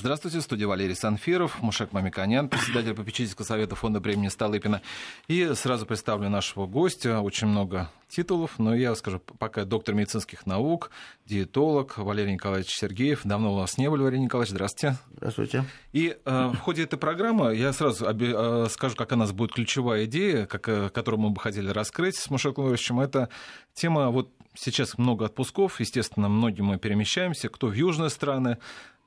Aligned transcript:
Здравствуйте, 0.00 0.38
в 0.38 0.42
студии 0.42 0.64
Валерий 0.64 0.94
Санфиров, 0.94 1.60
Мушек 1.60 1.92
Мамиканян, 1.92 2.48
председатель 2.48 2.94
попечительского 2.94 3.44
совета 3.44 3.74
фонда 3.74 4.00
премии 4.00 4.28
Столыпина. 4.28 4.80
И 5.28 5.52
сразу 5.52 5.84
представлю 5.84 6.30
нашего 6.30 6.66
гостя. 6.66 7.20
Очень 7.20 7.48
много 7.48 7.90
титулов, 8.08 8.58
но 8.58 8.74
я 8.74 8.94
скажу, 8.94 9.18
пока 9.18 9.66
доктор 9.66 9.94
медицинских 9.94 10.46
наук, 10.46 10.90
диетолог 11.26 11.98
Валерий 11.98 12.32
Николаевич 12.32 12.70
Сергеев. 12.70 13.20
Давно 13.24 13.52
у 13.52 13.58
нас 13.60 13.76
не 13.76 13.90
было, 13.90 14.04
Валерий 14.04 14.24
Николаевич, 14.24 14.52
здравствуйте. 14.52 14.96
Здравствуйте. 15.18 15.64
И 15.92 16.16
э, 16.24 16.46
в 16.46 16.56
ходе 16.56 16.84
этой 16.84 16.98
программы 16.98 17.54
я 17.54 17.70
сразу 17.74 18.08
оби- 18.08 18.32
э, 18.34 18.68
скажу, 18.70 18.96
какая 18.96 19.16
у 19.16 19.18
нас 19.18 19.32
будет 19.32 19.52
ключевая 19.52 20.06
идея, 20.06 20.46
как, 20.46 20.66
э, 20.70 20.88
которую 20.88 21.20
мы 21.20 21.28
бы 21.28 21.42
хотели 21.42 21.68
раскрыть 21.68 22.16
с 22.16 22.30
Мушеком 22.30 22.64
Ивановичем. 22.64 23.00
Это 23.00 23.28
тема, 23.74 24.08
вот 24.08 24.30
сейчас 24.54 24.96
много 24.96 25.26
отпусков, 25.26 25.78
естественно, 25.78 26.30
многие 26.30 26.62
мы 26.62 26.78
перемещаемся, 26.78 27.50
кто 27.50 27.66
в 27.66 27.74
южные 27.74 28.08
страны, 28.08 28.56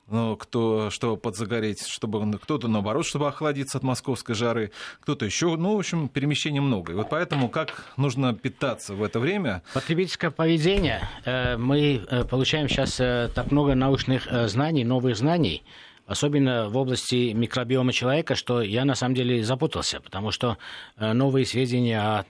кто, 0.08 0.90
чтобы 0.90 1.18
подзагореть, 1.18 1.88
чтобы 1.88 2.38
кто-то 2.38 2.68
наоборот, 2.68 3.06
чтобы 3.06 3.28
охладиться 3.28 3.78
от 3.78 3.84
московской 3.84 4.36
жары, 4.36 4.72
кто-то 5.00 5.26
еще, 5.26 5.56
ну, 5.56 5.76
в 5.76 5.80
общем, 5.80 6.10
перемещений 6.10 6.60
много. 6.60 6.94
И 6.94 6.96
вот 6.96 7.10
поэтому 7.10 7.50
как 7.50 7.94
нужно 7.98 8.34
питаться 8.34 8.94
в 8.94 9.04
это 9.04 9.20
время? 9.20 9.62
Потребительское 9.74 10.32
поведение. 10.32 11.08
Э, 11.26 11.58
мы 11.58 12.06
э, 12.10 12.24
получаем 12.26 12.68
сейчас 12.68 13.00
э, 13.00 13.30
так 13.34 13.52
много 13.52 13.76
научных 13.76 14.28
знаний, 14.50 14.84
новых 14.84 15.16
знаний, 15.16 15.64
особенно 16.06 16.70
в 16.70 16.78
области 16.78 17.32
микробиома 17.34 17.94
человека, 17.94 18.36
что 18.36 18.62
я 18.62 18.86
на 18.86 18.96
самом 18.96 19.16
деле 19.16 19.44
запутался, 19.44 20.02
потому 20.02 20.32
что 20.32 20.58
новые 20.98 21.46
сведения 21.46 22.00
о 22.00 22.26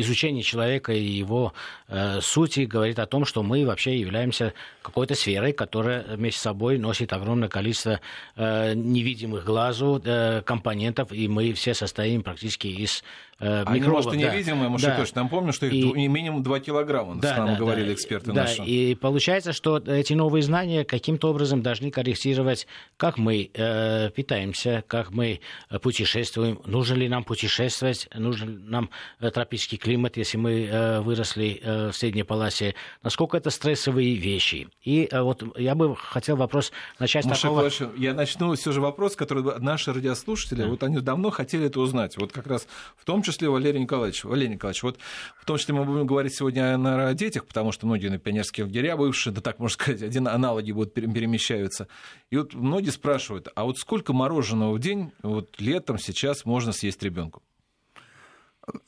изучении 0.00 0.42
человека 0.42 0.92
и 0.92 1.02
его 1.02 1.52
э, 1.88 2.20
сути 2.20 2.60
говорит 2.60 2.98
о 2.98 3.06
том, 3.06 3.24
что 3.24 3.42
мы 3.42 3.64
вообще 3.64 3.98
являемся 3.98 4.54
какой-то 4.82 5.14
сферой, 5.14 5.52
которая 5.52 6.04
вместе 6.16 6.40
с 6.40 6.42
собой 6.42 6.78
носит 6.78 7.12
огромное 7.12 7.48
количество 7.48 8.00
э, 8.36 8.74
невидимых 8.74 9.44
глазу 9.44 10.00
э, 10.04 10.42
компонентов, 10.42 11.12
и 11.12 11.28
мы 11.28 11.52
все 11.52 11.74
состоим 11.74 12.22
практически 12.22 12.66
из 12.66 13.02
э, 13.40 13.64
Они, 13.64 13.80
микробов. 13.80 14.04
может, 14.04 14.20
и 14.20 14.22
невидимые, 14.22 14.64
да. 14.64 14.68
может, 14.68 14.88
да. 14.88 14.96
точно. 14.96 15.22
Напомню, 15.22 15.52
что 15.52 15.66
их 15.66 15.72
и... 15.72 16.08
минимум 16.08 16.42
2 16.42 16.60
килограмма, 16.60 17.20
да, 17.20 17.36
нам 17.36 17.48
да, 17.48 17.56
говорили 17.56 17.88
да, 17.88 17.94
эксперты 17.94 18.32
да, 18.32 18.42
наши. 18.42 18.62
И 18.62 18.94
получается, 18.94 19.52
что 19.52 19.78
эти 19.78 20.12
новые 20.12 20.42
знания 20.42 20.84
каким-то 20.84 21.30
образом 21.30 21.62
должны 21.62 21.90
корректировать, 21.90 22.66
как 22.96 23.18
мы 23.18 23.50
э, 23.52 24.10
питаемся, 24.10 24.84
как 24.86 25.10
мы 25.10 25.40
путешествуем, 25.82 26.60
нужно 26.66 26.94
ли 26.94 27.08
нам 27.08 27.24
путешествовать, 27.24 28.08
нужен 28.14 28.68
нам 28.68 28.90
э, 29.20 29.30
тропический 29.30 29.78
климат, 29.78 30.16
если 30.16 30.36
мы 30.36 30.66
э, 30.66 31.00
выросли 31.00 31.60
э, 31.62 31.88
в 31.90 31.96
средней 31.96 32.22
полосе, 32.22 32.74
насколько 33.02 33.36
это 33.36 33.50
стрессовые 33.50 34.14
вещи. 34.14 34.68
И 34.84 35.08
э, 35.10 35.20
вот 35.20 35.42
я 35.56 35.74
бы 35.74 35.96
хотел 35.96 36.36
вопрос 36.36 36.72
начать 36.98 37.24
Маша 37.24 37.42
такого... 37.42 37.60
Клавич, 37.60 37.82
я 37.96 38.14
начну 38.14 38.54
все 38.54 38.72
же 38.72 38.80
вопрос, 38.80 39.16
который 39.16 39.42
наши 39.60 39.92
радиослушатели, 39.92 40.62
да. 40.62 40.68
вот 40.68 40.82
они 40.82 41.00
давно 41.00 41.30
хотели 41.30 41.66
это 41.66 41.80
узнать. 41.80 42.16
Вот 42.16 42.32
как 42.32 42.46
раз 42.46 42.66
в 42.96 43.04
том 43.04 43.22
числе 43.22 43.29
Валерий 43.38 43.80
Николаевич. 43.80 44.24
Валерий 44.24 44.54
Николаевич, 44.54 44.82
вот 44.82 44.98
в 45.38 45.44
том 45.44 45.58
числе 45.58 45.74
мы 45.74 45.84
будем 45.84 46.06
говорить 46.06 46.34
сегодня 46.34 46.74
о 47.08 47.14
детях, 47.14 47.46
потому 47.46 47.72
что 47.72 47.86
многие 47.86 48.08
на 48.08 48.18
пионерские 48.18 48.64
лагеря 48.64 48.96
бывшие, 48.96 49.32
да 49.32 49.40
так 49.40 49.58
можно 49.58 49.74
сказать, 49.74 50.02
один 50.02 50.28
аналоги 50.28 50.72
будут 50.72 50.94
перемещаются. 50.94 51.88
И 52.30 52.36
вот 52.36 52.54
многие 52.54 52.90
спрашивают, 52.90 53.48
а 53.54 53.64
вот 53.64 53.78
сколько 53.78 54.12
мороженого 54.12 54.74
в 54.74 54.78
день 54.78 55.12
вот 55.22 55.60
летом 55.60 55.98
сейчас 55.98 56.44
можно 56.44 56.72
съесть 56.72 57.02
ребенку? 57.02 57.42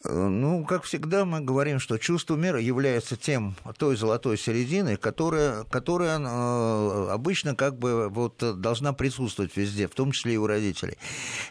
Ну, 0.04 0.64
как 0.64 0.84
всегда, 0.84 1.24
мы 1.24 1.40
говорим, 1.40 1.78
что 1.80 1.98
чувство 1.98 2.36
меры 2.36 2.60
является 2.60 3.16
тем, 3.16 3.56
той 3.78 3.96
золотой 3.96 4.38
серединой, 4.38 4.96
которая, 4.96 5.64
которая 5.64 6.18
э, 6.18 7.08
обычно 7.10 7.54
как 7.54 7.78
бы 7.78 8.08
вот 8.08 8.36
должна 8.60 8.92
присутствовать 8.92 9.56
везде, 9.56 9.88
в 9.88 9.94
том 9.94 10.12
числе 10.12 10.34
и 10.34 10.36
у 10.36 10.46
родителей. 10.46 10.98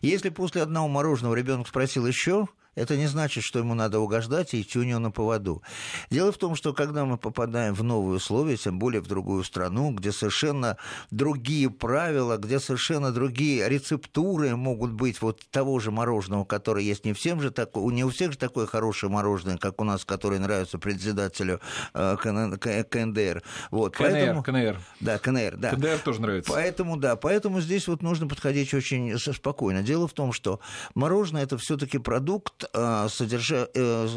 Если 0.01 0.29
после 0.29 0.61
одного 0.61 0.87
мороженого 0.87 1.35
ребенок 1.35 1.67
спросил 1.67 2.05
еще, 2.05 2.47
это 2.75 2.95
не 2.97 3.07
значит, 3.07 3.43
что 3.43 3.59
ему 3.59 3.73
надо 3.73 3.99
угождать 3.99 4.53
и 4.53 4.61
идти 4.61 4.79
у 4.79 4.83
него 4.83 4.99
на 4.99 5.11
поводу. 5.11 5.61
Дело 6.09 6.31
в 6.31 6.37
том, 6.37 6.55
что 6.55 6.73
когда 6.73 7.05
мы 7.05 7.17
попадаем 7.17 7.73
в 7.73 7.83
новые 7.83 8.17
условия, 8.17 8.57
тем 8.57 8.79
более 8.79 9.01
в 9.01 9.07
другую 9.07 9.43
страну, 9.43 9.91
где 9.91 10.11
совершенно 10.11 10.77
другие 11.09 11.69
правила, 11.69 12.37
где 12.37 12.59
совершенно 12.59 13.11
другие 13.11 13.67
рецептуры 13.67 14.55
могут 14.55 14.91
быть 14.91 15.21
вот 15.21 15.41
того 15.51 15.79
же 15.79 15.91
мороженого, 15.91 16.45
которое 16.45 16.83
есть 16.83 17.05
не 17.05 17.13
всем 17.13 17.41
же 17.41 17.51
такое, 17.51 17.93
не 17.93 18.03
у 18.03 18.09
всех 18.09 18.31
же 18.31 18.37
такое 18.37 18.65
хорошее 18.67 19.11
мороженое, 19.11 19.57
как 19.57 19.81
у 19.81 19.83
нас, 19.83 20.05
которое 20.05 20.39
нравится 20.39 20.79
председателю 20.79 21.59
э, 21.93 22.15
КНДР. 22.17 23.43
Вот, 23.69 23.95
КНР, 23.95 24.11
поэтому, 24.11 24.43
КНР. 24.43 24.81
Да, 24.99 25.17
КНР, 25.17 25.57
да. 25.57 25.71
КНР 25.71 25.99
тоже 25.99 26.21
нравится. 26.21 26.51
Поэтому, 26.51 26.97
да, 26.97 27.15
поэтому 27.15 27.61
здесь 27.61 27.87
вот 27.87 28.01
нужно 28.01 28.27
подходить 28.27 28.73
очень 28.73 29.17
спокойно. 29.17 29.83
Дело 29.83 30.07
в 30.07 30.13
том, 30.13 30.31
что 30.31 30.59
мороженое 30.95 31.43
это 31.43 31.57
все-таки 31.57 31.97
продукт, 31.97 32.60
Э, 32.73 33.07
содержа... 33.09 33.69
Э, 33.73 34.07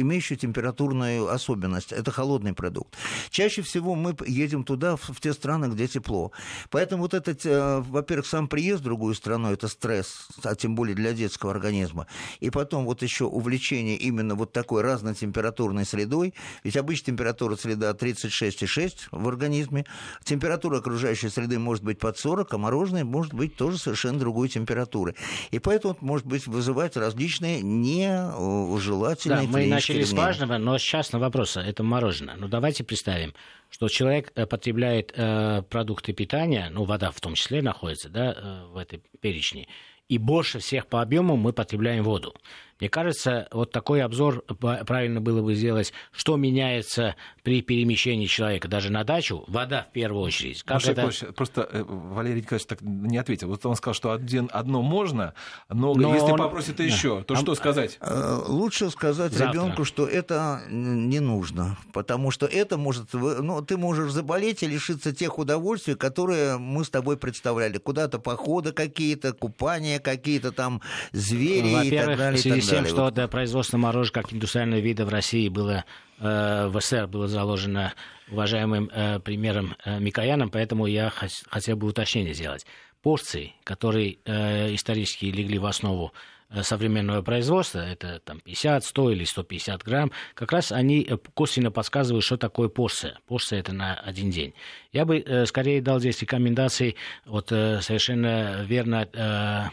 имеющий 0.00 0.36
температурную 0.36 1.28
особенность. 1.28 1.92
Это 1.92 2.10
холодный 2.10 2.52
продукт. 2.52 2.94
Чаще 3.30 3.62
всего 3.62 3.94
мы 3.94 4.16
едем 4.26 4.64
туда, 4.64 4.96
в 4.96 5.20
те 5.20 5.32
страны, 5.32 5.66
где 5.66 5.86
тепло. 5.86 6.32
Поэтому 6.70 7.02
вот 7.02 7.14
этот, 7.14 7.44
э, 7.44 7.80
во-первых, 7.80 8.26
сам 8.26 8.48
приезд 8.48 8.80
в 8.80 8.84
другую 8.84 9.14
страну– 9.14 9.52
это 9.52 9.68
стресс, 9.68 10.28
а 10.42 10.54
тем 10.54 10.74
более 10.74 10.94
для 10.94 11.12
детского 11.12 11.50
организма. 11.50 12.06
И 12.40 12.50
потом 12.50 12.84
вот 12.84 13.02
еще 13.02 13.24
увлечение 13.24 13.96
именно 13.96 14.34
вот 14.34 14.52
такой 14.52 14.82
разнотемпературной 14.82 15.84
средой. 15.84 16.34
Ведь 16.62 16.76
обычно 16.76 17.06
температура 17.06 17.56
среда 17.56 17.90
36,6 17.92 19.08
в 19.10 19.28
организме. 19.28 19.84
Температура 20.24 20.78
окружающей 20.78 21.28
среды 21.28 21.58
может 21.58 21.84
быть 21.84 21.98
под 21.98 22.18
40, 22.18 22.52
а 22.52 22.58
мороженое 22.58 23.04
может 23.04 23.34
быть 23.34 23.56
тоже 23.56 23.78
совершенно 23.78 24.18
другой 24.18 24.48
температуры. 24.48 25.14
И 25.50 25.58
поэтому 25.58 25.96
может 26.00 26.26
быть 26.26 26.46
вызывать 26.46 26.96
различные 26.96 27.62
не 27.62 27.93
нежелательные 27.94 29.42
Да, 29.42 29.48
мы 29.48 29.66
начали 29.66 30.02
с 30.02 30.12
важного, 30.12 30.58
но 30.58 30.78
сейчас 30.78 31.12
на 31.12 31.18
вопрос. 31.18 31.56
Это 31.56 31.82
мороженое. 31.82 32.36
Ну, 32.36 32.48
давайте 32.48 32.84
представим, 32.84 33.34
что 33.70 33.88
человек 33.88 34.32
э, 34.34 34.46
потребляет 34.46 35.12
э, 35.14 35.62
продукты 35.68 36.12
питания, 36.12 36.68
ну, 36.70 36.84
вода 36.84 37.10
в 37.10 37.20
том 37.20 37.34
числе 37.34 37.62
находится, 37.62 38.08
да, 38.08 38.32
э, 38.32 38.64
в 38.72 38.76
этой 38.76 39.02
перечне, 39.20 39.68
и 40.08 40.18
больше 40.18 40.58
всех 40.58 40.86
по 40.86 41.00
объему 41.00 41.36
мы 41.36 41.52
потребляем 41.52 42.04
воду. 42.04 42.34
Мне 42.78 42.88
кажется, 42.88 43.48
вот 43.50 43.70
такой 43.70 44.02
обзор 44.02 44.42
правильно 44.42 45.20
было 45.20 45.42
бы 45.42 45.54
сделать, 45.54 45.92
что 46.12 46.36
меняется 46.36 47.16
при 47.44 47.60
перемещении 47.60 48.24
человека 48.24 48.68
даже 48.68 48.90
на 48.90 49.04
дачу. 49.04 49.44
Вода 49.48 49.86
в 49.90 49.92
первую 49.92 50.22
очередь. 50.22 50.62
Как 50.62 50.76
Маша, 50.76 50.92
это... 50.92 51.32
Просто 51.34 51.68
э, 51.70 51.84
Валерий 51.86 52.40
Николаевич 52.40 52.66
так 52.66 52.80
не 52.80 53.18
ответил. 53.18 53.48
Вот 53.48 53.64
он 53.66 53.76
сказал, 53.76 53.94
что 53.94 54.12
один, 54.12 54.48
одно 54.50 54.80
можно, 54.80 55.34
но, 55.68 55.94
но 55.94 56.14
если 56.14 56.32
он... 56.32 56.38
попросит 56.38 56.80
еще, 56.80 57.22
то 57.22 57.34
а... 57.34 57.36
что 57.36 57.54
сказать? 57.54 57.98
Э, 58.00 58.40
лучше 58.46 58.88
сказать 58.88 59.38
ребенку, 59.38 59.84
что 59.84 60.06
это 60.06 60.62
не 60.70 61.20
нужно, 61.20 61.76
потому 61.92 62.30
что 62.30 62.46
это 62.46 62.78
может... 62.78 63.12
Ну, 63.12 63.60
ты 63.60 63.76
можешь 63.76 64.10
заболеть 64.10 64.62
и 64.62 64.66
лишиться 64.66 65.14
тех 65.14 65.38
удовольствий, 65.38 65.96
которые 65.96 66.56
мы 66.56 66.82
с 66.82 66.88
тобой 66.88 67.18
представляли. 67.18 67.76
Куда-то 67.76 68.18
походы 68.18 68.72
какие-то, 68.72 69.34
купания 69.34 69.98
какие-то 69.98 70.50
там, 70.50 70.80
звери 71.12 71.88
и 71.88 71.90
так 71.94 72.16
далее 72.16 72.38
с 72.38 72.66
тем, 72.66 72.86
что 72.86 73.10
да, 73.10 73.28
производство 73.28 73.76
мороженого 73.76 74.04
как 74.14 74.32
индустриального 74.32 74.80
вида 74.80 75.04
в 75.04 75.08
России 75.08 75.48
было 75.48 75.84
в 76.18 76.80
СССР 76.80 77.06
было 77.06 77.28
заложено 77.28 77.92
уважаемым 78.30 78.90
э, 78.92 79.20
примером 79.20 79.76
э, 79.84 79.98
Микояном, 79.98 80.50
поэтому 80.50 80.86
я 80.86 81.10
хотел 81.10 81.76
бы 81.76 81.86
уточнение 81.88 82.34
сделать. 82.34 82.66
Порции, 83.02 83.54
которые 83.64 84.18
э, 84.24 84.74
исторически 84.74 85.26
легли 85.26 85.58
в 85.58 85.66
основу 85.66 86.12
э, 86.48 86.62
современного 86.62 87.22
производства, 87.22 87.80
это 87.80 88.20
там 88.20 88.40
50, 88.40 88.84
100 88.84 89.10
или 89.10 89.24
150 89.24 89.82
грамм, 89.82 90.10
как 90.34 90.52
раз 90.52 90.72
они 90.72 91.06
э, 91.08 91.16
косвенно 91.34 91.70
подсказывают, 91.70 92.24
что 92.24 92.36
такое 92.36 92.68
порция. 92.68 93.18
Порция 93.26 93.60
это 93.60 93.74
на 93.74 93.94
один 93.94 94.30
день. 94.30 94.54
Я 94.92 95.04
бы 95.04 95.18
э, 95.18 95.44
скорее 95.46 95.82
дал 95.82 96.00
здесь 96.00 96.20
рекомендации, 96.22 96.96
вот 97.26 97.52
э, 97.52 97.80
совершенно 97.82 98.62
верно 98.62 99.06
э, 99.12 99.64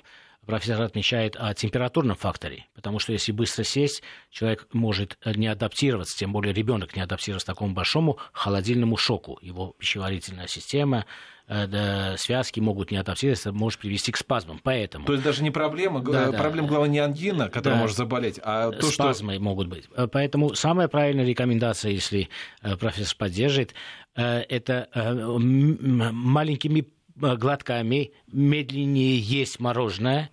профессор 0.45 0.81
отмечает 0.81 1.35
о 1.37 1.53
температурном 1.53 2.15
факторе, 2.15 2.65
потому 2.73 2.99
что 2.99 3.13
если 3.13 3.31
быстро 3.31 3.63
сесть, 3.63 4.01
человек 4.29 4.67
может 4.73 5.17
не 5.25 5.47
адаптироваться, 5.47 6.17
тем 6.17 6.33
более 6.33 6.53
ребенок 6.53 6.95
не 6.95 7.01
адаптироваться 7.01 7.45
к 7.45 7.55
такому 7.55 7.73
большому 7.73 8.17
холодильному 8.33 8.97
шоку. 8.97 9.37
Его 9.41 9.75
пищеварительная 9.77 10.47
система, 10.47 11.05
э, 11.47 12.15
связки 12.17 12.59
могут 12.59 12.91
не 12.91 12.97
адаптироваться, 12.97 13.49
это 13.49 13.57
может 13.57 13.79
привести 13.79 14.11
к 14.11 14.17
спазмам. 14.17 14.59
Поэтому... 14.63 15.05
То 15.05 15.13
есть 15.13 15.23
даже 15.23 15.43
не 15.43 15.51
проблема, 15.51 16.01
да, 16.01 16.31
проблема, 16.31 16.67
да. 16.67 16.73
главное, 16.73 16.89
не 16.89 16.99
ангина, 16.99 17.49
которая 17.49 17.77
да, 17.77 17.81
может 17.81 17.97
заболеть, 17.97 18.39
а 18.43 18.71
то, 18.71 18.87
спазмы 18.87 19.35
что... 19.35 19.43
могут 19.43 19.67
быть. 19.67 19.85
Э, 19.95 20.07
поэтому 20.07 20.55
самая 20.55 20.87
правильная 20.87 21.25
рекомендация, 21.25 21.91
если 21.91 22.29
э, 22.63 22.75
профессор 22.77 23.15
поддержит, 23.17 23.73
это 24.13 24.89
маленькими 24.97 26.85
глотками 27.21 28.11
медленнее 28.31 29.17
есть 29.17 29.59
мороженое, 29.59 30.29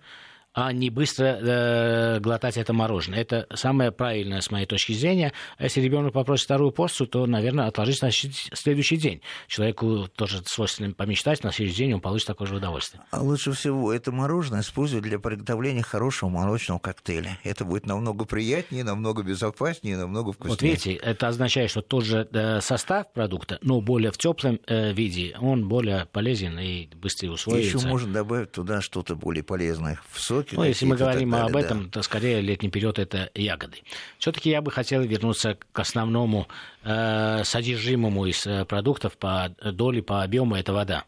а 0.53 0.73
не 0.73 0.89
быстро 0.89 1.25
э, 1.25 2.19
глотать 2.19 2.57
это 2.57 2.73
мороженое. 2.73 3.19
Это 3.19 3.47
самое 3.53 3.91
правильное 3.91 4.41
с 4.41 4.49
моей 4.51 4.65
точки 4.65 4.93
зрения. 4.93 5.31
А 5.57 5.63
если 5.63 5.81
ребенок 5.81 6.13
попросит 6.13 6.45
вторую 6.45 6.71
порцию, 6.71 7.07
то, 7.07 7.25
наверное, 7.25 7.67
отложить 7.67 8.01
на 8.01 8.11
следующий 8.11 8.97
день. 8.97 9.21
Человеку 9.47 10.07
тоже 10.15 10.41
свойственно 10.45 10.93
помечтать, 10.93 11.43
на 11.43 11.51
следующий 11.51 11.79
день 11.79 11.93
он 11.93 12.01
получит 12.01 12.27
такое 12.27 12.47
же 12.47 12.55
удовольствие. 12.55 13.03
А 13.11 13.21
лучше 13.21 13.51
всего 13.51 13.93
это 13.93 14.11
мороженое 14.11 14.61
использовать 14.61 15.03
для 15.03 15.19
приготовления 15.19 15.83
хорошего 15.83 16.29
молочного 16.29 16.79
коктейля. 16.79 17.37
Это 17.43 17.63
будет 17.63 17.85
намного 17.85 18.25
приятнее, 18.25 18.83
намного 18.83 19.23
безопаснее, 19.23 19.97
намного 19.97 20.33
вкуснее. 20.33 20.51
Вот 20.51 20.61
видите, 20.61 20.93
это 20.93 21.27
означает, 21.27 21.69
что 21.69 21.81
тот 21.81 22.03
же 22.03 22.27
э, 22.31 22.61
состав 22.61 23.11
продукта, 23.13 23.59
но 23.61 23.81
более 23.81 24.11
в 24.11 24.17
теплом 24.17 24.59
э, 24.65 24.93
виде, 24.93 25.35
он 25.39 25.67
более 25.67 26.07
полезен 26.07 26.57
и 26.59 26.87
быстрее 26.95 27.31
усвоится. 27.31 27.77
Еще 27.77 27.87
можно 27.87 28.11
добавить 28.11 28.51
туда 28.51 28.81
что-то 28.81 29.15
более 29.15 29.43
полезное 29.43 29.99
в 30.09 30.19
соке 30.39 30.55
ну, 30.55 30.63
если 30.63 30.85
мы 30.85 30.95
говорим 30.95 31.31
далее, 31.31 31.47
об 31.47 31.55
этом, 31.55 31.85
да. 31.85 31.89
то 31.91 32.01
скорее 32.01 32.41
летний 32.41 32.69
период 32.69 32.99
это 32.99 33.29
ягоды. 33.35 33.77
Все-таки 34.17 34.49
я 34.49 34.61
бы 34.61 34.71
хотел 34.71 35.01
вернуться 35.01 35.57
к 35.71 35.79
основному 35.79 36.47
э, 36.83 37.43
содержимому 37.43 38.25
из 38.25 38.45
э, 38.45 38.65
продуктов 38.65 39.17
по 39.17 39.55
доли, 39.63 40.01
по 40.01 40.23
объему 40.23 40.55
это 40.55 40.73
вода. 40.73 41.05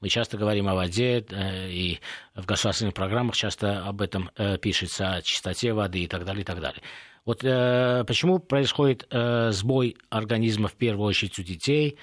Мы 0.00 0.08
часто 0.08 0.36
говорим 0.36 0.68
о 0.68 0.74
воде, 0.74 1.24
э, 1.30 1.70
и 1.70 2.00
в 2.34 2.44
государственных 2.44 2.94
программах 2.94 3.36
часто 3.36 3.86
об 3.86 4.02
этом 4.02 4.30
э, 4.36 4.58
пишется, 4.58 5.14
о 5.14 5.22
чистоте 5.22 5.72
воды 5.72 6.00
и 6.00 6.06
так 6.06 6.24
далее, 6.24 6.42
и 6.42 6.44
так 6.44 6.60
далее. 6.60 6.82
Вот 7.24 7.42
э, 7.42 8.04
почему 8.06 8.38
происходит 8.38 9.06
э, 9.10 9.50
сбой 9.50 9.96
организма 10.10 10.68
в 10.68 10.74
первую 10.74 11.06
очередь 11.06 11.38
у 11.38 11.42
детей, 11.42 11.96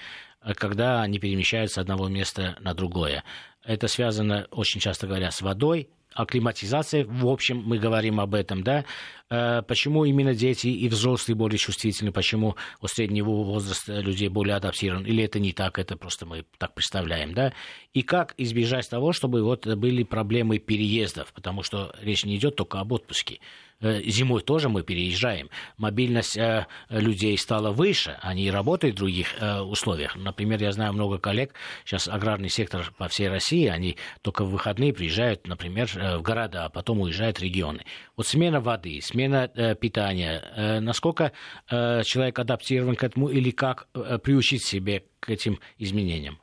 когда 0.56 1.02
они 1.02 1.20
перемещаются 1.20 1.76
с 1.76 1.78
одного 1.78 2.08
места 2.08 2.56
на 2.60 2.74
другое? 2.74 3.22
Это 3.64 3.86
связано, 3.86 4.48
очень 4.50 4.80
часто 4.80 5.06
говоря, 5.06 5.30
с 5.30 5.40
водой, 5.40 5.88
акклиматизация, 6.14 7.04
в 7.04 7.26
общем, 7.26 7.62
мы 7.64 7.78
говорим 7.78 8.20
об 8.20 8.34
этом, 8.34 8.62
да, 8.62 8.84
э, 9.30 9.62
почему 9.62 10.04
именно 10.04 10.34
дети 10.34 10.68
и 10.68 10.88
взрослые 10.88 11.36
более 11.36 11.58
чувствительны, 11.58 12.12
почему 12.12 12.56
у 12.80 12.86
среднего 12.86 13.30
возраста 13.30 14.00
людей 14.00 14.28
более 14.28 14.56
адаптирован, 14.56 15.04
или 15.04 15.24
это 15.24 15.38
не 15.38 15.52
так, 15.52 15.78
это 15.78 15.96
просто 15.96 16.26
мы 16.26 16.44
так 16.58 16.74
представляем, 16.74 17.34
да, 17.34 17.52
и 17.92 18.02
как 18.02 18.34
избежать 18.38 18.88
того, 18.88 19.12
чтобы 19.12 19.42
вот 19.42 19.66
были 19.66 20.02
проблемы 20.02 20.58
переездов, 20.58 21.32
потому 21.32 21.62
что 21.62 21.94
речь 22.00 22.24
не 22.24 22.36
идет 22.36 22.56
только 22.56 22.80
об 22.80 22.92
отпуске, 22.92 23.40
зимой 23.82 24.42
тоже 24.42 24.68
мы 24.68 24.82
переезжаем. 24.82 25.50
Мобильность 25.76 26.36
э, 26.36 26.66
людей 26.88 27.36
стала 27.36 27.70
выше, 27.70 28.16
они 28.22 28.50
работают 28.50 28.96
в 28.96 28.98
других 28.98 29.28
э, 29.40 29.60
условиях. 29.60 30.16
Например, 30.16 30.62
я 30.62 30.72
знаю 30.72 30.92
много 30.92 31.18
коллег, 31.18 31.54
сейчас 31.84 32.08
аграрный 32.08 32.48
сектор 32.48 32.92
по 32.98 33.08
всей 33.08 33.28
России, 33.28 33.66
они 33.66 33.96
только 34.22 34.44
в 34.44 34.50
выходные 34.50 34.92
приезжают, 34.92 35.46
например, 35.46 35.88
в 35.92 36.22
города, 36.22 36.66
а 36.66 36.68
потом 36.68 37.00
уезжают 37.00 37.38
в 37.38 37.42
регионы. 37.42 37.84
Вот 38.16 38.26
смена 38.26 38.60
воды, 38.60 39.00
смена 39.02 39.48
питания, 39.80 40.80
насколько 40.80 41.32
человек 41.68 42.38
адаптирован 42.38 42.96
к 42.96 43.04
этому 43.04 43.28
или 43.28 43.50
как 43.50 43.88
приучить 44.22 44.64
себе 44.64 45.04
к 45.20 45.30
этим 45.30 45.58
изменениям? 45.78 46.41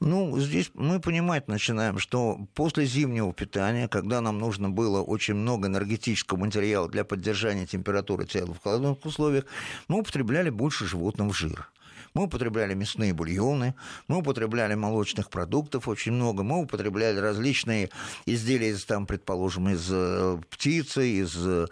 Ну, 0.00 0.38
здесь 0.38 0.70
мы 0.74 1.00
понимать 1.00 1.48
начинаем, 1.48 1.98
что 1.98 2.38
после 2.54 2.86
зимнего 2.86 3.32
питания, 3.32 3.88
когда 3.88 4.20
нам 4.20 4.38
нужно 4.38 4.70
было 4.70 5.02
очень 5.02 5.34
много 5.34 5.68
энергетического 5.68 6.38
материала 6.38 6.88
для 6.88 7.04
поддержания 7.04 7.66
температуры 7.66 8.26
тела 8.26 8.54
в 8.54 8.62
холодных 8.62 9.04
условиях, 9.04 9.44
мы 9.88 10.00
употребляли 10.00 10.50
больше 10.50 10.86
животного 10.86 11.32
жира. 11.32 11.68
Мы 12.16 12.26
употребляли 12.26 12.74
мясные 12.74 13.12
бульоны, 13.12 13.74
мы 14.06 14.18
употребляли 14.18 14.76
молочных 14.76 15.30
продуктов 15.30 15.88
очень 15.88 16.12
много, 16.12 16.44
мы 16.44 16.62
употребляли 16.62 17.18
различные 17.18 17.90
изделия, 18.24 18.68
из, 18.68 18.84
там, 18.84 19.04
предположим, 19.04 19.68
из 19.68 19.88
э, 19.90 20.38
птицы, 20.48 21.08
из 21.08 21.34
э, 21.36 21.66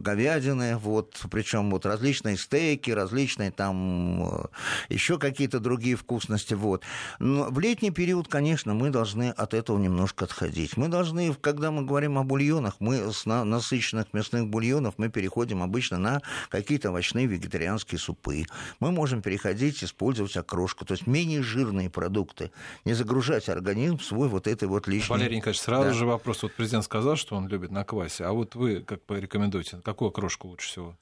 говядины, 0.00 0.76
вот, 0.76 1.24
причем 1.30 1.70
вот 1.70 1.86
различные 1.86 2.36
стейки, 2.36 2.90
различные 2.90 3.50
там 3.50 4.28
э, 4.28 4.44
еще 4.90 5.18
какие-то 5.18 5.60
другие 5.60 5.96
вкусности, 5.96 6.52
вот. 6.52 6.84
Но 7.18 7.44
в 7.44 7.58
летний 7.58 7.90
период, 7.90 8.28
конечно, 8.28 8.74
мы 8.74 8.90
должны 8.90 9.30
от 9.30 9.54
этого 9.54 9.78
немножко 9.78 10.26
отходить. 10.26 10.76
Мы 10.76 10.88
должны, 10.88 11.32
когда 11.32 11.70
мы 11.70 11.86
говорим 11.86 12.18
о 12.18 12.22
бульонах, 12.22 12.74
мы 12.80 13.14
с 13.14 13.24
насыщенных 13.24 14.12
мясных 14.12 14.46
бульонов 14.46 14.96
мы 14.98 15.08
переходим 15.08 15.62
обычно 15.62 15.96
на 15.96 16.20
какие-то 16.50 16.90
овощные 16.90 17.24
вегетарианские 17.24 17.98
супы. 17.98 18.44
Мы 18.78 18.92
можем 18.92 19.22
переходить 19.22 19.37
переходить, 19.38 19.82
использовать 19.84 20.36
окрошку. 20.36 20.84
То 20.84 20.94
есть 20.94 21.06
менее 21.06 21.42
жирные 21.42 21.90
продукты. 21.90 22.50
Не 22.84 22.94
загружать 22.94 23.48
организм 23.48 24.00
свой 24.00 24.28
вот 24.28 24.46
этой 24.46 24.68
вот 24.68 24.86
лишней... 24.88 25.10
Валерий 25.10 25.36
Николаевич, 25.36 25.60
сразу 25.60 25.90
да. 25.90 25.94
же 25.94 26.06
вопрос. 26.06 26.42
Вот 26.42 26.52
президент 26.54 26.84
сказал, 26.84 27.16
что 27.16 27.36
он 27.36 27.48
любит 27.48 27.70
на 27.70 27.84
квасе. 27.84 28.24
А 28.24 28.32
вот 28.32 28.54
вы 28.54 28.80
как 28.80 29.02
порекомендуете, 29.02 29.80
какую 29.84 30.08
окрошку 30.08 30.48
лучше 30.48 30.68
всего? 30.68 30.96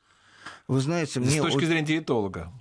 Вы 0.69 0.81
знаете, 0.81 1.21
мне... 1.21 1.31
С 1.31 1.37
точки 1.37 1.65
зрения 1.65 1.87
диетолога. 1.87 2.53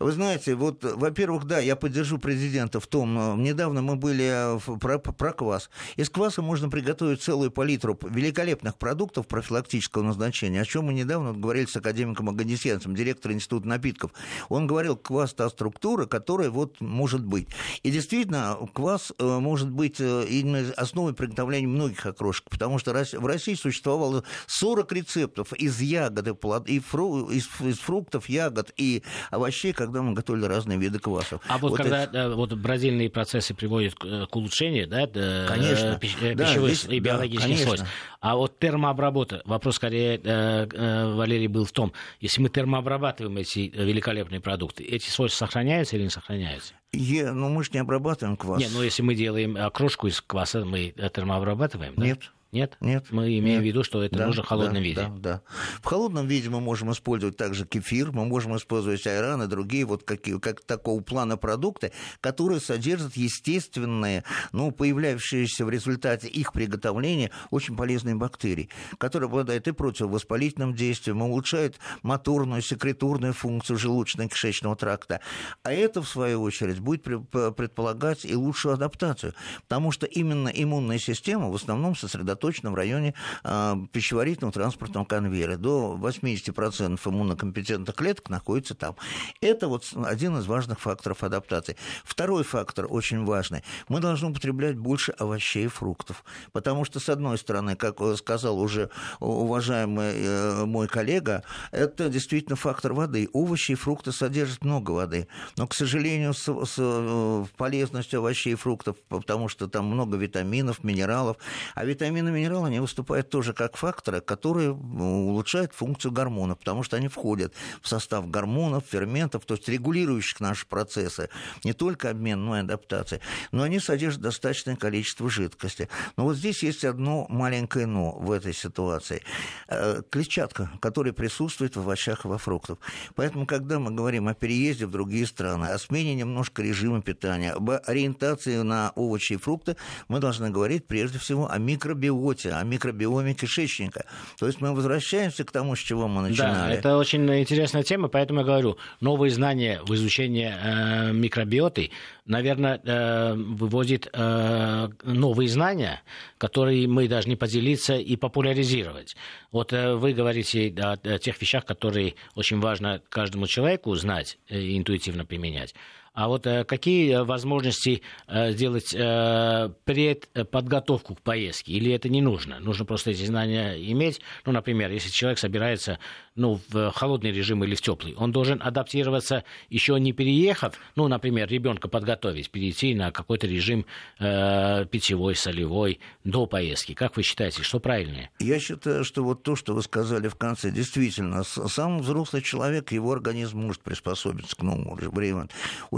Вы 0.00 0.10
знаете, 0.10 0.56
вот, 0.56 0.82
во-первых, 0.82 1.44
да, 1.44 1.60
я 1.60 1.76
поддержу 1.76 2.18
президента 2.18 2.80
в 2.80 2.88
том, 2.88 3.16
э, 3.16 3.36
недавно 3.36 3.80
мы 3.80 3.94
были 3.94 4.58
в, 4.58 4.76
про, 4.78 4.98
про 4.98 5.32
квас. 5.32 5.70
Из 5.94 6.10
кваса 6.10 6.42
можно 6.42 6.68
приготовить 6.68 7.22
целую 7.22 7.52
палитру 7.52 7.96
великолепных 8.02 8.76
продуктов 8.76 9.28
профилактического 9.28 10.02
назначения, 10.02 10.62
о 10.62 10.64
чем 10.64 10.86
мы 10.86 10.94
недавно 10.94 11.32
говорили 11.32 11.66
с 11.66 11.76
академиком 11.76 12.28
Аганесьянцем, 12.28 12.96
директором 12.96 13.36
Института 13.36 13.68
напитков. 13.68 14.10
Он 14.48 14.66
говорил, 14.66 14.96
квас 14.96 15.32
та 15.32 15.48
структура, 15.48 16.06
которая 16.06 16.50
вот 16.50 16.80
может 16.80 17.24
быть. 17.24 17.46
И 17.84 17.92
действительно, 17.92 18.58
квас 18.72 19.12
э, 19.16 19.38
может 19.38 19.70
быть 19.70 20.00
э, 20.00 20.26
именно 20.28 20.72
основой 20.76 21.14
приготовления 21.14 21.68
многих 21.68 22.04
окрошек, 22.04 22.50
потому 22.50 22.80
что 22.80 22.92
в 22.92 23.26
России 23.26 23.54
существовало 23.54 24.24
40 24.48 24.90
рецептов 24.90 25.52
из 25.52 25.80
ягоды 25.80 26.36
и 26.66 26.80
фру, 26.80 27.30
из, 27.30 27.43
из 27.60 27.78
фруктов, 27.78 28.28
ягод 28.28 28.72
и 28.76 29.02
овощей, 29.30 29.72
когда 29.72 30.02
мы 30.02 30.12
готовили 30.12 30.44
разные 30.46 30.78
виды 30.78 30.98
квасов. 30.98 31.40
А 31.48 31.58
вот, 31.58 31.70
вот 31.70 31.76
когда 31.78 32.04
это... 32.04 32.34
вот 32.34 32.52
бразильные 32.54 33.10
процессы 33.10 33.54
приводят 33.54 33.94
к, 33.94 34.04
э, 34.04 34.26
улучшению, 34.32 34.86
да, 34.86 35.06
конечно, 35.48 35.98
пищ, 35.98 36.16
э, 36.20 36.34
да, 36.34 36.44
пищевых 36.44 36.74
здесь, 36.74 36.92
и 36.92 36.98
биологических 37.00 37.58
да, 37.58 37.64
свойств. 37.64 37.86
А 38.20 38.36
вот 38.36 38.58
термообработка, 38.58 39.42
вопрос 39.44 39.76
скорее, 39.76 40.20
э, 40.22 40.68
э, 40.72 41.14
Валерий, 41.14 41.46
был 41.46 41.64
в 41.64 41.72
том, 41.72 41.92
если 42.20 42.40
мы 42.40 42.48
термообрабатываем 42.48 43.36
эти 43.36 43.72
великолепные 43.74 44.40
продукты, 44.40 44.84
эти 44.84 45.08
свойства 45.08 45.46
сохраняются 45.46 45.96
или 45.96 46.04
не 46.04 46.10
сохраняются? 46.10 46.74
Е, 46.92 47.32
ну 47.32 47.48
мы 47.48 47.64
же 47.64 47.70
не 47.72 47.80
обрабатываем 47.80 48.36
квас. 48.36 48.60
Нет, 48.60 48.70
ну 48.72 48.82
если 48.82 49.02
мы 49.02 49.14
делаем 49.14 49.58
крошку 49.72 50.06
из 50.06 50.20
кваса, 50.20 50.64
мы 50.64 50.94
термообрабатываем, 51.12 51.94
да? 51.96 52.04
Нет. 52.04 52.30
Нет? 52.54 52.76
Нет. 52.80 53.06
Мы 53.10 53.36
имеем 53.38 53.56
нет. 53.56 53.62
в 53.62 53.66
виду, 53.66 53.82
что 53.82 54.00
это 54.00 54.16
да, 54.16 54.26
нужно 54.26 54.44
в 54.44 54.46
холодном 54.46 54.74
да, 54.74 54.80
виде. 54.80 54.94
Да, 54.94 55.12
да. 55.16 55.42
В 55.82 55.84
холодном 55.84 56.28
виде 56.28 56.48
мы 56.48 56.60
можем 56.60 56.92
использовать 56.92 57.36
также 57.36 57.66
кефир, 57.66 58.12
мы 58.12 58.24
можем 58.24 58.56
использовать 58.56 59.04
айран 59.08 59.42
и 59.42 59.48
другие 59.48 59.84
вот 59.84 60.04
какие, 60.04 60.38
как 60.38 60.60
такого 60.60 61.00
плана 61.02 61.36
продукты, 61.36 61.90
которые 62.20 62.60
содержат 62.60 63.16
естественные, 63.16 64.22
ну, 64.52 64.70
появляющиеся 64.70 65.64
в 65.64 65.70
результате 65.70 66.28
их 66.28 66.52
приготовления 66.52 67.32
очень 67.50 67.76
полезные 67.76 68.14
бактерии, 68.14 68.68
которые 68.98 69.26
обладают 69.26 69.66
и 69.66 69.72
противовоспалительным 69.72 70.76
действием, 70.76 71.22
улучшают 71.22 71.80
моторную, 72.02 72.62
секреторную 72.62 73.32
функцию 73.32 73.78
желудочно-кишечного 73.78 74.76
тракта. 74.76 75.20
А 75.64 75.72
это, 75.72 76.02
в 76.02 76.08
свою 76.08 76.42
очередь, 76.42 76.78
будет 76.78 77.02
предполагать 77.02 78.24
и 78.24 78.36
лучшую 78.36 78.74
адаптацию, 78.74 79.34
потому 79.62 79.90
что 79.90 80.06
именно 80.06 80.48
иммунная 80.48 80.98
система 80.98 81.50
в 81.50 81.56
основном 81.56 81.96
сосредоточена 81.96 82.43
точно 82.44 82.70
в 82.72 82.74
районе 82.74 83.14
э, 83.42 83.74
пищеварительного 83.90 84.52
транспортного 84.52 85.06
конвейера. 85.06 85.56
До 85.56 85.98
80% 85.98 87.00
иммунокомпетентных 87.02 87.96
клеток 87.96 88.28
находится 88.28 88.74
там. 88.74 88.96
Это 89.40 89.66
вот 89.66 89.90
один 90.04 90.36
из 90.36 90.46
важных 90.46 90.78
факторов 90.78 91.24
адаптации. 91.24 91.78
Второй 92.04 92.44
фактор 92.44 92.86
очень 92.90 93.24
важный. 93.24 93.64
Мы 93.88 94.00
должны 94.00 94.28
употреблять 94.28 94.76
больше 94.76 95.12
овощей 95.12 95.64
и 95.64 95.68
фруктов. 95.68 96.22
Потому 96.52 96.84
что, 96.84 97.00
с 97.00 97.08
одной 97.08 97.38
стороны, 97.38 97.76
как 97.76 97.96
сказал 98.18 98.60
уже 98.60 98.90
уважаемый 99.20 100.12
э, 100.14 100.64
мой 100.66 100.86
коллега, 100.86 101.44
это 101.72 102.10
действительно 102.10 102.56
фактор 102.56 102.92
воды. 102.92 103.30
Овощи 103.32 103.72
и 103.72 103.74
фрукты 103.74 104.12
содержат 104.12 104.66
много 104.66 104.90
воды. 104.90 105.28
Но, 105.56 105.66
к 105.66 105.72
сожалению, 105.72 106.34
с, 106.34 106.44
с 106.44 106.74
э, 106.76 107.44
полезностью 107.56 108.18
овощей 108.18 108.52
и 108.52 108.56
фруктов, 108.56 108.96
потому 109.08 109.48
что 109.48 109.66
там 109.66 109.86
много 109.86 110.18
витаминов, 110.18 110.84
минералов. 110.84 111.38
А 111.74 111.86
витамины 112.24 112.30
минералы, 112.30 112.68
они 112.68 112.80
выступают 112.80 113.30
тоже 113.30 113.52
как 113.52 113.76
факторы, 113.76 114.20
которые 114.20 114.72
улучшают 114.72 115.72
функцию 115.72 116.12
гормонов, 116.12 116.58
потому 116.58 116.82
что 116.82 116.96
они 116.96 117.08
входят 117.08 117.54
в 117.82 117.88
состав 117.88 118.28
гормонов, 118.28 118.84
ферментов, 118.88 119.44
то 119.44 119.54
есть 119.54 119.68
регулирующих 119.68 120.40
наши 120.40 120.66
процессы, 120.66 121.28
не 121.64 121.72
только 121.72 122.10
обмен, 122.10 122.44
но 122.44 122.56
и 122.56 122.60
адаптация. 122.60 123.20
Но 123.52 123.62
они 123.62 123.78
содержат 123.78 124.22
достаточное 124.22 124.76
количество 124.76 125.28
жидкости. 125.28 125.88
Но 126.16 126.24
вот 126.24 126.36
здесь 126.36 126.62
есть 126.62 126.84
одно 126.84 127.26
маленькое 127.28 127.86
«но» 127.86 128.12
в 128.12 128.30
этой 128.30 128.54
ситуации. 128.54 129.22
Э, 129.68 130.02
клетчатка, 130.10 130.70
которая 130.80 131.12
присутствует 131.12 131.76
в 131.76 131.80
овощах 131.80 132.24
и 132.24 132.28
во 132.28 132.38
фруктах. 132.38 132.78
Поэтому, 133.14 133.46
когда 133.46 133.78
мы 133.78 133.90
говорим 133.90 134.28
о 134.28 134.34
переезде 134.34 134.86
в 134.86 134.90
другие 134.90 135.26
страны, 135.26 135.66
о 135.66 135.78
смене 135.78 136.14
немножко 136.14 136.62
режима 136.62 137.02
питания, 137.02 137.52
об 137.52 137.70
ориентации 137.70 138.62
на 138.62 138.92
овощи 138.94 139.34
и 139.34 139.36
фрукты, 139.36 139.76
мы 140.08 140.20
должны 140.20 140.50
говорить 140.50 140.86
прежде 140.86 141.18
всего 141.18 141.50
о 141.50 141.58
микробиоме 141.58 142.13
микробиоте, 142.14 142.52
о 142.52 142.64
микробиоме 142.64 143.34
кишечника. 143.34 144.04
То 144.38 144.46
есть 144.46 144.60
мы 144.60 144.74
возвращаемся 144.74 145.44
к 145.44 145.50
тому, 145.50 145.76
с 145.76 145.78
чего 145.78 146.08
мы 146.08 146.22
начинали. 146.22 146.72
Да, 146.72 146.74
это 146.74 146.96
очень 146.96 147.28
интересная 147.40 147.82
тема, 147.82 148.08
поэтому 148.08 148.40
я 148.40 148.46
говорю, 148.46 148.78
новые 149.00 149.30
знания 149.30 149.80
в 149.82 149.94
изучении 149.94 150.52
э, 150.52 151.12
микробиоты, 151.12 151.90
наверное, 152.26 152.80
э, 152.84 153.34
выводит 153.34 154.08
э, 154.12 154.88
новые 155.04 155.48
знания, 155.48 156.02
которые 156.38 156.86
мы 156.88 157.08
должны 157.08 157.36
поделиться 157.36 157.94
и 157.94 158.16
популяризировать. 158.16 159.16
Вот 159.52 159.72
э, 159.72 159.94
вы 159.94 160.12
говорите 160.12 160.74
о, 160.78 160.92
о 160.92 161.18
тех 161.18 161.40
вещах, 161.40 161.64
которые 161.64 162.14
очень 162.34 162.60
важно 162.60 163.00
каждому 163.08 163.46
человеку 163.46 163.94
знать 163.94 164.38
и 164.48 164.76
интуитивно 164.76 165.24
применять. 165.24 165.74
А 166.14 166.28
вот 166.28 166.46
э, 166.46 166.64
какие 166.64 167.24
возможности 167.24 168.02
э, 168.28 168.52
сделать 168.52 168.94
э, 168.94 169.70
предподготовку 169.84 171.16
к 171.16 171.20
поездке? 171.20 171.72
Или 171.72 171.92
это 171.92 172.08
не 172.08 172.22
нужно? 172.22 172.60
Нужно 172.60 172.84
просто 172.84 173.10
эти 173.10 173.24
знания 173.24 173.74
иметь. 173.90 174.20
Ну, 174.46 174.52
например, 174.52 174.92
если 174.92 175.10
человек 175.10 175.40
собирается 175.40 175.98
ну, 176.36 176.60
в 176.68 176.92
холодный 176.92 177.32
режим 177.32 177.64
или 177.64 177.74
в 177.74 177.80
теплый, 177.80 178.14
он 178.14 178.30
должен 178.30 178.62
адаптироваться 178.62 179.42
еще 179.70 179.98
не 179.98 180.12
переехав, 180.12 180.74
ну, 180.94 181.08
например, 181.08 181.48
ребенка 181.48 181.88
подготовить, 181.88 182.48
перейти 182.50 182.94
на 182.94 183.10
какой-то 183.10 183.48
режим 183.48 183.84
э, 184.20 184.86
питьевой, 184.86 185.34
солевой 185.34 185.98
до 186.22 186.46
поездки. 186.46 186.94
Как 186.94 187.16
вы 187.16 187.24
считаете, 187.24 187.64
что 187.64 187.80
правильнее? 187.80 188.30
Я 188.38 188.60
считаю, 188.60 189.02
что 189.02 189.24
вот 189.24 189.42
то, 189.42 189.56
что 189.56 189.74
вы 189.74 189.82
сказали 189.82 190.28
в 190.28 190.36
конце, 190.36 190.70
действительно, 190.70 191.42
сам 191.42 191.98
взрослый 191.98 192.42
человек, 192.42 192.92
его 192.92 193.10
организм 193.10 193.58
может 193.58 193.82
приспособиться 193.82 194.54
к 194.54 194.62
новому 194.62 194.94
времени. 194.94 195.48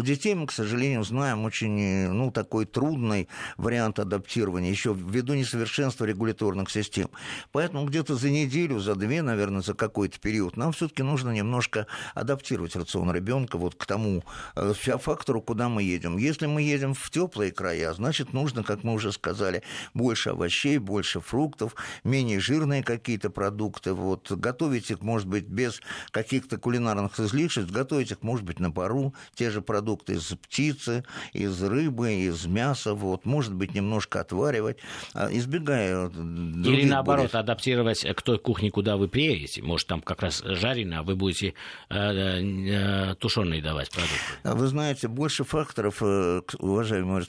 Детей 0.07 0.35
мы, 0.35 0.47
к 0.47 0.53
сожалению, 0.53 1.05
знаем 1.05 1.45
очень, 1.45 2.09
ну, 2.09 2.31
такой 2.31 2.65
трудный 2.65 3.29
вариант 3.59 3.99
адаптирования, 3.99 4.71
еще 4.71 4.95
ввиду 4.95 5.35
несовершенства 5.35 6.05
регуляторных 6.07 6.71
систем. 6.71 7.11
Поэтому 7.53 7.85
где-то 7.85 8.15
за 8.15 8.31
неделю, 8.31 8.79
за 8.79 8.95
две, 8.95 9.21
наверное, 9.21 9.61
за 9.61 9.75
какой-то 9.75 10.19
период, 10.19 10.57
нам 10.57 10.73
все-таки 10.73 11.03
нужно 11.03 11.31
немножко 11.31 11.87
адаптировать 12.15 12.77
рацион 12.77 13.13
ребенка 13.13 13.59
вот 13.59 13.75
к 13.75 13.85
тому 13.85 14.25
э, 14.55 14.73
фактору, 14.73 15.43
куда 15.43 15.69
мы 15.69 15.83
едем. 15.83 16.17
Если 16.17 16.47
мы 16.47 16.63
едем 16.63 16.95
в 16.95 17.11
теплые 17.11 17.53
края, 17.53 17.93
значит, 17.93 18.33
нужно, 18.33 18.63
как 18.63 18.85
мы 18.85 18.95
уже 18.95 19.13
сказали, 19.13 19.63
больше 19.93 20.31
овощей, 20.31 20.79
больше 20.79 21.21
фруктов, 21.21 21.75
менее 22.05 22.39
жирные 22.39 22.83
какие-то 22.83 23.31
продукты. 23.31 23.93
Вот. 23.93 24.31
Готовить 24.31 24.91
их, 24.91 25.03
может 25.03 25.27
быть, 25.27 25.47
без 25.47 25.81
каких-то 26.13 26.59
кулинарных 26.59 27.19
излишеств, 27.19 27.73
готовить 27.73 28.13
их, 28.13 28.23
может 28.23 28.45
быть, 28.45 28.61
на 28.61 28.71
пару, 28.71 29.13
те 29.35 29.51
же 29.51 29.61
продукты 29.61 29.96
из 30.09 30.35
птицы, 30.43 31.05
из 31.33 31.63
рыбы, 31.63 32.13
из 32.15 32.47
мяса, 32.47 32.95
вот. 32.95 33.25
может 33.25 33.55
быть, 33.55 33.75
немножко 33.75 34.21
отваривать, 34.21 34.79
а, 35.15 35.29
избегая 35.31 36.09
Или 36.09 36.85
наоборот, 36.85 37.31
более... 37.31 37.41
адаптировать 37.41 38.05
к 38.05 38.23
той 38.23 38.39
кухне, 38.39 38.71
куда 38.71 38.97
вы 38.97 39.09
приедете. 39.09 39.63
Может, 39.63 39.89
там 39.89 40.01
как 40.01 40.23
раз 40.23 40.43
жареный, 40.45 40.99
а 40.99 41.03
вы 41.03 41.17
будете 41.17 41.55
э, 41.91 41.97
э, 41.97 43.15
тушеные 43.17 43.63
давать 43.63 43.91
продукты. 43.91 44.17
А 44.43 44.55
вы 44.55 44.67
знаете, 44.67 45.09
больше 45.09 45.45
факторов, 45.45 46.03
э, 46.03 46.43
уважаемый 46.59 47.23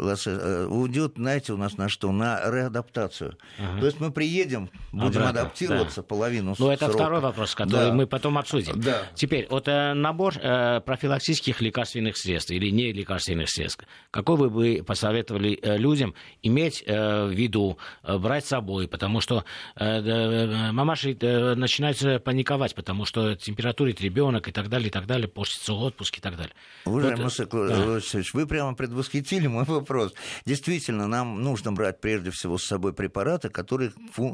Лассе, 0.00 0.30
э, 0.30 0.66
уйдет, 0.66 1.14
знаете, 1.16 1.52
у 1.52 1.56
нас 1.56 1.76
на 1.76 1.88
что? 1.88 2.12
На 2.12 2.40
реадаптацию. 2.50 3.36
Ага. 3.58 3.80
То 3.80 3.86
есть 3.86 4.00
мы 4.00 4.10
приедем, 4.10 4.70
будем 4.92 5.20
Обратно, 5.20 5.40
адаптироваться 5.42 6.02
да. 6.02 6.06
половину 6.06 6.54
Ну, 6.58 6.70
это 6.70 6.88
второй 6.88 7.20
вопрос, 7.20 7.54
который 7.54 7.88
да. 7.88 7.92
мы 7.92 8.06
потом 8.06 8.38
обсудим. 8.38 8.80
Да. 8.80 9.02
Теперь, 9.14 9.46
вот 9.50 9.68
э, 9.68 9.94
набор 9.94 10.34
э, 10.36 10.80
профилактических 10.80 11.60
лекарственных 11.60 12.07
средств 12.16 12.50
или 12.50 12.70
не 12.70 12.92
лекарственных 12.92 13.50
средств, 13.50 13.84
какой 14.10 14.36
вы 14.36 14.50
бы 14.50 14.84
посоветовали 14.84 15.58
э, 15.60 15.76
людям 15.76 16.14
иметь 16.42 16.82
э, 16.86 17.26
в 17.26 17.30
виду, 17.30 17.78
э, 18.02 18.18
брать 18.18 18.44
с 18.44 18.48
собой, 18.48 18.88
потому 18.88 19.20
что 19.20 19.44
мамаши 19.76 21.16
начинают 21.20 22.24
паниковать, 22.24 22.74
потому 22.74 23.04
что 23.04 23.34
температурит 23.36 24.00
ребенок 24.00 24.48
и 24.48 24.52
так 24.52 24.68
далее, 24.68 24.88
и 24.88 24.90
так 24.90 25.06
далее, 25.06 25.28
портится 25.28 25.72
отпуск 25.74 26.18
и 26.18 26.20
так 26.20 26.36
далее. 26.36 26.52
Уважаемый 26.84 27.24
вот, 27.24 28.12
да. 28.12 28.22
вы 28.32 28.46
прямо 28.46 28.74
предвосхитили 28.74 29.46
мой 29.46 29.64
вопрос. 29.64 30.14
Действительно, 30.44 31.06
нам 31.06 31.42
нужно 31.42 31.72
брать 31.72 32.00
прежде 32.00 32.30
всего 32.30 32.58
с 32.58 32.64
собой 32.64 32.92
препараты, 32.92 33.48
которые 33.48 33.92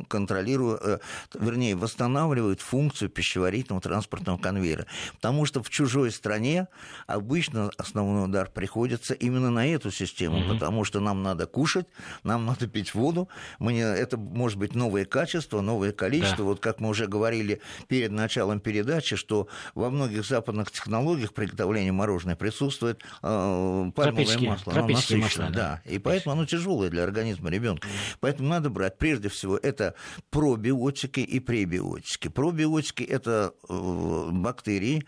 контролируют, 0.09 1.03
вернее, 1.35 1.77
восстанавливают 1.77 2.61
функцию 2.61 3.11
пищеварительного 3.11 3.81
транспортного 3.81 4.39
конвейера. 4.39 4.87
Потому 5.15 5.47
что 5.47 5.63
в 5.63 5.71
чужой 5.71 6.11
стране 6.11 6.69
обычно 7.07 7.64
основной 7.77 8.25
удар 8.25 8.51
приходится 8.51 9.15
именно 9.15 9.51
на 9.51 9.67
эту 9.67 9.91
систему, 9.91 10.41
угу. 10.41 10.55
потому 10.55 10.85
что 10.85 11.01
нам 11.01 11.23
надо 11.23 11.47
кушать, 11.47 11.87
нам 12.23 12.47
надо 12.47 12.67
пить 12.67 12.95
воду, 12.95 13.29
мне, 13.59 13.83
это 13.83 14.17
может 14.17 14.59
быть 14.59 14.75
новое 14.75 15.05
качество, 15.05 15.61
новое 15.61 15.93
количество. 15.93 16.39
Да. 16.39 16.45
Вот 16.45 16.61
как 16.61 16.81
мы 16.81 16.91
уже 16.91 17.07
говорили, 17.07 17.61
перед 17.89 18.11
началом 18.11 18.61
передачи, 18.61 19.17
что 19.17 19.49
во 19.75 19.91
многих 19.91 20.25
западных 20.27 20.71
технологиях 20.71 21.33
приготовления 21.33 21.93
мороженого 21.93 22.37
присутствует 22.37 23.03
э, 23.23 23.91
пальмовое 23.95 24.39
масло. 24.39 24.73
Оно 24.73 24.89
насыщенное, 24.89 25.23
масло, 25.23 25.45
да. 25.45 25.81
да. 25.85 25.91
И 25.91 25.99
поэтому 25.99 26.33
оно 26.33 26.47
тяжелое 26.47 26.91
для 26.91 27.05
организма 27.05 27.51
ребенка. 27.51 27.87
Поэтому 28.21 28.49
надо 28.49 28.71
брать, 28.71 28.99
прежде 28.99 29.29
всего, 29.29 29.57
это 29.57 29.95
пробиотики 30.31 31.21
и 31.21 31.41
пребиотики. 31.41 32.29
Пробиотики– 32.29 33.03
это 33.05 33.53
э, 33.69 34.29
бактерии, 34.33 35.05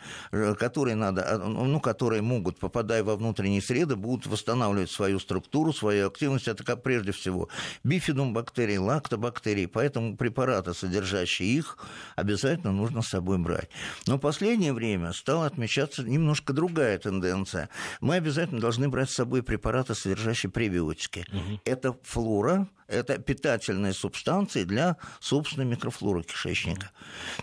которые, 0.59 0.95
надо, 0.95 1.23
э, 1.23 1.39
ну, 1.39 1.81
которые 1.81 2.23
могут, 2.23 2.36
попадая 2.43 3.03
во 3.05 3.17
внутренние 3.17 3.63
среды, 3.63 3.97
будут 3.97 4.27
восстанавливать 4.27 4.91
свою 4.91 5.19
структуру, 5.19 5.73
свою 5.73 6.09
активность. 6.09 6.49
Это 6.49 6.65
как 6.65 6.83
прежде 6.83 7.13
всего 7.13 7.49
бифидум 7.85 8.33
бактерий, 8.33 8.79
лактобактерии. 8.79 9.67
Поэтому 9.67 10.17
препараты, 10.17 10.75
содержащие 10.75 11.49
их, 11.49 11.79
обязательно 12.17 12.73
нужно 12.73 13.03
с 13.03 13.09
собой 13.09 13.39
брать. 13.39 13.69
Но 14.07 14.17
в 14.17 14.21
последнее 14.21 14.73
время 14.73 15.13
стала 15.13 15.47
отмечаться 15.47 16.03
немножко 16.03 16.53
другая 16.53 16.99
тенденция. 16.99 17.69
Мы 18.01 18.17
обязательно 18.17 18.61
должны 18.61 18.89
брать 18.89 19.11
с 19.11 19.15
собой 19.15 19.43
препараты, 19.43 19.95
содержащие 19.95 20.51
пребиотики. 20.51 21.27
Угу. 21.33 21.61
Это 21.65 21.97
флора, 22.03 22.69
это 22.89 23.19
питательные 23.19 23.93
субстанции 23.93 24.65
для 24.65 24.97
собственной 25.21 25.67
микрофлоры 25.67 26.23
кишечника. 26.23 26.91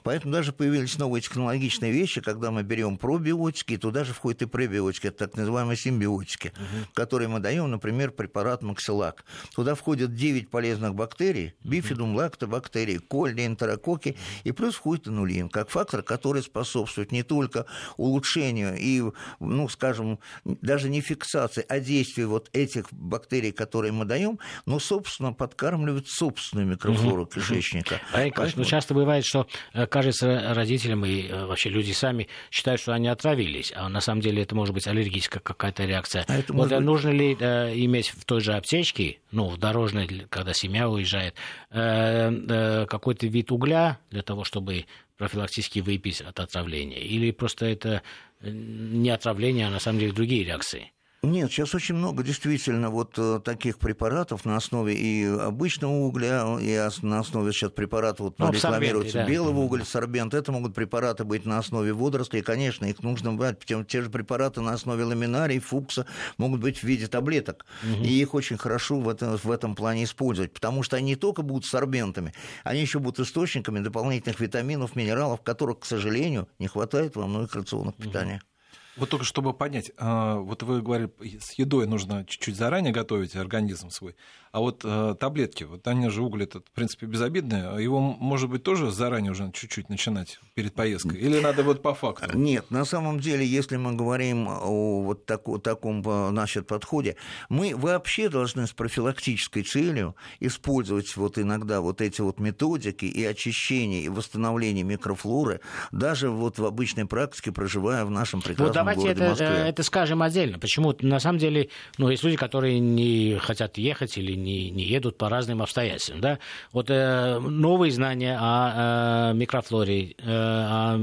Поэтому 0.03 0.33
даже 0.33 0.53
появились 0.53 0.97
новые 0.97 1.21
технологичные 1.21 1.91
вещи, 1.91 2.21
когда 2.21 2.51
мы 2.51 2.63
берем 2.63 2.97
пробиотики, 2.97 3.73
и 3.73 3.77
туда 3.77 4.03
же 4.03 4.13
входят 4.13 4.41
и 4.43 4.45
пребиотики, 4.45 4.82
это 4.91 5.27
так 5.27 5.37
называемые 5.37 5.77
симбиотики, 5.77 6.49
угу. 6.55 6.87
которые 6.93 7.27
мы 7.27 7.39
даем, 7.39 7.69
например, 7.69 8.11
препарат 8.11 8.63
Максилак. 8.63 9.23
Туда 9.55 9.75
входят 9.75 10.13
9 10.13 10.49
полезных 10.49 10.95
бактерий, 10.95 11.53
бифидум, 11.63 12.15
лактобактерии, 12.15 12.97
кольни, 12.97 13.45
энтерококи, 13.45 14.17
и 14.43 14.51
плюс 14.51 14.75
входит 14.75 15.07
инулин, 15.07 15.49
как 15.49 15.69
фактор, 15.69 16.03
который 16.03 16.41
способствует 16.41 17.11
не 17.11 17.23
только 17.23 17.65
улучшению 17.97 18.75
и, 18.77 19.03
ну, 19.39 19.69
скажем, 19.69 20.19
даже 20.43 20.89
не 20.89 21.01
фиксации, 21.01 21.65
а 21.67 21.79
действию 21.79 22.29
вот 22.29 22.49
этих 22.53 22.91
бактерий, 22.91 23.51
которые 23.51 23.91
мы 23.91 24.05
даем, 24.05 24.39
но, 24.65 24.79
собственно, 24.79 25.33
подкармливают 25.33 26.07
собственную 26.07 26.67
микрофлору 26.67 27.23
угу. 27.23 27.31
кишечника. 27.31 28.01
А, 28.13 28.29
Поэтому... 28.35 28.63
ну, 28.63 28.63
часто 28.65 28.93
бывает, 28.93 29.25
что, 29.25 29.47
э, 29.73 29.87
кажется, 29.87 30.53
родителям 30.53 31.05
и 31.05 31.27
э, 31.27 31.45
вообще 31.45 31.69
люди 31.69 31.91
сами 31.91 32.27
считают, 32.51 32.79
что 32.81 32.93
они 32.93 33.07
отравились, 33.07 33.73
а 33.75 33.89
на 33.89 34.01
самом 34.01 34.21
деле 34.21 34.43
это 34.43 34.55
может 34.55 34.72
быть 34.73 34.87
аллергическая 34.87 35.41
какая-то 35.41 35.85
реакция. 35.85 36.25
А 36.27 36.37
это 36.37 36.53
вот 36.53 36.69
быть... 36.69 36.79
нужно 36.79 37.09
ли 37.09 37.37
э, 37.39 37.73
иметь 37.75 38.09
в 38.09 38.25
той 38.25 38.41
же 38.41 38.53
аптечке, 38.53 39.19
ну, 39.31 39.47
в 39.47 39.57
дорожной, 39.57 40.25
когда 40.29 40.53
семья 40.53 40.89
уезжает, 40.89 41.35
э, 41.69 42.31
э, 42.31 42.85
какой-то 42.87 43.27
вид 43.27 43.51
угля 43.51 43.99
для 44.09 44.21
того, 44.21 44.43
чтобы 44.43 44.85
профилактически 45.17 45.79
выпить 45.79 46.21
от 46.21 46.39
отравления? 46.39 46.99
Или 46.99 47.31
просто 47.31 47.65
это 47.65 48.01
не 48.41 49.09
отравление, 49.09 49.67
а 49.67 49.69
на 49.69 49.79
самом 49.79 49.99
деле 49.99 50.11
другие 50.11 50.43
реакции? 50.43 50.91
Нет, 51.23 51.49
сейчас 51.51 51.73
очень 51.73 51.95
много 51.95 52.21
действительно 52.21 52.89
вот 52.89 53.13
э, 53.17 53.39
таких 53.43 53.79
препаратов 53.79 54.43
на 54.43 54.57
основе 54.57 54.93
и 54.93 55.25
обычного 55.25 55.93
угля, 55.93 56.45
и 56.59 56.77
на 57.01 57.19
основе 57.19 57.53
сейчас 57.53 57.71
препаратов 57.71 58.19
вот, 58.19 58.39
ну, 58.39 58.51
рекламируется 58.51 59.19
да. 59.19 59.25
белого 59.25 59.61
угля, 59.61 59.85
сорбент. 59.85 60.33
Это 60.33 60.51
могут 60.51 60.75
препараты 60.75 61.23
быть 61.23 61.45
на 61.45 61.59
основе 61.59 61.93
водорослей. 61.93 62.41
Конечно, 62.41 62.85
их 62.85 63.01
нужно 63.03 63.31
брать. 63.31 63.59
Те 63.63 64.01
же 64.01 64.09
препараты 64.09 64.59
на 64.59 64.73
основе 64.73 65.05
ламинарий, 65.05 65.59
фукса 65.59 66.05
могут 66.37 66.59
быть 66.59 66.79
в 66.79 66.83
виде 66.83 67.07
таблеток. 67.07 67.65
Угу. 67.83 68.03
И 68.03 68.09
их 68.09 68.33
очень 68.33 68.57
хорошо 68.57 68.99
в 68.99 69.07
этом, 69.07 69.37
в 69.37 69.49
этом 69.49 69.75
плане 69.75 70.03
использовать, 70.03 70.51
потому 70.51 70.83
что 70.83 70.97
они 70.97 71.11
не 71.11 71.15
только 71.15 71.41
будут 71.41 71.65
сорбентами, 71.65 72.33
они 72.65 72.81
еще 72.81 72.99
будут 72.99 73.25
источниками 73.25 73.79
дополнительных 73.79 74.41
витаминов, 74.41 74.97
минералов, 74.97 75.41
которых, 75.41 75.79
к 75.79 75.85
сожалению, 75.85 76.49
не 76.59 76.67
хватает 76.67 77.15
во 77.15 77.27
многих 77.27 77.55
рационах 77.55 77.95
питания. 77.95 78.41
Угу. 78.43 78.52
Вот 78.95 79.09
только 79.09 79.25
чтобы 79.25 79.53
понять, 79.53 79.91
а, 79.97 80.35
вот 80.37 80.61
вы 80.63 80.81
говорили, 80.81 81.11
с 81.39 81.53
едой 81.53 81.87
нужно 81.87 82.25
чуть-чуть 82.25 82.55
заранее 82.55 82.93
готовить 82.93 83.35
организм 83.35 83.89
свой, 83.89 84.15
а 84.53 84.59
вот 84.59 84.81
э, 84.85 85.15
таблетки, 85.19 85.63
вот 85.63 85.87
они 85.87 86.09
же 86.09 86.21
уголь, 86.21 86.43
это, 86.43 86.59
в 86.59 86.71
принципе, 86.75 87.07
безобидные, 87.07 87.83
его, 87.83 87.99
может 87.99 88.51
быть, 88.51 88.61
тоже 88.61 88.91
заранее 88.91 89.31
уже 89.31 89.51
чуть-чуть 89.51 89.89
начинать 89.89 90.39
перед 90.53 90.75
поездкой? 90.75 91.19
Или 91.19 91.39
надо 91.39 91.63
вот 91.63 91.81
по 91.81 91.95
факту? 91.95 92.37
Нет, 92.37 92.69
на 92.69 92.85
самом 92.85 93.19
деле, 93.19 93.43
если 93.43 93.77
мы 93.77 93.93
говорим 93.93 94.47
о 94.47 95.01
вот 95.01 95.25
таку, 95.25 95.57
таком 95.57 96.03
значит, 96.03 96.67
подходе, 96.67 97.15
мы 97.49 97.75
вообще 97.75 98.29
должны 98.29 98.67
с 98.67 98.73
профилактической 98.73 99.63
целью 99.63 100.15
использовать 100.39 101.17
вот 101.17 101.39
иногда 101.39 101.81
вот 101.81 101.99
эти 101.99 102.21
вот 102.21 102.39
методики 102.39 103.05
и 103.05 103.25
очищение, 103.25 104.03
и 104.03 104.09
восстановление 104.09 104.83
микрофлоры, 104.83 105.61
даже 105.91 106.29
вот 106.29 106.59
в 106.59 106.65
обычной 106.65 107.07
практике, 107.07 107.51
проживая 107.51 108.05
в 108.05 108.11
нашем 108.11 108.39
прекрасном 108.39 108.67
вот 108.67 108.75
давайте 108.75 109.01
городе 109.01 109.21
это, 109.23 109.29
Москве. 109.31 109.47
это 109.47 109.81
скажем 109.81 110.21
отдельно. 110.21 110.59
Почему? 110.59 110.95
На 111.01 111.19
самом 111.19 111.39
деле, 111.39 111.69
ну, 111.97 112.07
есть 112.09 112.23
люди, 112.23 112.37
которые 112.37 112.77
не 112.77 113.39
хотят 113.39 113.79
ехать 113.79 114.15
или 114.19 114.42
не, 114.43 114.69
не 114.69 114.83
едут 114.83 115.17
по 115.17 115.29
разным 115.29 115.61
обстоятельствам. 115.61 116.21
Да? 116.21 116.39
Вот 116.71 116.89
э, 116.89 117.39
новые 117.39 117.91
знания 117.91 118.37
о 118.39 119.31
э, 119.31 119.33
микрофлоре, 119.35 120.11
э, 120.11 120.13
о 120.27 120.99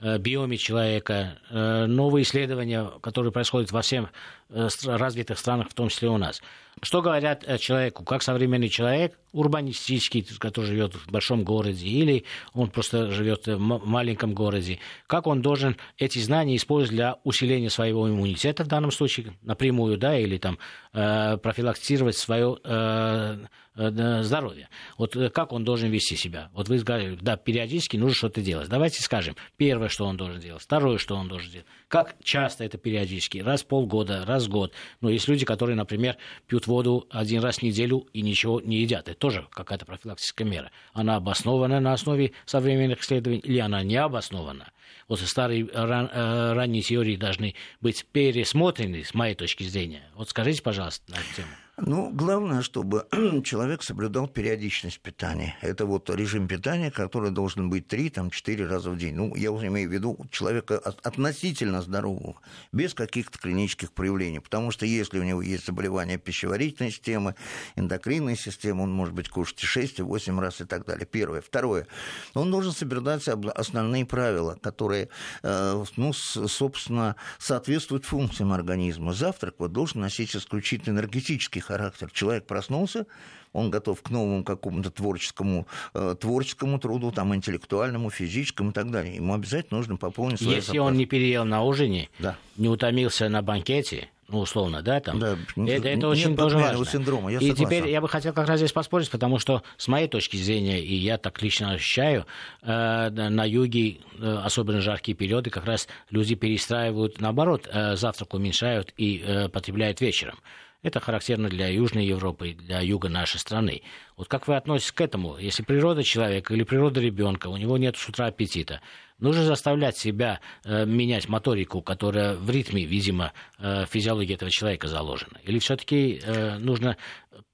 э, 0.00 0.18
биоме 0.18 0.56
человека, 0.56 1.38
э, 1.50 1.86
новые 1.86 2.24
исследования, 2.24 2.90
которые 3.00 3.32
происходят 3.32 3.70
во 3.70 3.82
всех 3.82 4.04
э, 4.04 4.06
развитых 4.52 5.38
странах, 5.38 5.70
в 5.70 5.74
том 5.74 5.88
числе 5.88 6.08
у 6.08 6.18
нас. 6.18 6.42
Что 6.80 7.02
говорят 7.02 7.44
человеку, 7.60 8.02
как 8.02 8.22
современный 8.22 8.68
человек, 8.68 9.18
урбанистический, 9.32 10.26
который 10.38 10.66
живет 10.66 10.94
в 10.94 11.10
большом 11.10 11.44
городе, 11.44 11.86
или 11.86 12.24
он 12.54 12.70
просто 12.70 13.10
живет 13.10 13.46
в 13.46 13.58
маленьком 13.58 14.34
городе, 14.34 14.78
как 15.06 15.26
он 15.26 15.42
должен 15.42 15.76
эти 15.98 16.18
знания 16.18 16.56
использовать 16.56 16.96
для 16.96 17.18
усиления 17.24 17.70
своего 17.70 18.08
иммунитета 18.08 18.64
в 18.64 18.68
данном 18.68 18.90
случае, 18.90 19.34
напрямую, 19.42 19.98
да, 19.98 20.18
или 20.18 20.38
там 20.38 20.58
э, 20.92 21.36
профилактировать 21.38 22.16
свое 22.16 22.58
э, 22.64 23.38
э, 23.76 24.22
здоровье. 24.22 24.68
Вот 24.98 25.16
как 25.32 25.52
он 25.52 25.64
должен 25.64 25.90
вести 25.90 26.16
себя? 26.16 26.50
Вот 26.52 26.68
вы 26.68 26.78
сказали, 26.78 27.18
да, 27.20 27.36
периодически 27.36 27.96
нужно 27.96 28.14
что-то 28.14 28.40
делать. 28.40 28.68
Давайте 28.68 29.02
скажем, 29.02 29.36
первое, 29.56 29.88
что 29.88 30.06
он 30.06 30.16
должен 30.16 30.40
делать, 30.40 30.62
второе, 30.62 30.98
что 30.98 31.16
он 31.16 31.28
должен 31.28 31.50
делать. 31.50 31.66
Как 31.92 32.16
часто 32.22 32.64
это 32.64 32.78
периодически? 32.78 33.36
Раз 33.36 33.64
в 33.64 33.66
полгода, 33.66 34.24
раз 34.24 34.46
в 34.46 34.48
год. 34.48 34.72
Но 35.02 35.10
есть 35.10 35.28
люди, 35.28 35.44
которые, 35.44 35.76
например, 35.76 36.16
пьют 36.46 36.66
воду 36.66 37.06
один 37.10 37.42
раз 37.42 37.58
в 37.58 37.62
неделю 37.62 38.08
и 38.14 38.22
ничего 38.22 38.62
не 38.62 38.78
едят. 38.78 39.10
Это 39.10 39.18
тоже 39.18 39.46
какая-то 39.50 39.84
профилактическая 39.84 40.48
мера. 40.48 40.70
Она 40.94 41.16
обоснована 41.16 41.80
на 41.80 41.92
основе 41.92 42.32
современных 42.46 43.02
исследований 43.02 43.40
или 43.40 43.58
она 43.58 43.82
не 43.82 43.96
обоснована? 43.96 44.72
Вот 45.06 45.20
старые 45.20 45.68
ран, 45.74 46.08
э, 46.10 46.52
ранние 46.54 46.80
теории 46.80 47.16
должны 47.16 47.56
быть 47.82 48.06
пересмотрены, 48.10 49.04
с 49.04 49.12
моей 49.12 49.34
точки 49.34 49.64
зрения. 49.64 50.08
Вот 50.14 50.30
скажите, 50.30 50.62
пожалуйста, 50.62 51.12
на 51.12 51.16
эту 51.16 51.36
тему. 51.36 51.50
Ну, 51.84 52.10
главное, 52.12 52.62
чтобы 52.62 53.06
человек 53.44 53.82
соблюдал 53.82 54.28
периодичность 54.28 55.00
питания. 55.00 55.56
Это 55.62 55.84
вот 55.84 56.08
режим 56.10 56.46
питания, 56.46 56.92
который 56.92 57.32
должен 57.32 57.70
быть 57.70 57.92
3-4 57.92 58.68
раза 58.68 58.90
в 58.90 58.96
день. 58.96 59.16
Ну, 59.16 59.34
я 59.34 59.48
имею 59.48 59.88
в 59.88 59.92
виду 59.92 60.16
человека 60.30 60.78
относительно 60.78 61.82
здорового, 61.82 62.36
без 62.70 62.94
каких-то 62.94 63.36
клинических 63.36 63.90
проявлений. 63.90 64.38
Потому 64.38 64.70
что 64.70 64.86
если 64.86 65.18
у 65.18 65.24
него 65.24 65.42
есть 65.42 65.66
заболевания 65.66 66.18
пищеварительной 66.18 66.92
системы, 66.92 67.34
эндокринной 67.74 68.36
системы, 68.36 68.84
он 68.84 68.92
может 68.92 69.14
быть 69.14 69.28
кушать 69.28 69.64
6-8 69.64 70.38
раз 70.40 70.60
и 70.60 70.64
так 70.64 70.86
далее. 70.86 71.04
Первое. 71.04 71.40
Второе. 71.40 71.88
Он 72.34 72.52
должен 72.52 72.70
соблюдать 72.70 73.26
основные 73.26 74.06
правила, 74.06 74.56
которые, 74.62 75.08
э, 75.42 75.84
ну, 75.96 76.12
собственно, 76.12 77.16
соответствуют 77.40 78.04
функциям 78.04 78.52
организма. 78.52 79.12
Завтрак 79.12 79.56
вот 79.58 79.72
должен 79.72 80.00
носить 80.00 80.36
исключительно 80.36 81.00
энергетический 81.00 81.60
характер. 81.72 82.10
Человек 82.12 82.46
проснулся, 82.46 83.06
он 83.52 83.70
готов 83.70 84.02
к 84.02 84.10
новому 84.10 84.44
какому-то 84.44 84.90
творческому, 84.90 85.66
э, 85.94 86.14
творческому 86.18 86.78
труду, 86.78 87.12
там, 87.12 87.34
интеллектуальному, 87.34 88.10
физическому 88.10 88.70
и 88.70 88.72
так 88.72 88.90
далее. 88.90 89.16
Ему 89.16 89.34
обязательно 89.34 89.78
нужно 89.78 89.96
пополнить 89.96 90.40
свой 90.40 90.56
Если 90.56 90.72
запас. 90.72 90.86
он 90.86 90.96
не 90.96 91.06
переел 91.06 91.44
на 91.44 91.62
ужине, 91.62 92.08
да. 92.18 92.36
не 92.56 92.68
утомился 92.68 93.28
на 93.28 93.42
банкете, 93.42 94.08
ну, 94.28 94.38
условно, 94.38 94.80
да, 94.80 94.98
там. 95.00 95.18
Да, 95.18 95.36
это, 95.56 95.88
это 95.88 96.08
очень 96.08 96.34
тоже 96.34 96.56
важно. 96.56 96.86
Синдрома, 96.86 97.30
я 97.30 97.38
и 97.38 97.48
согласен. 97.48 97.66
теперь 97.66 97.90
я 97.90 98.00
бы 98.00 98.08
хотел 98.08 98.32
как 98.32 98.48
раз 98.48 98.60
здесь 98.60 98.72
поспорить, 98.72 99.10
потому 99.10 99.38
что, 99.38 99.62
с 99.76 99.88
моей 99.88 100.08
точки 100.08 100.38
зрения, 100.38 100.80
и 100.80 100.94
я 100.94 101.18
так 101.18 101.42
лично 101.42 101.72
ощущаю, 101.72 102.24
э, 102.62 103.10
на 103.10 103.44
юге, 103.44 103.98
э, 104.18 104.40
особенно 104.42 104.80
жаркие 104.80 105.14
периоды, 105.14 105.50
как 105.50 105.66
раз 105.66 105.86
люди 106.08 106.34
перестраивают, 106.34 107.20
наоборот, 107.20 107.68
э, 107.70 107.96
завтрак 107.96 108.32
уменьшают 108.32 108.94
и 108.96 109.22
э, 109.22 109.48
потребляют 109.50 110.00
вечером. 110.00 110.38
Это 110.82 110.98
характерно 110.98 111.48
для 111.48 111.68
Южной 111.68 112.04
Европы, 112.04 112.54
для 112.54 112.80
юга 112.80 113.08
нашей 113.08 113.38
страны. 113.38 113.82
Вот 114.16 114.26
как 114.26 114.48
вы 114.48 114.56
относитесь 114.56 114.90
к 114.90 115.00
этому? 115.00 115.36
Если 115.38 115.62
природа 115.62 116.02
человека 116.02 116.54
или 116.54 116.64
природа 116.64 117.00
ребенка, 117.00 117.46
у 117.46 117.56
него 117.56 117.78
нет 117.78 117.96
с 117.96 118.08
утра 118.08 118.26
аппетита, 118.26 118.80
нужно 119.18 119.44
заставлять 119.44 119.96
себя 119.96 120.40
э, 120.64 120.84
менять 120.84 121.28
моторику, 121.28 121.82
которая 121.82 122.34
в 122.34 122.50
ритме, 122.50 122.84
видимо, 122.84 123.32
э, 123.58 123.86
физиологии 123.88 124.34
этого 124.34 124.50
человека 124.50 124.88
заложена? 124.88 125.38
Или 125.44 125.60
все-таки 125.60 126.20
э, 126.20 126.58
нужно 126.58 126.96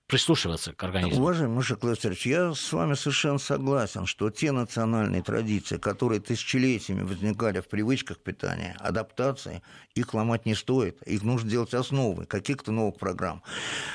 прислушиваться 0.09 0.73
к 0.73 0.83
организму. 0.83 1.23
Уважаемый 1.23 1.57
Мушек 1.57 1.85
Лестерович, 1.85 2.27
я 2.27 2.55
с 2.55 2.73
вами 2.73 2.95
совершенно 2.95 3.39
согласен, 3.39 4.07
что 4.07 4.31
те 4.31 4.53
национальные 4.53 5.23
традиции, 5.23 5.77
которые 5.77 6.21
тысячелетиями 6.21 7.03
возникали 7.03 7.61
в 7.61 7.69
привычках 7.69 8.19
питания, 8.19 8.75
адаптации, 8.81 9.63
их 9.95 10.15
ломать 10.15 10.47
не 10.47 10.55
стоит. 10.55 11.03
Их 11.03 11.23
нужно 11.23 11.51
делать 11.51 11.75
основой 11.75 12.25
каких-то 12.25 12.73
новых 12.73 12.97
программ. 12.97 13.43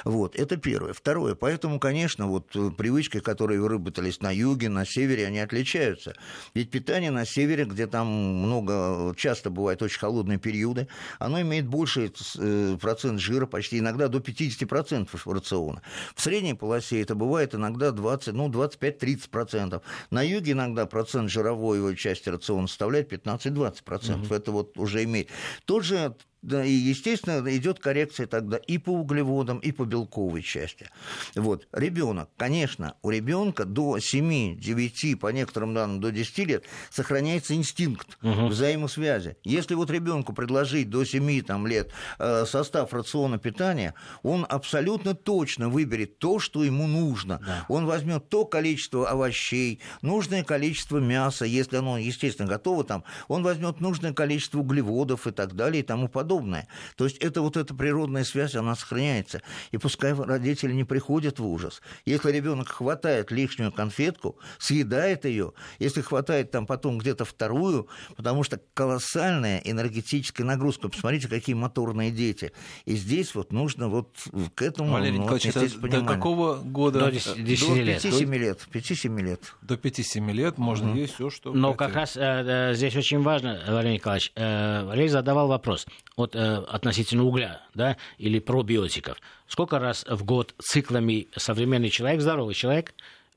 Вот, 0.03 0.35
это 0.35 0.57
первое. 0.57 0.93
Второе, 0.93 1.33
поэтому, 1.33 1.79
конечно, 1.79 2.27
вот 2.27 2.55
э, 2.55 2.69
привычки, 2.69 3.19
которые 3.19 3.59
выработались 3.59 4.21
на 4.21 4.29
юге, 4.31 4.69
на 4.69 4.85
севере, 4.85 5.25
они 5.25 5.39
отличаются. 5.39 6.13
Ведь 6.53 6.69
питание 6.69 7.09
на 7.09 7.25
севере, 7.25 7.65
где 7.65 7.87
там 7.87 8.07
много, 8.07 9.15
часто 9.15 9.49
бывают 9.49 9.81
очень 9.81 9.99
холодные 9.99 10.37
периоды, 10.37 10.87
оно 11.17 11.41
имеет 11.41 11.67
больший 11.67 12.13
э, 12.37 12.77
процент 12.79 13.19
жира, 13.19 13.47
почти 13.47 13.79
иногда 13.79 14.09
до 14.09 14.19
50% 14.19 15.09
рациона. 15.25 15.81
В 16.15 16.21
средней 16.21 16.53
полосе 16.53 17.01
это 17.01 17.15
бывает 17.15 17.55
иногда 17.55 17.91
20, 17.91 18.33
ну, 18.33 18.49
25-30%. 18.49 19.81
На 20.09 20.21
юге 20.21 20.51
иногда 20.53 20.85
процент 20.85 21.29
жировой 21.29 21.77
его 21.77 21.93
части 21.93 22.29
рациона 22.29 22.67
составляет 22.67 23.11
15-20%. 23.11 24.25
Угу. 24.25 24.33
Это 24.33 24.51
вот 24.51 24.77
уже 24.77 25.03
имеет. 25.03 25.29
Тот 25.65 25.83
же 25.83 26.15
да, 26.43 26.63
и, 26.63 26.71
естественно, 26.71 27.41
идет 27.55 27.79
коррекция 27.79 28.27
тогда 28.27 28.57
и 28.57 28.77
по 28.77 28.89
углеводам, 28.89 29.59
и 29.59 29.71
по 29.71 29.85
белковой 29.85 30.41
части. 30.41 30.89
Вот. 31.35 31.67
Ребенок, 31.71 32.29
конечно, 32.35 32.95
у 33.01 33.09
ребенка 33.09 33.63
до 33.63 33.97
7-9, 33.97 35.15
по 35.15 35.27
некоторым 35.27 35.73
данным, 35.73 36.01
до 36.01 36.11
10 36.11 36.37
лет 36.39 36.65
сохраняется 36.91 37.55
инстинкт 37.55 38.17
угу. 38.21 38.47
взаимосвязи. 38.47 39.37
Если 39.45 39.73
вот 39.73 39.89
ребенку 39.89 40.33
предложить 40.33 40.89
до 40.89 41.05
7 41.05 41.41
там, 41.43 41.65
лет 41.65 41.91
э, 42.19 42.43
состав 42.45 42.93
рациона 42.93 43.37
питания, 43.37 43.93
он 44.21 44.45
абсолютно 44.47 45.15
точно 45.15 45.69
выберет 45.69 46.19
то, 46.19 46.39
что 46.39 46.65
ему 46.65 46.87
нужно. 46.87 47.39
Да. 47.45 47.65
Он 47.69 47.85
возьмет 47.85 48.27
то 48.27 48.43
количество 48.43 49.09
овощей, 49.09 49.79
нужное 50.01 50.43
количество 50.43 50.97
мяса, 50.97 51.45
если 51.45 51.77
оно, 51.77 51.97
естественно, 51.97 52.49
готово 52.49 52.83
там, 52.83 53.05
он 53.29 53.43
возьмет 53.43 53.79
нужное 53.79 54.11
количество 54.11 54.59
углеводов 54.59 55.25
и 55.25 55.31
так 55.31 55.55
далее 55.55 55.81
и 55.81 55.85
тому 55.85 56.09
подобное 56.09 56.32
подобное. 56.33 56.67
То 56.97 57.05
есть 57.05 57.17
это 57.17 57.41
вот 57.41 57.57
эта 57.57 57.73
природная 57.73 58.23
связь, 58.23 58.55
она 58.55 58.75
сохраняется. 58.75 59.41
И 59.71 59.77
пускай 59.77 60.13
родители 60.13 60.73
не 60.73 60.83
приходят 60.83 61.39
в 61.39 61.45
ужас. 61.45 61.81
Если 62.05 62.31
ребенок 62.31 62.69
хватает 62.69 63.31
лишнюю 63.31 63.71
конфетку, 63.71 64.37
съедает 64.57 65.25
ее, 65.25 65.53
если 65.79 66.01
хватает 66.01 66.51
там 66.51 66.65
потом 66.65 66.97
где-то 66.97 67.25
вторую, 67.25 67.87
потому 68.15 68.43
что 68.43 68.59
колоссальная 68.73 69.59
энергетическая 69.59 70.45
нагрузка. 70.45 70.89
Посмотрите, 70.89 71.27
какие 71.27 71.55
моторные 71.55 72.11
дети. 72.11 72.51
И 72.85 72.95
здесь 72.95 73.35
вот 73.35 73.51
нужно 73.51 73.89
вот 73.89 74.09
к 74.55 74.61
этому 74.61 74.93
Валерий 74.93 75.17
ну, 75.17 75.23
Николаевич, 75.23 75.73
до 75.79 76.01
какого 76.01 76.55
года? 76.55 76.99
До 76.99 77.11
10, 77.11 77.43
10 77.43 77.67
до 77.67 77.75
лет. 77.75 78.05
5-7 78.05 78.37
лет. 78.37 78.67
5-7 78.71 79.21
лет. 79.21 79.53
До 79.61 79.75
5-7 79.75 80.31
лет 80.31 80.57
можно 80.57 80.89
mm. 80.89 80.97
есть 80.97 81.13
все, 81.15 81.29
что 81.29 81.53
Но 81.53 81.73
хотите. 81.73 81.77
как 81.77 81.95
раз 81.95 82.17
э, 82.17 82.21
э, 82.21 82.73
здесь 82.73 82.95
очень 82.95 83.21
важно, 83.21 83.61
Валерий 83.67 83.95
Николаевич, 83.95 84.31
э, 84.35 84.83
Валерий 84.85 85.09
задавал 85.09 85.47
вопрос 85.47 85.85
вот, 86.23 86.35
э, 86.35 86.55
относительно 86.69 87.25
угля 87.25 87.61
да, 87.73 87.97
или 88.17 88.39
пробиотиков. 88.39 89.17
Сколько 89.47 89.77
раз 89.77 90.05
в 90.09 90.23
год 90.23 90.55
циклами 90.57 91.27
современный 91.35 91.89
человек, 91.89 92.21
здоровый 92.21 92.55
человек, 92.55 92.93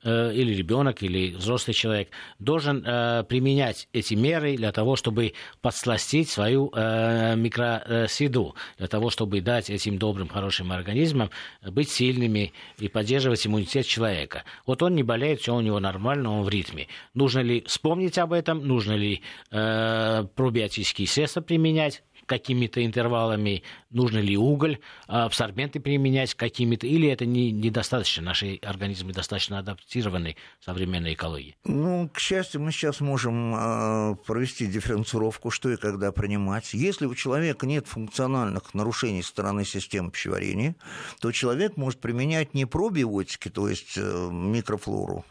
Э, 0.06 0.32
или 0.32 0.54
ребенок, 0.54 1.02
или 1.02 1.34
взрослый 1.34 1.74
человек 1.74 2.10
должен 2.38 2.84
э, 2.86 3.24
применять 3.24 3.88
эти 3.92 4.14
меры 4.14 4.56
для 4.56 4.70
того, 4.70 4.94
чтобы 4.94 5.32
подсластить 5.62 6.30
свою 6.30 6.70
э, 6.72 7.34
микросреду, 7.34 8.54
для 8.78 8.86
того, 8.86 9.10
чтобы 9.10 9.40
дать 9.40 9.68
этим 9.68 9.98
добрым, 9.98 10.28
хорошим 10.28 10.70
организмам 10.70 11.30
быть 11.60 11.90
сильными 11.90 12.52
и 12.78 12.86
поддерживать 12.86 13.48
иммунитет 13.48 13.86
человека. 13.86 14.44
Вот 14.64 14.80
он 14.84 14.94
не 14.94 15.02
болеет, 15.02 15.40
все 15.40 15.56
у 15.56 15.60
него 15.60 15.80
нормально, 15.80 16.30
он 16.30 16.44
в 16.44 16.48
ритме. 16.48 16.86
Нужно 17.14 17.40
ли 17.40 17.64
вспомнить 17.66 18.16
об 18.18 18.32
этом, 18.32 18.64
нужно 18.64 18.92
ли 18.92 19.22
э, 19.50 20.24
пробиотические 20.36 21.08
средства 21.08 21.40
применять? 21.40 22.04
Какими-то 22.26 22.84
интервалами, 22.84 23.62
нужно 23.90 24.18
ли 24.18 24.36
уголь, 24.36 24.78
абсорбенты 25.06 25.80
применять 25.80 26.34
какими-то, 26.34 26.86
или 26.86 27.08
это 27.08 27.24
не, 27.24 27.50
недостаточно, 27.50 28.22
наши 28.22 28.56
организмы 28.56 29.12
достаточно 29.12 29.58
адаптированы 29.58 30.36
современной 30.60 31.14
экологии? 31.14 31.56
Ну, 31.64 32.10
к 32.12 32.18
счастью, 32.18 32.60
мы 32.60 32.72
сейчас 32.72 33.00
можем 33.00 33.54
э, 33.54 34.16
провести 34.26 34.66
дифференцировку, 34.66 35.50
что 35.50 35.70
и 35.70 35.76
когда 35.76 36.12
принимать. 36.12 36.74
Если 36.74 37.06
у 37.06 37.14
человека 37.14 37.66
нет 37.66 37.86
функциональных 37.86 38.74
нарушений 38.74 39.22
стороны 39.22 39.64
системы 39.64 40.10
пищеварения, 40.10 40.74
то 41.20 41.32
человек 41.32 41.76
может 41.76 42.00
применять 42.00 42.54
не 42.54 42.66
пробиотики, 42.66 43.48
то 43.48 43.68
есть 43.68 43.96
э, 43.96 44.28
микрофлору, 44.30 45.24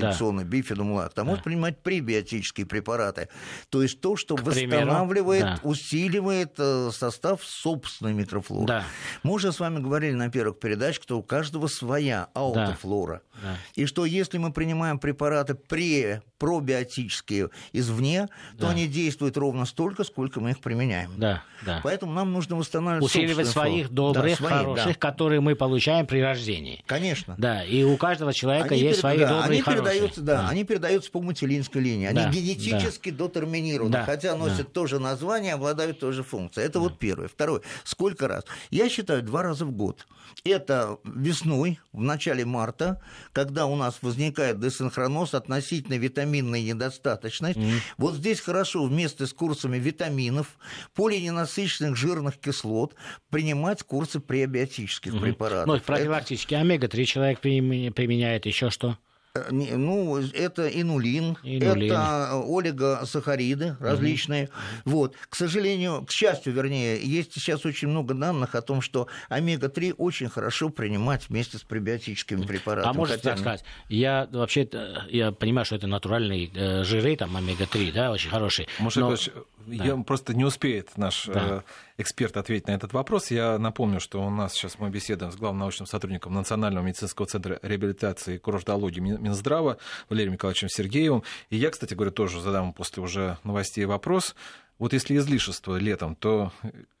традиционный 0.00 0.44
да. 0.44 0.50
бифидум 0.50 0.92
лакт, 0.92 1.18
а 1.18 1.22
да. 1.22 1.24
может 1.24 1.44
принимать 1.44 1.78
пребиотические 1.78 2.66
препараты. 2.66 3.28
То 3.70 3.82
есть 3.82 4.00
то, 4.00 4.16
что 4.16 4.36
К 4.36 4.42
восстанавливает, 4.42 5.42
да. 5.42 5.60
усиливает 5.62 6.54
э, 6.58 6.90
состав 6.92 7.44
собственной 7.44 8.12
микрофлоры. 8.12 8.66
Да. 8.66 8.84
Мы 9.22 9.32
уже 9.34 9.52
с 9.52 9.60
вами 9.60 9.80
говорили 9.80 10.14
на 10.14 10.30
первых 10.30 10.58
передачах, 10.58 11.02
что 11.02 11.18
у 11.18 11.22
каждого 11.22 11.66
своя 11.66 12.28
аутофлора. 12.34 13.22
Да. 13.34 13.42
Да. 13.42 13.56
И 13.74 13.86
что 13.86 14.04
если 14.04 14.38
мы 14.38 14.52
принимаем 14.52 14.98
препараты 14.98 15.54
пре 15.54 16.22
пробиотические 16.38 17.50
извне, 17.72 18.26
то 18.58 18.66
да. 18.66 18.70
они 18.70 18.88
действуют 18.88 19.36
ровно 19.36 19.64
столько, 19.64 20.02
сколько 20.02 20.40
мы 20.40 20.50
их 20.50 20.60
применяем. 20.60 21.12
Да, 21.16 21.44
да. 21.64 21.80
Поэтому 21.84 22.12
нам 22.12 22.32
нужно 22.32 22.56
восстанавливать 22.56 23.04
Усиливать 23.04 23.46
своих 23.46 23.90
добрых, 23.90 24.24
да, 24.24 24.36
своих, 24.36 24.52
хороших, 24.52 24.86
да. 24.86 24.94
которые 24.94 25.40
мы 25.40 25.54
получаем 25.54 26.04
при 26.04 26.20
рождении. 26.20 26.82
Конечно. 26.86 27.36
Да, 27.38 27.62
и 27.62 27.84
у 27.84 27.96
каждого 27.96 28.32
человека 28.32 28.74
они 28.74 28.80
есть 28.80 29.00
перед... 29.00 29.00
свои 29.00 29.18
да, 29.18 29.28
добрые, 29.28 29.50
они 29.52 29.60
хорошие. 29.60 29.81
Передаются, 29.90 30.20
да, 30.20 30.42
да, 30.42 30.48
они 30.48 30.64
передаются 30.64 31.10
по 31.10 31.20
материнской 31.20 31.80
линии. 31.80 32.06
Они 32.06 32.20
да, 32.20 32.30
генетически 32.30 33.10
да. 33.10 33.26
дотерминированы, 33.26 33.92
да, 33.92 34.04
хотя 34.04 34.36
носят 34.36 34.66
да. 34.66 34.72
то 34.72 34.86
же 34.86 34.98
название, 34.98 35.54
обладают 35.54 36.00
той 36.00 36.12
же 36.12 36.22
функцией. 36.22 36.66
Это 36.66 36.74
да. 36.74 36.80
вот 36.80 36.98
первое. 36.98 37.28
Второе. 37.28 37.62
Сколько 37.84 38.28
раз? 38.28 38.44
Я 38.70 38.88
считаю, 38.88 39.22
два 39.22 39.42
раза 39.42 39.64
в 39.64 39.72
год. 39.72 40.06
Это 40.44 40.98
весной, 41.04 41.78
в 41.92 42.00
начале 42.00 42.44
марта, 42.44 43.00
когда 43.32 43.66
у 43.66 43.76
нас 43.76 43.98
возникает 44.02 44.60
десинхроноз 44.60 45.34
относительно 45.34 45.94
витаминной 45.94 46.62
недостаточности. 46.62 47.58
Mm-hmm. 47.58 47.80
Вот 47.98 48.14
здесь 48.14 48.40
хорошо 48.40 48.84
вместе 48.84 49.26
с 49.26 49.32
курсами 49.32 49.78
витаминов, 49.78 50.58
полиненасыщенных 50.94 51.96
жирных 51.96 52.38
кислот 52.38 52.94
принимать 53.30 53.82
курсы 53.82 54.20
пребиотических 54.20 55.14
mm-hmm. 55.14 55.20
препаратов. 55.20 55.66
Ну, 55.66 55.80
профилактически 55.80 56.54
это... 56.54 56.62
омега-3 56.62 57.04
человек 57.04 57.40
применяет 57.40 58.46
еще 58.46 58.70
что? 58.70 58.98
Э, 59.34 59.50
ну, 59.50 60.18
это 60.18 60.68
инулин, 60.68 61.38
инулин. 61.42 61.90
это 61.90 62.32
олигосахариды 62.34 63.76
различные. 63.80 64.44
Mm-hmm. 64.44 64.82
Вот. 64.84 65.16
К 65.30 65.34
сожалению, 65.34 66.04
к 66.04 66.10
счастью, 66.10 66.52
вернее, 66.52 67.00
есть 67.02 67.32
сейчас 67.32 67.64
очень 67.64 67.88
много 67.88 68.12
данных 68.12 68.54
о 68.54 68.60
том, 68.60 68.82
что 68.82 69.08
омега-3 69.30 69.94
очень 69.96 70.28
хорошо 70.28 70.68
принимать 70.68 71.30
вместе 71.30 71.56
с 71.56 71.62
пребиотическими 71.62 72.44
препаратами. 72.44 72.90
А 72.90 72.92
может 72.92 73.22
так 73.22 73.38
сказать, 73.38 73.64
я 73.88 74.28
вообще 74.30 74.68
я 75.08 75.32
понимаю, 75.32 75.64
что 75.64 75.76
это 75.76 75.86
натуральные 75.86 76.50
э, 76.54 76.84
жиры, 76.84 77.16
там 77.16 77.34
омега-3, 77.34 77.92
да, 77.92 78.10
очень 78.10 78.28
хорошие. 78.28 78.68
Может, 78.80 79.00
но... 79.00 79.16
Да. 79.66 79.84
Я, 79.84 79.96
просто 79.96 80.34
не 80.34 80.44
успеет 80.44 80.96
наш 80.96 81.26
да. 81.26 81.62
Эксперт 81.98 82.36
ответить 82.36 82.66
на 82.66 82.72
этот 82.72 82.92
вопрос. 82.92 83.30
Я 83.30 83.58
напомню, 83.58 84.00
что 84.00 84.24
у 84.24 84.30
нас 84.30 84.54
сейчас 84.54 84.78
мы 84.78 84.90
беседуем 84.90 85.32
с 85.32 85.36
главным 85.36 85.60
научным 85.60 85.86
сотрудником 85.86 86.34
Национального 86.34 86.84
медицинского 86.84 87.26
центра 87.26 87.58
реабилитации 87.62 88.36
и 88.36 88.38
курортологии 88.38 89.00
Минздрава 89.00 89.78
Валерием 90.08 90.34
Николаевичем 90.34 90.68
Сергеевым. 90.68 91.22
И 91.50 91.56
я, 91.56 91.70
кстати 91.70 91.94
говоря, 91.94 92.10
тоже 92.10 92.40
задам 92.40 92.72
после 92.72 93.02
уже 93.02 93.38
новостей 93.44 93.84
вопрос. 93.84 94.34
Вот 94.78 94.92
если 94.92 95.16
излишество 95.16 95.76
летом, 95.76 96.16
то, 96.16 96.52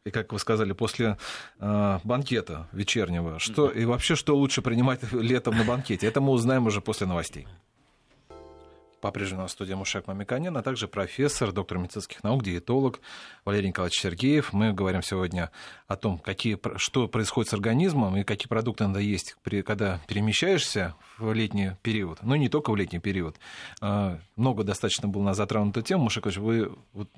и 0.04 0.10
как 0.10 0.32
вы 0.32 0.38
сказали, 0.38 0.72
после 0.72 1.18
э, 1.58 1.98
банкета 2.04 2.68
вечернего, 2.72 3.40
что 3.40 3.68
и 3.70 3.84
вообще 3.84 4.14
что 4.14 4.36
лучше 4.36 4.62
принимать 4.62 5.00
летом 5.12 5.56
на 5.56 5.64
банкете? 5.64 6.06
Это 6.06 6.20
мы 6.20 6.30
узнаем 6.30 6.66
уже 6.66 6.80
после 6.80 7.08
новостей. 7.08 7.48
По-прежнему 9.02 9.42
на 9.42 9.48
студии 9.48 9.74
Мушек 9.74 10.06
Мамиканин, 10.06 10.56
а 10.56 10.62
также 10.62 10.86
профессор, 10.86 11.50
доктор 11.50 11.78
медицинских 11.78 12.22
наук, 12.22 12.44
диетолог 12.44 13.00
Валерий 13.44 13.66
Николаевич 13.66 14.00
Сергеев. 14.00 14.52
Мы 14.52 14.72
говорим 14.72 15.02
сегодня 15.02 15.50
о 15.88 15.96
том, 15.96 16.18
какие, 16.18 16.56
что 16.76 17.08
происходит 17.08 17.50
с 17.50 17.54
организмом 17.54 18.16
и 18.16 18.22
какие 18.22 18.46
продукты 18.46 18.86
надо 18.86 19.00
есть, 19.00 19.34
когда 19.66 19.98
перемещаешься 20.06 20.94
в 21.18 21.32
летний 21.32 21.72
период. 21.82 22.18
Ну, 22.22 22.36
не 22.36 22.48
только 22.48 22.70
в 22.70 22.76
летний 22.76 23.00
период. 23.00 23.36
А, 23.80 24.20
много 24.36 24.62
достаточно 24.62 25.08
было 25.08 25.22
на 25.24 25.34
затронутую 25.34 25.82
тему. 25.82 26.04
Мушек, 26.04 26.26
вы 26.36 26.72
вот 26.92 27.08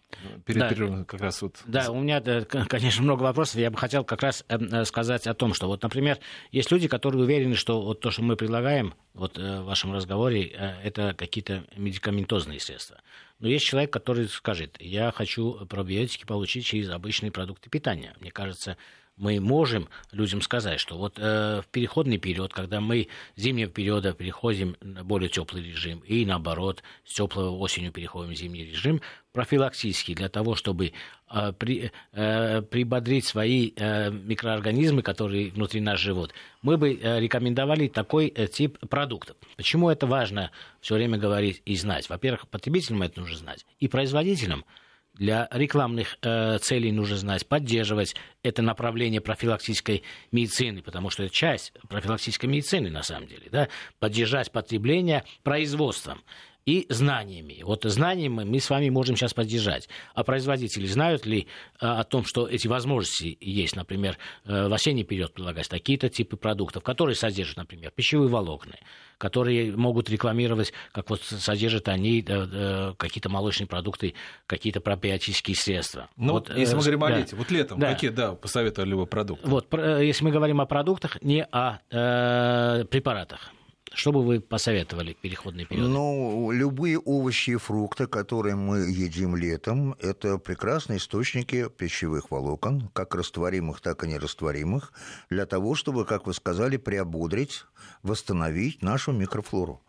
перед 0.47 0.61
да. 0.61 0.69
перерывом 0.71 1.05
как 1.05 1.21
раз 1.21 1.43
вот... 1.43 1.57
Да, 1.67 1.91
у 1.91 2.01
меня, 2.01 2.23
конечно, 2.23 3.03
много 3.03 3.25
вопросов. 3.25 3.57
Я 3.57 3.71
бы 3.71 3.77
хотел 3.77 4.05
как 4.05 4.23
раз 4.23 4.43
эм, 4.49 4.73
э, 4.73 4.85
сказать 4.87 5.27
о 5.27 5.35
том, 5.35 5.53
что 5.53 5.67
вот, 5.67 5.83
например, 5.83 6.19
есть 6.51 6.71
люди, 6.71 6.89
которые 6.89 7.23
уверены, 7.23 7.57
что 7.57 7.83
вот 7.83 8.01
то, 8.01 8.11
что 8.11 8.23
мы 8.23 8.37
предлагаем 8.37 8.95
вот 9.15 9.39
э, 9.39 9.61
в 9.61 9.65
вашем 9.65 9.93
разговоре, 9.93 10.47
э, 10.47 10.81
это 10.83 11.15
какие-то 11.15 11.65
медикаментозные 11.77 12.61
средства. 12.61 13.01
Но 13.41 13.49
есть 13.49 13.65
человек, 13.65 13.93
который 13.93 14.29
скажет, 14.29 14.77
я 14.81 15.11
хочу 15.11 15.67
пробиотики 15.67 16.25
получить 16.25 16.67
через 16.67 16.91
обычные 16.91 17.33
продукты 17.33 17.71
питания. 17.71 18.15
Мне 18.21 18.31
кажется, 18.31 18.77
мы 19.17 19.41
можем 19.41 19.89
людям 20.13 20.41
сказать, 20.41 20.81
что 20.81 20.99
вот 20.99 21.19
э, 21.19 21.63
в 21.63 21.67
переходный 21.69 22.19
период, 22.19 22.53
когда 22.53 22.81
мы 22.81 23.09
с 23.37 23.41
зимнего 23.41 23.71
периода 23.71 24.13
переходим 24.13 24.77
на 24.81 25.05
более 25.05 25.29
теплый 25.29 25.63
режим, 25.63 26.01
и 26.01 26.27
наоборот, 26.27 26.83
с 27.05 27.15
теплого 27.15 27.57
осенью 27.59 27.93
переходим 27.93 28.33
в 28.33 28.35
зимний 28.35 28.65
режим, 28.65 29.01
профилактически 29.33 30.15
для 30.15 30.29
того, 30.29 30.57
чтобы 30.57 30.93
э, 31.31 31.53
при, 31.53 31.93
э, 32.13 32.63
прибодрить 32.63 33.25
свои 33.25 33.73
э, 33.77 34.11
микроорганизмы, 34.11 35.03
которые 35.03 35.51
внутри 35.51 35.81
нас 35.81 36.01
живут, 36.01 36.33
мы 36.63 36.77
бы 36.77 36.95
э, 36.95 37.21
рекомендовали 37.21 37.87
такой 37.87 38.29
э, 38.35 38.49
тип 38.49 38.79
продуктов. 38.89 39.37
Почему 39.57 39.91
это 39.91 40.07
важно 40.07 40.51
все 40.81 40.95
время 40.97 41.19
говорить 41.19 41.63
и 41.65 41.77
знать? 41.77 42.09
Во-первых, 42.09 42.49
потребителям 42.49 43.03
это 43.03 43.21
нужно 43.21 43.37
знать, 43.37 43.65
и 43.79 43.87
производителям– 43.87 44.65
для 45.15 45.49
рекламных 45.53 46.19
э, 46.23 46.59
целей 46.59 46.93
нужно 46.93 47.17
знать, 47.17 47.47
поддерживать 47.47 48.17
это 48.43 48.63
направление 48.63 49.21
профилактической 49.21 50.03
медицины, 50.33 50.83
потому 50.83 51.11
что 51.11 51.23
это 51.23 51.35
часть 51.35 51.73
профилактической 51.89 52.47
медицины 52.47 52.91
на 52.91 53.03
самом 53.03 53.29
деле, 53.29 53.49
да, 53.51 53.69
поддержать 54.01 54.51
потребление 54.51 55.25
производством 55.43 56.23
и 56.67 56.87
знаниями. 56.89 57.63
Вот 57.63 57.85
знаниями 57.85 58.45
мы 58.45 58.61
с 58.61 58.71
вами 58.71 58.89
можем 58.89 59.17
сейчас 59.17 59.35
поддержать. 59.35 59.89
А 60.15 60.25
производители 60.25 60.87
знают 60.87 61.27
ли 61.27 61.47
а, 61.81 62.01
о 62.01 62.05
том, 62.05 62.25
что 62.25 62.47
эти 62.47 62.67
возможности 62.69 63.37
есть, 63.41 63.77
например, 63.77 64.19
э, 64.45 64.69
в 64.69 64.73
осенний 64.73 65.05
период 65.05 65.35
предлагать 65.35 65.69
такие-то 65.69 66.09
типы 66.09 66.37
продуктов, 66.37 66.83
которые 66.83 67.17
содержат, 67.17 67.57
например, 67.59 67.91
пищевые 67.91 68.29
волокна, 68.29 68.77
которые 69.19 69.77
могут 69.77 70.09
рекламировать, 70.11 70.73
как 70.93 71.11
вот 71.11 71.23
содержат 71.23 71.89
они 71.89 72.23
какие-то 72.23 73.29
молочные 73.29 73.67
продукты, 73.67 74.15
какие-то 74.47 74.81
пробиотические 74.81 75.57
средства. 75.57 76.09
Ну, 76.17 76.35
вот, 76.35 76.55
если 76.55 76.75
мы 76.75 76.81
э, 76.81 76.85
говорим 76.85 77.01
да. 77.01 77.07
о 77.07 77.19
лете, 77.19 77.37
вот 77.37 77.51
летом, 77.51 77.79
да. 77.79 77.93
какие, 77.93 78.11
да, 78.11 78.35
посоветовали 78.35 78.95
бы 78.95 79.07
продукты? 79.07 79.49
Вот, 79.49 79.73
э, 79.73 80.05
если 80.05 80.25
мы 80.25 80.31
говорим 80.31 80.61
о 80.61 80.67
продуктах, 80.67 81.21
не 81.23 81.45
о 81.45 81.79
э, 81.91 82.85
препаратах. 82.85 83.51
Что 83.95 84.13
бы 84.13 84.25
вы 84.25 84.41
посоветовали 84.41 85.15
в 85.15 85.17
переходный 85.19 85.65
период? 85.65 85.89
Ну, 85.89 86.51
любые 86.51 86.99
овощи 86.99 87.51
и 87.51 87.57
фрукты, 87.57 88.07
которые 88.07 88.57
мы 88.57 88.79
едим 88.81 89.37
летом, 89.37 89.95
это 90.01 90.39
прекрасные 90.39 90.99
источники 90.99 91.69
пищевых 91.69 92.31
волокон, 92.31 92.89
как 92.93 93.15
растворимых, 93.15 93.81
так 93.81 94.05
и 94.05 94.09
нерастворимых, 94.09 94.93
для 95.31 95.47
того, 95.47 95.75
чтобы, 95.75 96.05
как 96.05 96.27
вы 96.27 96.35
сказали, 96.35 96.77
приободрить, 96.77 97.65
восстановить 98.03 98.83
нашу 98.83 99.13
микрофлору 99.13 99.81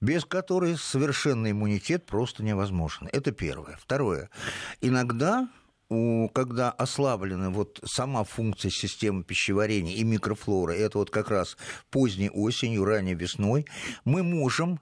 без 0.00 0.24
которой 0.24 0.78
совершенный 0.78 1.50
иммунитет 1.50 2.06
просто 2.06 2.42
невозможен. 2.42 3.08
Это 3.12 3.32
первое. 3.32 3.78
Второе. 3.80 4.30
Иногда 4.80 5.48
когда 6.32 6.70
ослаблена 6.70 7.50
вот 7.50 7.80
сама 7.84 8.22
функция 8.22 8.70
системы 8.70 9.24
пищеварения 9.24 9.96
и 9.96 10.04
микрофлоры, 10.04 10.76
это 10.76 10.98
вот 10.98 11.10
как 11.10 11.30
раз 11.30 11.56
поздней 11.90 12.30
осенью, 12.30 12.84
ранней 12.84 13.14
весной, 13.14 13.66
мы 14.04 14.22
можем 14.22 14.80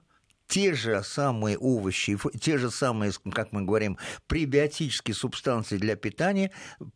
те 0.49 0.73
же 0.73 1.03
самые 1.03 1.57
овощи, 1.59 2.17
те 2.41 2.57
же 2.57 2.71
самые, 2.71 3.11
как 3.31 3.51
мы 3.51 3.61
говорим, 3.61 3.97
пребиотические 4.27 5.13
субстанции 5.13 5.77
для 5.77 5.95
питания 5.95 6.51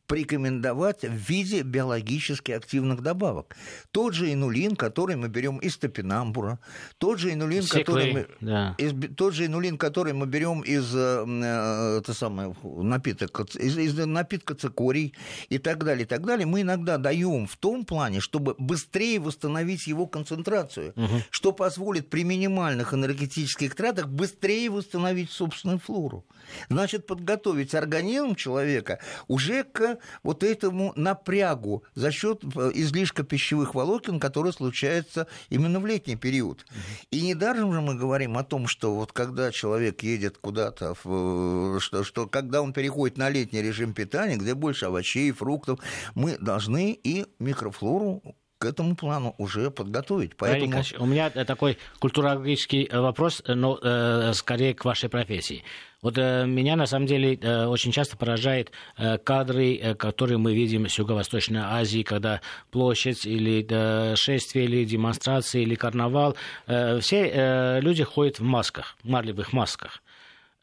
порекомендовать 0.07 1.03
в 1.03 1.13
виде 1.13 1.61
биологически 1.61 2.51
активных 2.51 3.01
добавок. 3.01 3.55
Тот 3.91 4.15
же 4.15 4.33
инулин, 4.33 4.75
который 4.75 5.15
мы 5.17 5.27
берем 5.27 5.59
из 5.59 5.77
топинамбура, 5.77 6.59
тот 6.97 7.19
же 7.19 7.31
инулин, 7.31 7.61
Секлы, 7.61 7.83
который 7.83 8.13
мы, 8.13 8.27
да. 8.41 8.75
из, 8.79 8.91
тот 9.15 9.35
же 9.35 9.45
инулин, 9.45 9.77
который 9.77 10.13
мы 10.13 10.25
берем 10.25 10.61
из 10.61 10.91
э, 10.95 11.99
это 11.99 12.13
самое, 12.15 12.55
напиток, 12.63 13.39
из, 13.55 13.77
из 13.77 13.93
напитка 13.93 14.55
цикорий 14.55 15.13
и 15.49 15.59
так 15.59 15.83
далее, 15.83 16.05
и 16.05 16.07
так 16.07 16.25
далее, 16.25 16.47
мы 16.47 16.61
иногда 16.61 16.97
даем 16.97 17.45
в 17.45 17.55
том 17.57 17.85
плане, 17.85 18.19
чтобы 18.19 18.55
быстрее 18.57 19.19
восстановить 19.19 19.85
его 19.85 20.07
концентрацию, 20.07 20.93
угу. 20.95 21.21
что 21.29 21.51
позволит 21.51 22.09
при 22.09 22.23
минимальных 22.23 22.95
энергетических 22.95 23.42
синтетических 23.43 23.67
экстратах 23.67 24.07
быстрее 24.07 24.69
восстановить 24.69 25.31
собственную 25.31 25.79
флору. 25.79 26.25
Значит, 26.69 27.07
подготовить 27.07 27.75
организм 27.75 28.35
человека 28.35 28.99
уже 29.27 29.63
к 29.63 29.97
вот 30.23 30.43
этому 30.43 30.93
напрягу 30.95 31.83
за 31.95 32.11
счет 32.11 32.43
э, 32.43 32.71
излишка 32.73 33.23
пищевых 33.23 33.75
волокон, 33.75 34.19
который 34.19 34.53
случается 34.53 35.27
именно 35.49 35.79
в 35.79 35.85
летний 35.85 36.15
период. 36.15 36.65
И 37.11 37.21
недаром 37.21 37.73
же 37.73 37.81
мы 37.81 37.95
говорим 37.95 38.37
о 38.37 38.43
том, 38.43 38.67
что 38.67 38.93
вот 38.95 39.13
когда 39.13 39.51
человек 39.51 40.03
едет 40.03 40.37
куда-то, 40.37 40.95
э, 41.03 41.77
что, 41.79 42.03
что 42.03 42.27
когда 42.27 42.61
он 42.61 42.73
переходит 42.73 43.17
на 43.17 43.29
летний 43.29 43.61
режим 43.61 43.93
питания, 43.93 44.37
где 44.37 44.53
больше 44.53 44.85
овощей, 44.85 45.31
фруктов, 45.31 45.79
мы 46.15 46.37
должны 46.37 46.91
и 46.91 47.25
микрофлору 47.39 48.21
к 48.63 48.65
этому 48.65 48.95
плану 48.95 49.35
уже 49.37 49.69
подготовить. 49.71 50.37
Поэтому... 50.37 50.81
у 50.99 51.05
меня 51.05 51.29
такой 51.29 51.77
культурологический 51.99 52.87
вопрос, 52.89 53.43
но 53.45 53.77
э, 53.81 54.31
скорее 54.33 54.73
к 54.73 54.85
вашей 54.85 55.09
профессии. 55.09 55.65
Вот 56.01 56.17
э, 56.17 56.45
меня 56.45 56.77
на 56.77 56.85
самом 56.85 57.05
деле 57.05 57.35
э, 57.35 57.65
очень 57.65 57.91
часто 57.91 58.15
поражает 58.15 58.71
э, 58.97 59.17
кадры, 59.17 59.75
э, 59.75 59.95
которые 59.95 60.37
мы 60.37 60.53
видим 60.53 60.85
в 60.85 60.97
Юго-Восточной 60.97 61.59
Азии, 61.61 62.03
когда 62.03 62.39
площадь 62.71 63.25
или 63.25 63.65
э, 63.69 64.15
шествие, 64.15 64.65
или 64.65 64.85
демонстрации, 64.85 65.63
или 65.63 65.75
карнавал, 65.75 66.37
э, 66.67 66.99
все 67.01 67.27
э, 67.27 67.81
люди 67.81 68.03
ходят 68.03 68.39
в 68.39 68.43
масках, 68.43 68.95
марлевых 69.03 69.51
масках. 69.51 70.01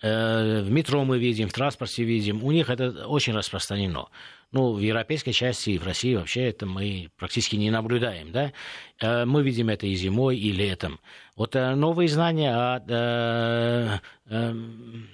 Э, 0.02 0.62
в 0.62 0.70
метро 0.70 1.04
мы 1.04 1.18
видим, 1.18 1.48
в 1.48 1.52
транспорте 1.52 2.04
видим, 2.04 2.42
у 2.42 2.52
них 2.52 2.70
это 2.70 3.06
очень 3.06 3.34
распространено. 3.34 4.08
Ну, 4.52 4.72
в 4.72 4.80
европейской 4.80 5.32
части 5.32 5.70
и 5.70 5.78
в 5.78 5.84
России 5.84 6.16
вообще 6.16 6.48
это 6.48 6.66
мы 6.66 7.10
практически 7.16 7.56
не 7.56 7.70
наблюдаем, 7.70 8.32
да. 8.32 8.52
Э, 9.00 9.24
мы 9.26 9.42
видим 9.42 9.68
это 9.68 9.86
и 9.86 9.94
зимой, 9.94 10.38
и 10.38 10.52
летом. 10.52 11.00
Вот 11.36 11.54
э, 11.54 11.74
новые 11.74 12.08
знания 12.08 12.54
о 12.54 14.00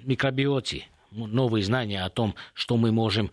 микробиоте, 0.04 0.84
новые 1.10 1.64
знания 1.64 2.04
о 2.04 2.10
том, 2.10 2.34
что 2.52 2.76
мы 2.76 2.92
можем 2.92 3.30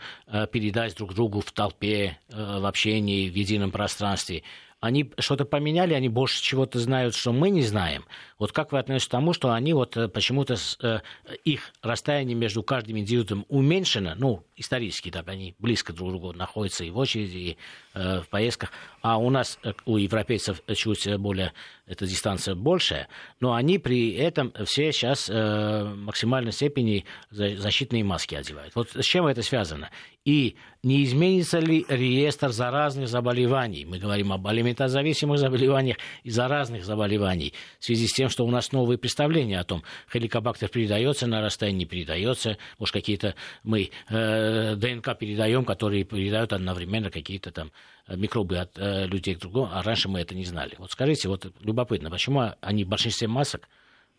передать 0.51 0.95
друг 0.95 1.13
другу 1.13 1.41
в 1.41 1.51
толпе, 1.51 2.17
в 2.29 2.65
общении, 2.65 3.29
в 3.29 3.35
едином 3.35 3.71
пространстве, 3.71 4.43
они 4.83 5.11
что-то 5.17 5.45
поменяли, 5.45 5.93
они 5.93 6.09
больше 6.09 6.43
чего-то 6.43 6.77
знают, 6.77 7.15
что 7.15 7.31
мы 7.31 7.49
не 7.49 7.61
знаем. 7.61 8.03
Вот 8.43 8.51
как 8.51 8.73
вы 8.73 8.79
относитесь 8.79 9.07
к 9.07 9.11
тому, 9.11 9.31
что 9.31 9.53
они 9.53 9.71
вот 9.71 9.95
э, 9.95 10.09
почему-то 10.09 10.57
э, 10.81 10.99
их 11.45 11.71
расстояние 11.81 12.35
между 12.35 12.61
каждым 12.61 12.97
индивидуумом 12.97 13.45
уменьшено, 13.47 14.15
ну, 14.17 14.43
исторически, 14.57 15.07
да, 15.07 15.23
они 15.25 15.55
близко 15.59 15.93
друг 15.93 16.09
к 16.09 16.11
другу 16.11 16.33
находятся 16.33 16.83
и 16.83 16.89
в 16.89 16.97
очереди, 16.97 17.37
и 17.37 17.57
э, 17.93 18.19
в 18.19 18.27
поездках, 18.27 18.73
а 19.01 19.17
у 19.17 19.29
нас, 19.29 19.57
э, 19.63 19.71
у 19.85 19.95
европейцев, 19.95 20.61
чуть 20.75 21.07
более 21.15 21.53
эта 21.85 22.05
дистанция 22.05 22.55
большая, 22.55 23.07
но 23.39 23.53
они 23.53 23.77
при 23.77 24.11
этом 24.13 24.53
все 24.65 24.91
сейчас 24.91 25.29
э, 25.29 25.83
максимальной 25.95 26.51
степени 26.51 27.05
защитные 27.31 28.03
маски 28.03 28.35
одевают. 28.35 28.75
Вот 28.75 28.91
с 28.93 29.05
чем 29.05 29.25
это 29.25 29.41
связано? 29.41 29.89
И 30.25 30.55
не 30.83 31.03
изменится 31.03 31.59
ли 31.59 31.85
реестр 31.89 32.51
заразных 32.51 33.09
заболеваний? 33.09 33.83
Мы 33.83 33.99
говорим 33.99 34.31
об 34.31 34.47
алиментозависимых 34.47 35.37
заболеваниях 35.37 35.97
и 36.23 36.29
заразных 36.29 36.85
заболеваний 36.85 37.53
в 37.79 37.85
связи 37.85 38.07
с 38.07 38.13
тем, 38.13 38.29
что 38.33 38.45
у 38.45 38.51
нас 38.51 38.71
новые 38.71 38.97
представления 38.97 39.59
о 39.59 39.63
том, 39.63 39.83
хеликобактер 40.11 40.67
передается 40.67 41.27
на 41.27 41.41
расстоянии, 41.41 41.79
не 41.79 41.85
передается, 41.85 42.57
может, 42.79 42.93
какие-то 42.93 43.35
мы 43.63 43.91
э, 44.09 44.75
ДНК 44.75 45.17
передаем, 45.17 45.63
которые 45.63 46.03
передают 46.03 46.51
одновременно 46.51 47.09
какие-то 47.09 47.51
там 47.51 47.71
микробы 48.07 48.57
от 48.57 48.77
э, 48.77 49.05
людей 49.05 49.35
к 49.35 49.39
другому, 49.39 49.69
а 49.71 49.81
раньше 49.81 50.09
мы 50.09 50.19
это 50.19 50.35
не 50.35 50.45
знали. 50.45 50.75
Вот 50.77 50.91
скажите, 50.91 51.29
вот 51.29 51.53
любопытно, 51.61 52.09
почему 52.09 52.51
они 52.59 52.83
в 52.83 52.89
большинстве 52.89 53.27
масок 53.27 53.69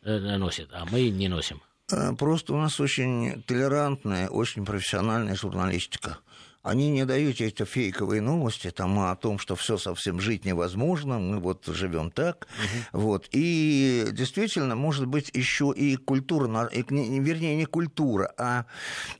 э, 0.03 0.37
носят, 0.38 0.70
а 0.72 0.87
мы 0.90 1.11
не 1.11 1.29
носим? 1.29 1.61
Э, 1.92 2.14
просто 2.14 2.55
у 2.55 2.57
нас 2.57 2.81
очень 2.81 3.42
толерантная, 3.42 4.29
очень 4.29 4.64
профессиональная 4.64 5.35
журналистика 5.35 6.18
они 6.64 6.90
не 6.90 7.05
дают 7.05 7.42
эти 7.42 7.64
фейковые 7.64 8.22
новости 8.22 8.70
там, 8.70 8.98
о 8.98 9.14
том, 9.16 9.38
что 9.38 9.55
все 9.55 9.77
совсем 9.77 10.18
жить 10.18 10.46
невозможно, 10.46 11.18
мы 11.18 11.38
вот 11.38 11.66
живем 11.66 12.11
так. 12.11 12.48
Угу. 12.92 13.03
Вот. 13.03 13.29
И 13.33 14.07
действительно, 14.12 14.74
может 14.74 15.07
быть, 15.07 15.31
еще 15.35 15.74
и 15.77 15.96
культура, 15.96 16.46
вернее, 16.72 17.57
не 17.57 17.66
культура, 17.66 18.33
а 18.38 18.64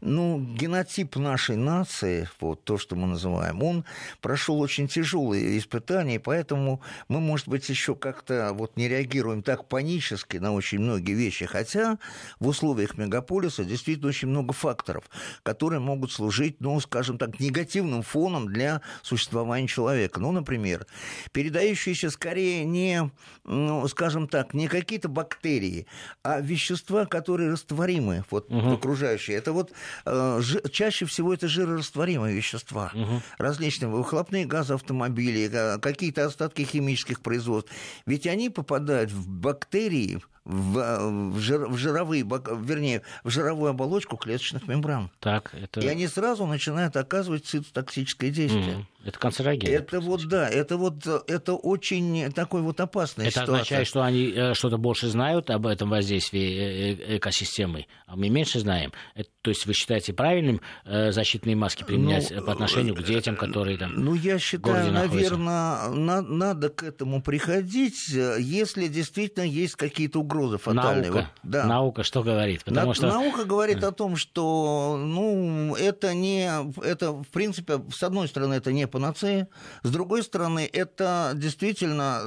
ну, 0.00 0.40
генотип 0.40 1.16
нашей 1.16 1.57
нации, 1.57 2.30
вот 2.40 2.64
то, 2.64 2.78
что 2.78 2.96
мы 2.96 3.07
называем, 3.07 3.62
он 3.62 3.85
прошел 4.22 4.59
очень 4.61 4.88
тяжелые 4.88 5.59
испытания, 5.59 6.18
поэтому 6.18 6.80
мы, 7.09 7.20
может 7.20 7.46
быть, 7.48 7.68
еще 7.68 7.94
как-то 7.94 8.52
вот 8.54 8.78
не 8.78 8.88
реагируем 8.88 9.42
так 9.42 9.68
панически 9.68 10.38
на 10.38 10.54
очень 10.54 10.78
многие 10.78 11.12
вещи, 11.12 11.44
хотя 11.44 11.98
в 12.40 12.48
условиях 12.48 12.96
мегаполиса 12.96 13.64
действительно 13.64 14.09
очень 14.09 14.28
много 14.28 14.54
факторов, 14.54 15.04
которые 15.42 15.80
могут 15.80 16.11
служить, 16.11 16.57
ну, 16.61 16.80
скажем 16.80 17.18
так, 17.18 17.34
негативным 17.38 18.03
фоном 18.03 18.49
для 18.49 18.81
существования 19.03 19.68
человека. 19.68 20.20
Ну, 20.20 20.33
например, 20.33 20.87
передающиеся 21.33 22.11
скорее 22.11 22.64
не, 22.64 23.11
ну, 23.44 23.87
скажем 23.88 24.29
так, 24.29 24.55
не 24.55 24.68
какие-то 24.68 25.09
бактерии, 25.09 25.87
а 26.23 26.40
вещества, 26.40 27.07
которые 27.07 27.51
растворимы 27.51 28.25
вот, 28.31 28.51
угу. 28.51 28.61
в 28.61 28.73
окружающей. 28.75 29.33
Это 29.33 29.53
вот 29.53 29.73
э, 30.05 30.40
ж, 30.40 30.61
чаще 30.70 31.07
всего 31.07 31.35
это 31.35 31.49
жирорастворимые 31.49 32.35
вещества. 32.35 32.90
Угу. 32.94 33.23
Различные 33.38 33.88
выхлопные 33.88 34.47
газы 34.47 34.75
автомобилей, 34.75 35.49
э, 35.53 35.79
какие-то 35.79 36.27
остатки 36.27 36.62
химических 36.62 37.20
производств. 37.20 37.73
Ведь 38.07 38.27
они 38.27 38.51
попадают 38.51 39.11
в 39.11 39.29
бактерии, 39.29 40.20
в, 40.44 41.33
в, 41.33 41.38
жир, 41.38 41.66
в 41.66 41.77
жировые, 41.77 42.23
вернее, 42.23 43.03
в 43.23 43.31
жировую 43.31 43.70
оболочку 43.70 44.16
клеточных 44.16 44.68
мембран. 44.68 45.11
Так, 45.20 45.55
это... 45.55 45.81
И 45.81 45.87
они 45.87 46.07
сразу 46.07 46.47
начинают 46.47 46.97
оказывать 46.97 47.24
цитотоксическое 47.39 48.31
действие. 48.31 48.77
Mm. 48.77 48.93
Это 49.05 49.19
канцероген. 49.19 49.71
Это 49.71 50.01
вот, 50.01 50.27
да, 50.27 50.49
это 50.49 50.77
вот, 50.77 51.07
это 51.07 51.55
очень 51.55 52.33
такой 52.33 52.62
вот 52.62 52.81
опасный 52.81 53.27
Это 53.27 53.40
ситуация. 53.40 53.55
означает, 53.55 53.87
что 53.87 54.03
они 54.03 54.33
э, 54.35 54.55
что-то 54.55 54.79
больше 54.79 55.09
знают 55.09 55.51
об 55.51 55.67
этом 55.67 55.90
воздействии 55.90 56.40
э, 56.40 56.95
э, 56.95 57.17
экосистемы, 57.19 57.87
а 58.07 58.17
мы 58.17 58.31
меньше 58.31 58.61
знаем. 58.61 58.93
Это, 59.14 59.29
то 59.43 59.51
есть 59.51 59.67
вы 59.67 59.75
считаете 59.75 60.12
правильным 60.12 60.61
защитные 60.85 61.57
маски 61.57 61.85
применять 61.85 62.31
ну, 62.31 62.43
по 62.43 62.53
отношению 62.53 62.95
к 62.95 63.03
детям, 63.03 63.37
которые 63.37 63.77
там 63.77 63.93
Ну, 63.95 64.14
я 64.14 64.38
считаю, 64.38 64.93
наверное, 64.93 65.90
на, 65.90 66.23
надо 66.23 66.71
к 66.71 66.83
этому 66.83 67.23
приходить, 67.23 68.09
если 68.09 68.88
действительно 68.88 69.45
есть 69.45 69.77
какие-то 69.77 70.21
угрозы 70.21 70.59
фатальные. 70.59 71.11
Наука, 71.11 71.31
вот, 71.43 71.51
да. 71.51 71.64
наука 71.67 72.03
что 72.05 72.23
говорит? 72.23 72.64
Потому 72.64 72.88
на, 72.88 72.95
что... 72.95 73.07
Наука 73.09 73.45
говорит 73.45 73.85
о 73.85 73.93
том, 73.93 74.17
что 74.17 74.97
ну, 74.99 75.75
это 75.75 76.14
не, 76.14 76.49
это 76.83 77.12
в 77.12 77.29
принципе, 77.29 77.83
с 77.93 78.03
одной 78.03 78.29
стороны, 78.29 78.55
это 78.55 78.73
не 78.73 78.87
панацея. 78.94 79.48
С 79.83 79.90
другой 79.90 80.22
стороны, 80.22 80.70
это 80.72 81.33
действительно 81.35 82.20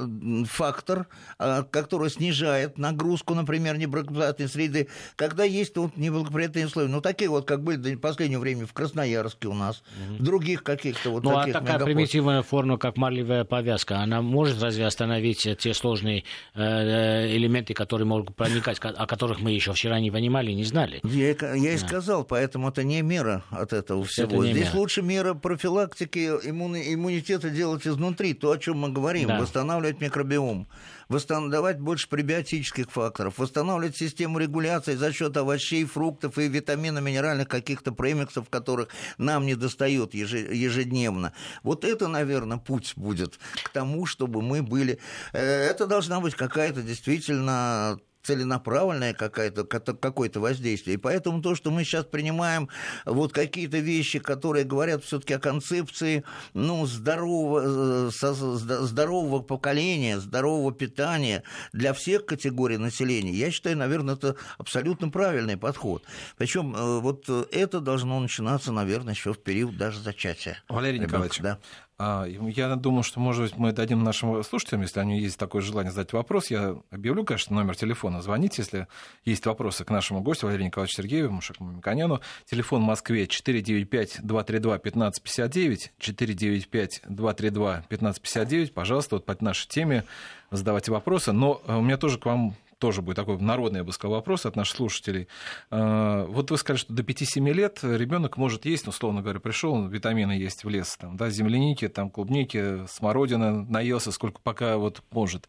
фактор, 0.46 1.06
а, 1.38 1.62
который 1.62 2.10
снижает 2.10 2.76
нагрузку, 2.76 3.34
например, 3.34 3.78
неблагоприятной 3.78 4.48
среды, 4.48 4.88
когда 5.16 5.44
есть 5.44 5.74
вот 5.78 5.96
неблагоприятные 5.96 6.66
условия. 6.66 6.88
Ну, 6.88 7.00
такие 7.00 7.30
вот, 7.30 7.46
как 7.46 7.62
были 7.64 7.94
в 7.94 8.00
последнее 8.00 8.38
время 8.38 8.66
в 8.66 8.74
Красноярске 8.74 9.48
у 9.48 9.54
нас, 9.54 9.82
в 10.18 10.22
других 10.22 10.62
каких-то 10.62 11.08
вот 11.08 11.24
ну, 11.24 11.30
таких 11.30 11.56
а 11.56 11.60
такая 11.60 11.62
мегапостах. 11.62 11.86
примитивная 11.86 12.42
форма, 12.42 12.76
как 12.76 12.98
марлевая 12.98 13.44
повязка, 13.44 14.00
она 14.00 14.20
может 14.20 14.62
разве 14.62 14.84
остановить 14.84 15.48
те 15.58 15.72
сложные 15.72 16.24
э, 16.54 16.62
э, 16.62 17.34
элементы, 17.34 17.72
которые 17.72 18.06
могут 18.06 18.36
проникать, 18.36 18.78
о 18.82 19.06
которых 19.06 19.40
мы 19.40 19.52
еще 19.52 19.72
вчера 19.72 20.00
не 20.00 20.10
понимали, 20.10 20.52
не 20.52 20.64
знали? 20.64 21.00
Я, 21.02 21.30
я 21.54 21.72
и 21.72 21.78
сказал, 21.78 22.24
поэтому 22.24 22.68
это 22.68 22.84
не 22.84 23.00
мера 23.00 23.42
от 23.50 23.72
этого 23.72 24.04
всего. 24.04 24.44
Здесь 24.44 24.66
мера. 24.66 24.76
лучше 24.76 25.00
мера 25.00 25.32
профилактики 25.32 26.30
иммунитета 26.66 27.50
делать 27.50 27.86
изнутри, 27.86 28.34
то, 28.34 28.50
о 28.50 28.58
чем 28.58 28.78
мы 28.78 28.90
говорим, 28.90 29.28
да. 29.28 29.40
восстанавливать 29.40 30.00
микробиом, 30.00 30.68
восстанавливать 31.08 31.78
больше 31.78 32.08
пребиотических 32.08 32.90
факторов, 32.90 33.38
восстанавливать 33.38 33.96
систему 33.96 34.38
регуляции 34.38 34.94
за 34.94 35.12
счет 35.12 35.36
овощей, 35.36 35.84
фруктов 35.84 36.38
и 36.38 36.48
витаминно-минеральных 36.48 37.48
каких-то 37.48 37.92
премиксов, 37.92 38.48
которых 38.50 38.88
нам 39.16 39.46
не 39.46 39.54
достает 39.54 40.14
ежедневно. 40.14 41.32
Вот 41.62 41.84
это, 41.84 42.08
наверное, 42.08 42.58
путь 42.58 42.92
будет 42.96 43.38
к 43.62 43.68
тому, 43.70 44.06
чтобы 44.06 44.42
мы 44.42 44.62
были... 44.62 44.98
Э, 45.32 45.40
это 45.40 45.86
должна 45.86 46.20
быть 46.20 46.34
какая-то 46.34 46.82
действительно 46.82 47.98
целенаправленное 48.28 49.14
какое-то, 49.14 49.64
какое-то 49.64 50.40
воздействие. 50.40 50.94
И 50.94 50.98
поэтому 50.98 51.40
то, 51.40 51.54
что 51.54 51.70
мы 51.70 51.82
сейчас 51.82 52.04
принимаем 52.04 52.68
вот 53.06 53.32
какие-то 53.32 53.78
вещи, 53.78 54.18
которые 54.18 54.66
говорят 54.66 55.02
все-таки 55.02 55.32
о 55.32 55.38
концепции 55.38 56.24
ну, 56.52 56.84
здорового, 56.84 58.10
э, 58.10 58.10
здорового 58.10 59.40
поколения, 59.40 60.18
здорового 60.18 60.72
питания 60.72 61.42
для 61.72 61.94
всех 61.94 62.26
категорий 62.26 62.76
населения, 62.76 63.32
я 63.32 63.50
считаю, 63.50 63.78
наверное, 63.78 64.14
это 64.16 64.36
абсолютно 64.58 65.08
правильный 65.08 65.56
подход. 65.56 66.04
Причем 66.36 66.76
э, 66.76 67.00
вот 67.00 67.30
это 67.30 67.80
должно 67.80 68.20
начинаться, 68.20 68.72
наверное, 68.72 69.14
еще 69.14 69.32
в 69.32 69.38
период 69.38 69.78
даже 69.78 70.00
зачатия. 70.00 70.62
Валерий 70.68 70.98
Николаевич, 70.98 71.38
да. 71.40 71.58
А, 72.00 72.26
я 72.26 72.76
думаю, 72.76 73.02
что, 73.02 73.18
может 73.18 73.42
быть, 73.42 73.56
мы 73.56 73.72
дадим 73.72 74.04
нашим 74.04 74.44
слушателям, 74.44 74.82
если 74.82 75.00
они 75.00 75.18
есть 75.18 75.36
такое 75.36 75.62
желание 75.62 75.90
задать 75.90 76.12
вопрос. 76.12 76.48
Я 76.48 76.76
объявлю, 76.92 77.24
конечно, 77.24 77.56
номер 77.56 77.74
телефона. 77.74 78.22
Звоните, 78.22 78.62
если 78.62 78.86
есть 79.24 79.44
вопросы 79.46 79.84
к 79.84 79.90
нашему 79.90 80.20
гостю 80.20 80.46
Валерию 80.46 80.66
Николаевичу 80.66 80.94
Сергееву, 80.94 81.32
Мушаку 81.32 81.64
Миконяну. 81.64 82.20
Телефон 82.48 82.82
в 82.82 82.84
Москве 82.84 83.24
495-232-1559, 83.24 85.90
495-232-1559. 85.98 88.72
Пожалуйста, 88.72 89.16
вот 89.16 89.26
по 89.26 89.36
нашей 89.40 89.66
теме 89.66 90.04
задавайте 90.52 90.92
вопросы. 90.92 91.32
Но 91.32 91.60
э, 91.66 91.76
у 91.76 91.82
меня 91.82 91.96
тоже 91.96 92.18
к 92.18 92.26
вам 92.26 92.54
тоже 92.78 93.02
будет 93.02 93.16
такой 93.16 93.38
народный, 93.38 93.78
я 93.78 93.84
бы 93.84 93.92
сказал, 93.92 94.16
вопрос 94.16 94.46
от 94.46 94.56
наших 94.56 94.76
слушателей. 94.76 95.28
А, 95.70 96.24
вот 96.26 96.50
вы 96.50 96.58
сказали, 96.58 96.80
что 96.80 96.92
до 96.92 97.02
5-7 97.02 97.52
лет 97.52 97.80
ребенок 97.82 98.36
может 98.36 98.64
есть, 98.64 98.86
ну, 98.86 98.90
условно 98.90 99.22
говоря, 99.22 99.40
пришел, 99.40 99.86
витамины 99.86 100.32
есть 100.32 100.64
в 100.64 100.68
лес, 100.68 100.96
там, 100.96 101.16
да, 101.16 101.30
земляники, 101.30 101.88
там, 101.88 102.10
клубники, 102.10 102.86
смородина, 102.86 103.64
наелся, 103.64 104.12
сколько 104.12 104.40
пока 104.40 104.76
вот 104.76 105.02
может. 105.10 105.48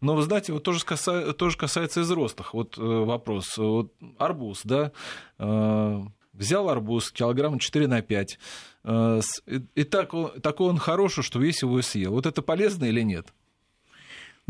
Но 0.00 0.14
вы 0.14 0.22
знаете, 0.22 0.52
вот 0.52 0.62
тоже, 0.62 0.84
касается, 0.84 1.34
тоже 1.34 1.58
касается 1.58 2.00
и 2.00 2.02
взрослых. 2.02 2.54
Вот 2.54 2.78
э, 2.78 2.80
вопрос. 2.80 3.58
Вот 3.58 3.92
арбуз, 4.18 4.62
да, 4.64 4.92
э, 5.38 6.00
взял 6.32 6.68
арбуз 6.70 7.12
килограмм 7.12 7.58
4 7.58 7.86
на 7.86 8.00
5, 8.00 8.38
э, 8.84 9.20
и 9.74 9.84
так, 9.84 10.12
такой 10.42 10.68
он 10.68 10.78
хороший, 10.78 11.22
что 11.22 11.38
весь 11.38 11.62
его 11.62 11.82
съел. 11.82 12.12
Вот 12.12 12.26
это 12.26 12.40
полезно 12.40 12.86
или 12.86 13.02
нет? 13.02 13.32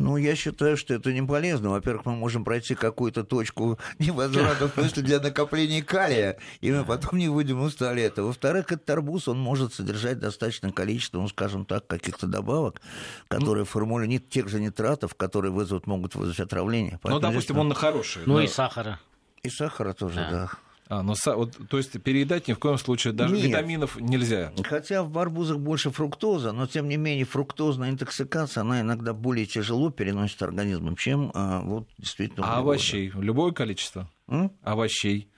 Ну, 0.00 0.16
я 0.16 0.34
считаю, 0.34 0.78
что 0.78 0.94
это 0.94 1.12
не 1.12 1.20
полезно. 1.20 1.70
Во-первых, 1.70 2.06
мы 2.06 2.12
можем 2.12 2.42
пройти 2.42 2.74
какую-то 2.74 3.22
точку 3.22 3.78
невозврата, 3.98 4.68
в 4.68 4.72
смысле 4.72 5.02
для 5.02 5.20
накопления 5.20 5.82
калия, 5.82 6.38
и 6.62 6.72
мы 6.72 6.84
потом 6.84 7.18
не 7.18 7.28
выйдем 7.28 7.66
из 7.66 7.74
туалета. 7.74 8.22
Во-вторых, 8.22 8.72
этот 8.72 8.88
арбуз, 8.88 9.28
он 9.28 9.38
может 9.38 9.74
содержать 9.74 10.18
достаточное 10.18 10.72
количество, 10.72 11.20
ну, 11.20 11.28
скажем 11.28 11.66
так, 11.66 11.86
каких-то 11.86 12.26
добавок, 12.26 12.80
которые 13.28 13.66
формулируют 13.66 14.30
тех 14.30 14.48
же 14.48 14.58
нитратов, 14.58 15.14
которые 15.14 15.52
вызовут, 15.52 15.86
могут 15.86 16.14
вызвать 16.14 16.40
отравление. 16.40 16.98
Ну, 17.04 17.20
допустим, 17.20 17.58
он 17.58 17.68
на 17.68 17.74
хороший. 17.74 18.22
Ну, 18.24 18.40
и 18.40 18.46
сахара. 18.46 18.98
И 19.42 19.50
сахара 19.50 19.92
тоже, 19.92 20.16
да. 20.16 20.30
да. 20.30 20.50
А, 20.90 21.04
ну, 21.04 21.14
вот, 21.24 21.56
то 21.68 21.76
есть 21.76 22.02
переедать 22.02 22.48
ни 22.48 22.52
в 22.52 22.58
коем 22.58 22.76
случае 22.76 23.12
даже 23.12 23.36
Нет. 23.36 23.44
витаминов 23.44 24.00
нельзя. 24.00 24.52
Хотя 24.64 25.04
в 25.04 25.16
арбузах 25.18 25.60
больше 25.60 25.90
фруктоза, 25.90 26.50
но 26.50 26.66
тем 26.66 26.88
не 26.88 26.96
менее 26.96 27.24
фруктозная 27.24 27.90
интоксикация, 27.90 28.62
она 28.62 28.80
иногда 28.80 29.14
более 29.14 29.46
тяжело 29.46 29.90
переносит 29.90 30.42
организмом, 30.42 30.96
чем 30.96 31.30
а, 31.32 31.60
вот 31.60 31.86
действительно. 31.96 32.44
А 32.44 32.58
овощей? 32.58 33.12
Любое 33.14 33.52
количество? 33.52 34.10
М? 34.26 34.50
Овощей? 34.62 35.30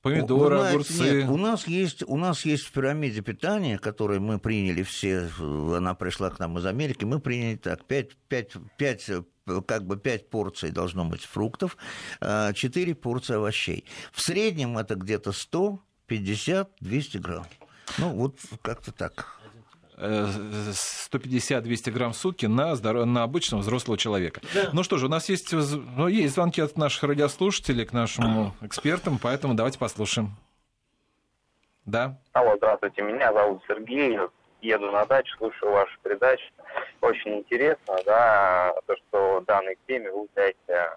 Помидоры, 0.00 0.58
знаете, 0.58 0.74
огурцы. 0.74 1.02
Нет, 1.02 1.28
у 1.28 1.36
нас 1.36 1.66
есть, 1.66 2.04
у 2.06 2.16
нас 2.16 2.44
есть 2.44 2.62
в 2.64 2.70
пирамиде 2.70 3.20
питания, 3.20 3.78
которую 3.78 4.20
мы 4.20 4.38
приняли 4.38 4.84
все, 4.84 5.28
она 5.40 5.94
пришла 5.94 6.30
к 6.30 6.38
нам 6.38 6.56
из 6.58 6.66
Америки, 6.66 7.04
мы 7.04 7.18
приняли 7.18 7.56
так, 7.56 7.84
5, 7.84 8.16
5, 8.28 8.52
5 8.76 9.10
как 9.66 9.86
бы 9.86 9.96
5 9.96 10.30
порций 10.30 10.70
должно 10.70 11.04
быть 11.04 11.24
фруктов, 11.24 11.76
4 12.20 12.92
а, 12.92 12.94
порции 12.94 13.36
овощей. 13.36 13.84
В 14.12 14.20
среднем 14.20 14.78
это 14.78 14.94
где-то 14.94 15.30
150-200 16.08 17.18
грамм. 17.18 17.46
Ну, 17.98 18.10
вот 18.10 18.38
как-то 18.62 18.92
так. 18.92 19.38
150-200 19.98 21.90
грамм 21.90 22.12
в 22.12 22.16
сутки 22.16 22.46
на, 22.46 22.74
здоров... 22.74 23.06
на 23.06 23.22
обычного 23.22 23.60
взрослого 23.60 23.98
человека. 23.98 24.40
Да. 24.54 24.70
Ну 24.72 24.82
что 24.82 24.98
же, 24.98 25.06
у 25.06 25.08
нас 25.08 25.28
есть, 25.28 25.52
ну, 25.52 26.08
есть 26.08 26.34
звонки 26.34 26.60
от 26.60 26.76
наших 26.76 27.04
радиослушателей 27.04 27.84
к 27.84 27.92
нашим 27.92 28.52
экспертам, 28.62 29.18
поэтому 29.22 29.54
давайте 29.54 29.78
послушаем. 29.78 30.36
Да? 31.84 32.18
Алло, 32.32 32.54
здравствуйте, 32.56 33.02
меня 33.02 33.32
зовут 33.32 33.62
Сергей, 33.66 34.18
еду 34.62 34.90
на 34.90 35.04
дачу, 35.04 35.36
слушаю 35.36 35.72
вашу 35.72 35.98
передачу. 36.02 36.44
Очень 37.00 37.38
интересно, 37.38 37.96
да, 38.06 38.74
то, 38.86 38.96
что 38.96 39.40
данной 39.46 39.76
теме 39.86 40.10
вы 40.10 40.22
уделяете 40.22 40.96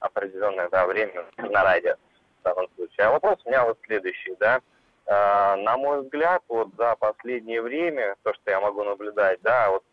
определенное 0.00 0.68
да, 0.68 0.86
время 0.86 1.24
на 1.38 1.62
радио 1.62 1.94
в 2.40 2.42
данном 2.44 2.68
случае. 2.74 3.06
А 3.06 3.12
вопрос 3.12 3.38
у 3.44 3.48
меня 3.48 3.64
вот 3.64 3.78
следующий, 3.86 4.34
да. 4.38 4.60
Э, 5.06 5.56
на 5.56 5.76
мой 5.76 6.02
взгляд, 6.02 6.42
вот 6.48 6.68
за 6.76 6.96
последнее 6.96 7.62
время, 7.62 8.16
то, 8.22 8.34
что 8.34 8.50
я 8.50 8.60
могу 8.60 8.84
наблюдать, 8.84 9.40
да, 9.42 9.70
вот 9.70 9.84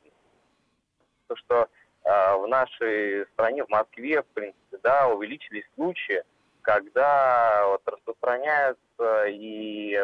то, 1.27 1.35
что 1.35 1.67
э, 2.03 2.35
в 2.35 2.47
нашей 2.47 3.25
стране, 3.33 3.63
в 3.63 3.69
Москве, 3.69 4.21
в 4.21 4.27
принципе, 4.27 4.77
да, 4.81 5.07
увеличились 5.07 5.65
случаи, 5.75 6.23
когда 6.61 7.67
вот 7.67 7.81
распространяются 7.85 9.25
и 9.27 9.97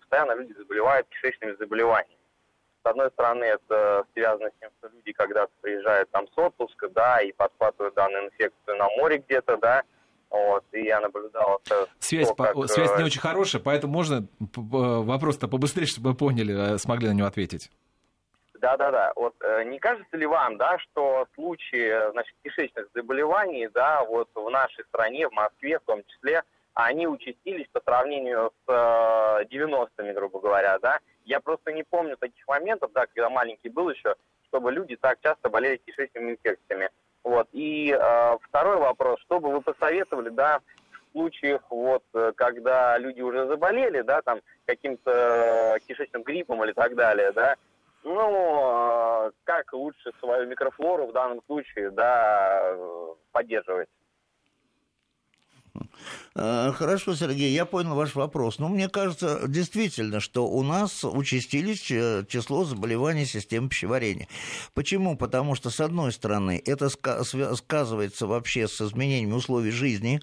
постоянно 0.00 0.32
люди 0.32 0.52
заболевают 0.52 1.08
кишечными 1.08 1.56
заболеваниями. 1.58 2.11
С 2.84 2.86
одной 2.86 3.10
стороны, 3.10 3.44
это 3.44 4.04
связано 4.12 4.50
с 4.50 4.60
тем, 4.60 4.70
что 4.78 4.88
люди 4.88 5.12
когда-то 5.12 5.52
приезжают 5.60 6.10
там 6.10 6.26
с 6.26 6.36
отпуска, 6.36 6.88
да, 6.88 7.20
и 7.20 7.32
подхватывают 7.32 7.94
данную 7.94 8.26
инфекцию 8.26 8.76
на 8.76 8.88
море 8.96 9.22
где-то, 9.26 9.56
да, 9.56 9.82
вот, 10.30 10.64
и 10.72 10.84
я 10.84 11.00
наблюдал... 11.00 11.60
Связь, 12.00 12.28
то, 12.28 12.34
как... 12.34 12.56
связь 12.68 12.90
не 12.96 13.02
э, 13.02 13.06
очень 13.06 13.20
хорошая, 13.20 13.62
поэтому 13.62 13.92
можно 13.92 14.26
вопрос-то 14.56 15.46
побыстрее, 15.46 15.86
чтобы 15.86 16.10
вы 16.10 16.16
поняли, 16.16 16.74
э, 16.74 16.78
смогли 16.78 17.08
на 17.08 17.12
него 17.12 17.28
ответить. 17.28 17.70
Да-да-да. 18.54 19.12
Вот 19.14 19.34
э, 19.40 19.64
не 19.64 19.78
кажется 19.78 20.16
ли 20.16 20.24
вам, 20.24 20.56
да, 20.56 20.78
что 20.78 21.26
случаи, 21.34 22.10
значит, 22.12 22.34
кишечных 22.42 22.88
заболеваний, 22.94 23.68
да, 23.74 24.04
вот 24.04 24.28
в 24.34 24.48
нашей 24.48 24.84
стране, 24.86 25.28
в 25.28 25.32
Москве 25.32 25.78
в 25.78 25.82
том 25.82 26.02
числе, 26.04 26.42
они 26.74 27.06
участились 27.06 27.66
по 27.70 27.80
сравнению 27.80 28.52
с 28.66 28.70
90-ми, 28.70 30.12
грубо 30.12 30.40
говоря, 30.40 30.78
да? 30.78 30.98
Я 31.24 31.40
просто 31.40 31.72
не 31.72 31.82
помню 31.82 32.16
таких 32.16 32.46
моментов, 32.48 32.92
да, 32.92 33.06
когда 33.06 33.30
маленький 33.30 33.68
был 33.68 33.90
еще, 33.90 34.14
чтобы 34.48 34.72
люди 34.72 34.96
так 34.96 35.18
часто 35.22 35.48
болели 35.48 35.76
кишечными 35.78 36.32
инфекциями. 36.32 36.90
Вот. 37.24 37.48
И 37.52 37.96
э, 37.98 38.38
второй 38.42 38.76
вопрос, 38.78 39.20
что 39.20 39.38
бы 39.38 39.50
вы 39.50 39.60
посоветовали, 39.60 40.28
да, 40.30 40.60
в 41.08 41.12
случаях, 41.12 41.62
вот, 41.70 42.02
э, 42.14 42.32
когда 42.36 42.98
люди 42.98 43.20
уже 43.20 43.46
заболели, 43.46 44.02
да, 44.02 44.22
там, 44.22 44.40
каким-то 44.66 45.78
кишечным 45.86 46.22
гриппом 46.22 46.64
или 46.64 46.72
так 46.72 46.94
далее, 46.94 47.32
да, 47.32 47.56
ну, 48.02 49.28
э, 49.28 49.30
как 49.44 49.72
лучше 49.72 50.10
свою 50.18 50.48
микрофлору 50.48 51.06
в 51.06 51.12
данном 51.12 51.40
случае, 51.46 51.90
да, 51.90 52.76
поддерживать? 53.30 53.88
Э, 56.34 56.72
хорошо, 56.72 57.14
Сергей, 57.14 57.52
я 57.52 57.64
понял 57.64 57.94
ваш 57.94 58.14
вопрос. 58.14 58.58
Но 58.58 58.68
ну, 58.68 58.74
мне 58.74 58.88
кажется, 58.88 59.42
действительно, 59.46 60.20
что 60.20 60.46
у 60.46 60.62
нас 60.62 61.04
участились 61.04 61.90
э, 61.90 62.24
число 62.28 62.64
заболеваний 62.64 63.26
системы 63.26 63.68
пищеварения. 63.68 64.28
Почему? 64.74 65.16
Потому 65.16 65.54
что, 65.54 65.70
с 65.70 65.80
одной 65.80 66.12
стороны, 66.12 66.62
это 66.64 66.88
сказывается 66.88 68.26
вообще 68.26 68.68
с 68.68 68.80
изменением 68.80 69.34
условий 69.34 69.70
жизни, 69.70 70.20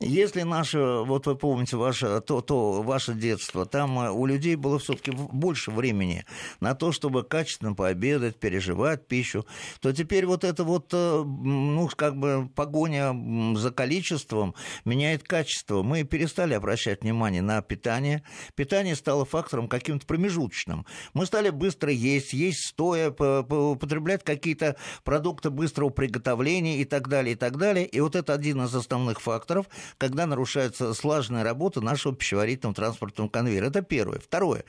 если 0.00 0.42
наше, 0.42 0.78
вот 0.78 1.26
вы 1.26 1.34
помните, 1.34 1.76
ваше, 1.76 2.20
то, 2.20 2.40
то 2.40 2.82
ваше 2.82 3.14
детство, 3.14 3.66
там 3.66 3.98
э, 3.98 4.10
у 4.10 4.26
людей 4.26 4.54
было 4.54 4.78
все-таки 4.78 5.10
больше 5.10 5.70
времени 5.70 6.24
на 6.60 6.74
то, 6.74 6.92
чтобы 6.92 7.24
качественно 7.24 7.74
пообедать, 7.74 8.38
переживать 8.38 9.08
пищу, 9.08 9.44
то 9.80 9.92
теперь 9.92 10.26
вот 10.26 10.44
это 10.44 10.62
вот, 10.62 10.90
э, 10.92 11.22
ну, 11.24 11.88
как 11.96 12.16
бы 12.16 12.48
погоня 12.54 13.14
за 13.56 13.72
количеством 13.72 14.54
меняет 14.84 15.24
качество. 15.24 15.82
Мы 15.82 16.04
перестали 16.04 16.54
обращать 16.54 17.02
внимание 17.02 17.42
на 17.42 17.60
питание. 17.62 18.22
Питание 18.54 18.94
стало 18.94 19.24
фактором 19.24 19.68
каким-то 19.68 20.06
промежуточным. 20.06 20.86
Мы 21.12 21.26
стали 21.26 21.50
быстро 21.50 21.90
есть, 21.90 22.32
есть 22.32 22.68
стоя, 22.68 23.10
употреблять 23.10 24.22
какие-то 24.22 24.76
продукты 25.02 25.50
быстрого 25.50 25.90
приготовления 25.90 26.78
и 26.78 26.84
так 26.84 27.08
далее, 27.08 27.32
и 27.32 27.36
так 27.36 27.56
далее. 27.56 27.86
И 27.86 28.00
вот 28.00 28.14
это 28.14 28.32
один 28.32 28.62
из 28.62 28.74
основных 28.74 29.20
факторов, 29.20 29.66
когда 29.96 30.26
нарушается 30.26 30.92
слаженная 30.94 31.44
работа 31.44 31.80
нашего 31.80 32.14
пищеварительного 32.14 32.74
транспортного 32.74 33.28
конвейера. 33.28 33.66
Это 33.66 33.82
первое. 33.82 34.18
Второе. 34.18 34.64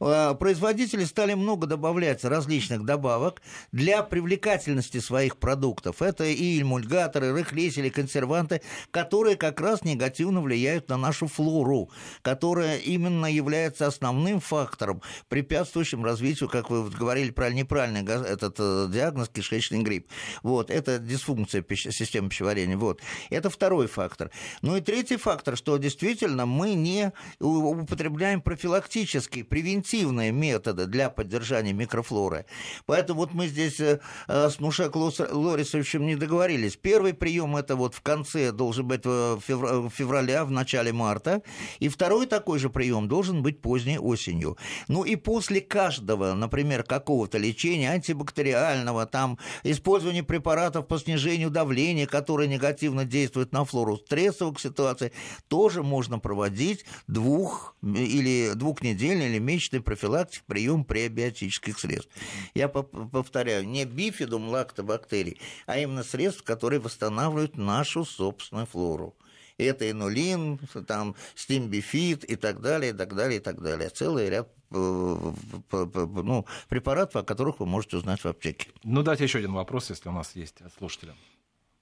А, 0.00 0.34
производители 0.34 1.04
стали 1.04 1.34
много 1.34 1.66
добавлять 1.66 2.24
различных 2.24 2.84
добавок 2.84 3.42
для 3.72 4.02
привлекательности 4.02 4.98
своих 4.98 5.36
продуктов. 5.36 6.02
Это 6.02 6.24
и 6.24 6.60
эмульгаторы, 6.60 7.32
рыхлители, 7.32 7.88
консерванты, 7.88 8.62
которые 8.90 9.36
как 9.36 9.60
раз 9.60 9.84
негативно 9.84 10.40
влияют 10.40 10.88
на 10.88 10.96
нашу 10.96 11.26
флору, 11.26 11.90
которая 12.22 12.78
именно 12.78 13.26
является 13.26 13.86
основным 13.86 14.40
фактором, 14.40 15.02
препятствующим 15.28 16.04
развитию, 16.04 16.48
как 16.48 16.70
вы 16.70 16.88
говорили 16.90 17.30
правильно, 17.30 17.58
неправильный 17.58 18.02
этот 18.02 18.56
э, 18.58 18.88
диагноз 18.90 19.28
кишечный 19.28 19.82
грипп. 19.82 20.08
Вот, 20.42 20.70
это 20.70 20.98
дисфункция 20.98 21.64
системы 21.74 22.28
пищеварения. 22.28 22.76
Вот. 22.76 23.00
Это 23.30 23.50
второй 23.50 23.86
фактор. 23.86 24.30
Ну 24.64 24.76
и 24.76 24.80
третий 24.80 25.18
фактор, 25.18 25.58
что 25.58 25.76
действительно 25.76 26.46
мы 26.46 26.72
не 26.72 27.12
употребляем 27.38 28.40
профилактические, 28.40 29.44
превентивные 29.44 30.32
методы 30.32 30.86
для 30.86 31.10
поддержания 31.10 31.74
микрофлоры. 31.74 32.46
Поэтому 32.86 33.20
вот 33.20 33.34
мы 33.34 33.46
здесь 33.46 33.78
э, 33.78 34.00
э, 34.26 34.48
с 34.48 34.60
Мушек 34.60 34.96
Лорисовичем 34.96 36.06
не 36.06 36.16
договорились. 36.16 36.76
Первый 36.76 37.12
прием 37.12 37.58
это 37.58 37.76
вот 37.76 37.94
в 37.94 38.00
конце 38.00 38.52
должен 38.52 38.88
быть 38.88 39.04
в 39.04 39.38
февраля, 39.42 40.46
в 40.46 40.50
начале 40.50 40.94
марта. 40.94 41.42
И 41.78 41.90
второй 41.90 42.24
такой 42.24 42.58
же 42.58 42.70
прием 42.70 43.06
должен 43.06 43.42
быть 43.42 43.60
поздней 43.60 43.98
осенью. 43.98 44.56
Ну 44.88 45.04
и 45.04 45.16
после 45.16 45.60
каждого, 45.60 46.32
например, 46.32 46.84
какого-то 46.84 47.36
лечения 47.36 47.90
антибактериального, 47.90 49.04
там, 49.04 49.38
использования 49.62 50.22
препаратов 50.22 50.86
по 50.86 50.98
снижению 50.98 51.50
давления, 51.50 52.06
которые 52.06 52.48
негативно 52.48 53.04
действуют 53.04 53.52
на 53.52 53.66
флору, 53.66 53.98
стрессовых 53.98 54.53
ситуаций, 54.60 55.12
тоже 55.48 55.82
можно 55.82 56.18
проводить 56.18 56.84
двух- 57.06 57.76
или 57.82 58.52
двухнедельный 58.54 59.28
или 59.28 59.38
месячный 59.38 59.80
профилактик 59.80 60.44
прием 60.44 60.84
пребиотических 60.84 61.78
средств. 61.78 62.10
Я 62.54 62.68
повторяю, 62.68 63.66
не 63.66 63.84
бифидум 63.84 64.48
лактобактерий, 64.48 65.40
а 65.66 65.78
именно 65.78 66.02
средств, 66.02 66.42
которые 66.42 66.80
восстанавливают 66.80 67.56
нашу 67.56 68.04
собственную 68.04 68.66
флору 68.66 69.14
это 69.58 69.90
инулин, 69.90 70.58
там, 70.86 71.14
стимбифид 71.34 72.24
и 72.24 72.36
так 72.36 72.60
далее, 72.60 72.90
и 72.90 72.94
так 72.94 73.14
далее, 73.14 73.38
и 73.38 73.42
так 73.42 73.60
далее. 73.60 73.88
Целый 73.88 74.28
ряд 74.28 74.48
э, 74.70 75.32
ну, 75.72 76.46
препаратов, 76.68 77.16
о 77.16 77.24
которых 77.24 77.60
вы 77.60 77.66
можете 77.66 77.96
узнать 77.96 78.20
в 78.20 78.26
аптеке. 78.26 78.70
Ну, 78.82 79.02
дайте 79.02 79.24
еще 79.24 79.38
один 79.38 79.52
вопрос, 79.52 79.90
если 79.90 80.08
у 80.08 80.12
нас 80.12 80.34
есть 80.34 80.60
от 80.60 80.72
слушателя. 80.74 81.14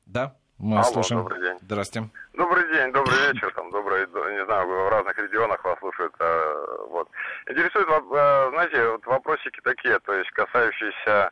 Да, 0.06 0.36
мы 0.62 0.76
Алло, 0.76 0.84
слушаем. 0.84 1.22
добрый 1.22 1.40
день. 1.40 1.58
Здравствуйте. 1.62 2.08
Добрый 2.34 2.68
день, 2.72 2.92
добрый 2.92 3.32
вечер, 3.32 3.52
там, 3.54 3.70
добрый, 3.72 4.06
не 4.06 4.44
знаю, 4.44 4.66
в 4.66 4.88
разных 4.90 5.18
регионах 5.18 5.62
вас 5.64 5.78
слушают, 5.80 6.14
э, 6.20 6.66
вот. 6.88 7.08
Интересует, 7.48 7.88
э, 7.88 8.48
знаете, 8.50 8.88
вот 8.90 9.06
вопросики 9.06 9.60
такие, 9.64 9.98
то 9.98 10.14
есть 10.14 10.30
касающиеся, 10.30 11.30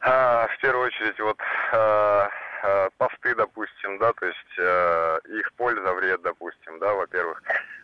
в 0.00 0.58
первую 0.60 0.86
очередь, 0.86 1.18
вот, 1.20 1.38
э, 1.72 2.28
посты, 2.98 3.34
допустим, 3.34 3.98
да, 3.98 4.12
то 4.12 4.26
есть 4.26 4.58
э, 4.58 5.18
их 5.38 5.52
польза, 5.54 5.92
вред, 5.94 6.20
допустим, 6.22 6.78
да, 6.78 6.94
во-первых. 6.94 7.42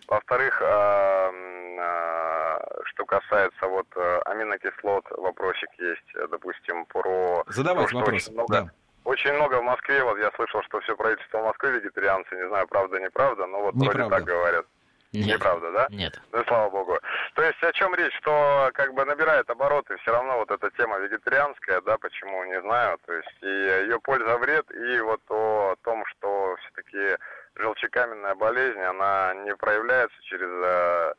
Во-вторых, 0.09 0.61
э, 0.61 1.31
э, 1.79 2.59
что 2.85 3.05
касается 3.07 3.67
вот 3.67 3.87
э, 3.97 4.21
аминокислот, 4.27 5.05
вопросик 5.11 5.71
есть, 5.79 6.17
э, 6.17 6.27
допустим, 6.31 6.85
про... 6.87 7.45
Задавайте 7.47 7.95
вопрос, 7.95 8.15
очень 8.15 8.33
много, 8.35 8.53
да. 8.53 8.71
Очень 9.05 9.33
много 9.33 9.57
в 9.61 9.65
Москве, 9.65 10.03
вот 10.05 10.19
я 10.19 10.31
слышал, 10.37 10.63
что 10.63 10.81
все 10.81 10.97
правительство 10.97 11.43
Москвы 11.43 11.73
вегетарианцы, 11.73 12.35
не 12.37 12.49
знаю, 12.49 12.69
правда, 12.69 13.01
неправда, 13.01 13.47
но 13.47 13.63
вот 13.63 13.75
Неправда. 13.75 13.99
вроде 13.99 14.11
так 14.11 14.25
говорят. 14.25 14.67
Нет. 15.13 15.27
Неправда, 15.27 15.73
да? 15.73 15.87
Нет. 15.91 16.19
Ну, 16.33 16.43
слава 16.47 16.71
богу. 16.71 16.99
То 17.35 17.43
есть 17.43 17.63
о 17.63 17.73
чем 17.73 17.95
речь? 17.95 18.15
Что 18.17 18.71
как 18.73 18.95
бы 18.95 19.05
набирает 19.05 19.51
обороты 19.51 19.97
все 19.99 20.11
равно 20.11 20.39
вот 20.39 20.51
эта 20.51 20.71
тема 20.71 20.99
вегетарианская, 20.99 21.83
да, 21.83 21.99
почему, 21.99 22.45
не 22.45 22.59
знаю. 22.63 22.99
То 23.05 23.13
есть 23.13 23.29
и 23.43 23.47
ее 23.47 24.01
польза, 24.01 24.39
вред, 24.39 24.71
и 24.71 25.01
вот 25.01 25.21
о 25.29 25.75
том, 25.83 26.05
что 26.07 26.57
все-таки 26.61 27.19
желчекаменная 27.57 28.35
болезнь, 28.37 28.81
она 28.81 29.35
не 29.45 29.55
проявляется 29.55 30.17
через 30.23 30.49
э, 30.49 31.15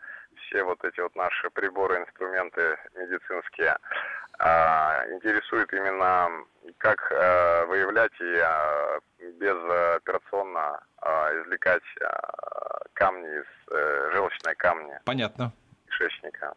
все 0.53 0.63
вот 0.63 0.83
эти 0.83 0.99
вот 0.99 1.15
наши 1.15 1.49
приборы, 1.49 1.97
инструменты 1.97 2.77
медицинские. 2.95 3.75
А, 4.39 5.03
интересует 5.11 5.71
именно, 5.73 6.29
как 6.77 7.11
э, 7.11 7.65
выявлять 7.65 8.11
и 8.19 8.41
э, 8.41 8.99
безоперационно 9.39 10.79
э, 11.01 11.41
извлекать 11.41 11.83
камни 12.93 13.27
из 13.27 14.13
желчной 14.13 14.55
камни. 14.55 14.99
Понятно. 15.05 15.51
Кишечника. 15.87 16.53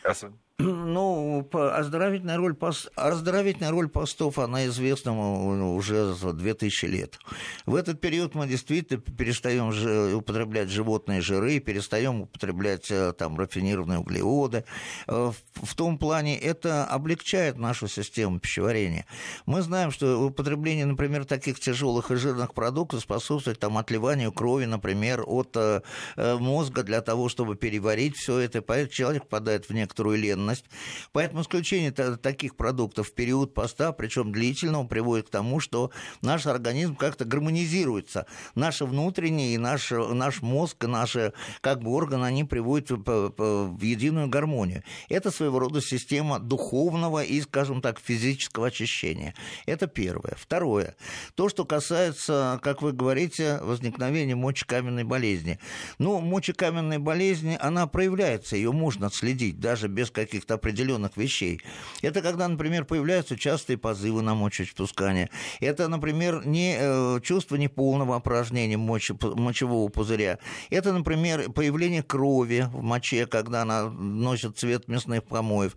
Спасибо. 0.00 0.32
Ну, 0.60 1.48
оздоровительная 1.52 2.36
роль, 2.36 2.54
пост, 2.54 2.90
оздоровительная 2.94 3.70
роль 3.70 3.88
постов, 3.88 4.38
она 4.38 4.66
известна 4.66 5.74
уже 5.74 6.12
за 6.14 6.32
2000 6.32 6.84
лет. 6.86 7.18
В 7.66 7.74
этот 7.74 8.00
период 8.00 8.34
мы 8.34 8.46
действительно 8.46 9.00
перестаем 9.00 9.68
употреблять 10.14 10.68
животные 10.68 11.20
жиры, 11.22 11.60
перестаем 11.60 12.22
употреблять 12.22 12.90
э, 12.90 13.12
там, 13.14 13.38
рафинированные 13.38 14.00
углеводы. 14.00 14.64
Э, 15.06 15.32
в 15.54 15.74
том 15.74 15.98
плане 15.98 16.38
это 16.38 16.84
облегчает 16.84 17.58
нашу 17.58 17.88
систему 17.88 18.38
пищеварения. 18.38 19.06
Мы 19.46 19.62
знаем, 19.62 19.90
что 19.90 20.20
употребление, 20.26 20.86
например, 20.86 21.24
таких 21.24 21.58
тяжелых 21.58 22.10
и 22.10 22.16
жирных 22.16 22.52
продуктов 22.54 23.00
способствует 23.00 23.58
там, 23.58 23.78
отливанию 23.78 24.32
крови, 24.32 24.66
например, 24.66 25.22
от 25.26 25.56
э, 25.56 25.80
мозга 26.16 26.82
для 26.82 27.00
того, 27.00 27.28
чтобы 27.28 27.56
переварить 27.56 28.16
все 28.16 28.38
это. 28.38 28.60
Поэтому 28.60 28.92
человек 28.92 29.22
попадает 29.24 29.68
в 29.68 29.72
некоторую 29.72 30.18
ленность 30.18 30.49
ценность. 30.50 30.64
Поэтому 31.12 31.42
исключение 31.42 31.90
таких 31.90 32.56
продуктов 32.56 33.08
в 33.08 33.14
период 33.14 33.54
поста, 33.54 33.92
причем 33.92 34.32
длительного, 34.32 34.86
приводит 34.86 35.28
к 35.28 35.30
тому, 35.30 35.60
что 35.60 35.90
наш 36.22 36.46
организм 36.46 36.96
как-то 36.96 37.24
гармонизируется. 37.24 38.26
Наше 38.54 38.84
внутреннее 38.84 39.54
и 39.54 39.58
наш, 39.58 39.90
наш 39.90 40.42
мозг, 40.42 40.84
наши 40.84 41.32
как 41.60 41.80
бы 41.82 41.90
органы, 41.90 42.24
они 42.26 42.44
приводят 42.44 42.90
в 42.90 43.82
единую 43.82 44.28
гармонию. 44.28 44.82
Это 45.08 45.30
своего 45.30 45.58
рода 45.58 45.80
система 45.80 46.38
духовного 46.38 47.24
и, 47.24 47.40
скажем 47.40 47.80
так, 47.80 48.00
физического 48.00 48.68
очищения. 48.68 49.34
Это 49.66 49.86
первое. 49.86 50.36
Второе. 50.36 50.96
То, 51.34 51.48
что 51.48 51.64
касается, 51.64 52.60
как 52.62 52.82
вы 52.82 52.92
говорите, 52.92 53.58
возникновения 53.62 54.34
мочекаменной 54.34 55.04
болезни. 55.04 55.58
Ну, 55.98 56.20
мочекаменная 56.20 56.98
болезнь, 56.98 57.54
она 57.54 57.86
проявляется, 57.86 58.56
ее 58.56 58.72
можно 58.72 59.06
отследить 59.06 59.60
даже 59.60 59.88
без 59.88 60.10
каких 60.10 60.39
каких-то 60.40 60.54
определенных 60.54 61.16
вещей. 61.16 61.60
Это 62.02 62.22
когда, 62.22 62.48
например, 62.48 62.84
появляются 62.84 63.36
частые 63.36 63.76
позывы 63.76 64.22
на 64.22 64.34
мочеиспускание. 64.34 65.28
Это, 65.60 65.88
например, 65.88 66.46
не, 66.46 66.76
э, 66.78 67.20
чувство 67.22 67.56
неполного 67.56 68.16
опорожнения 68.16 68.78
мочевого 68.78 69.88
пузыря. 69.90 70.38
Это, 70.70 70.92
например, 70.92 71.50
появление 71.52 72.02
крови 72.02 72.66
в 72.72 72.82
моче, 72.82 73.26
когда 73.26 73.62
она 73.62 73.90
носит 73.90 74.58
цвет 74.58 74.88
мясных 74.88 75.24
помоев. 75.24 75.76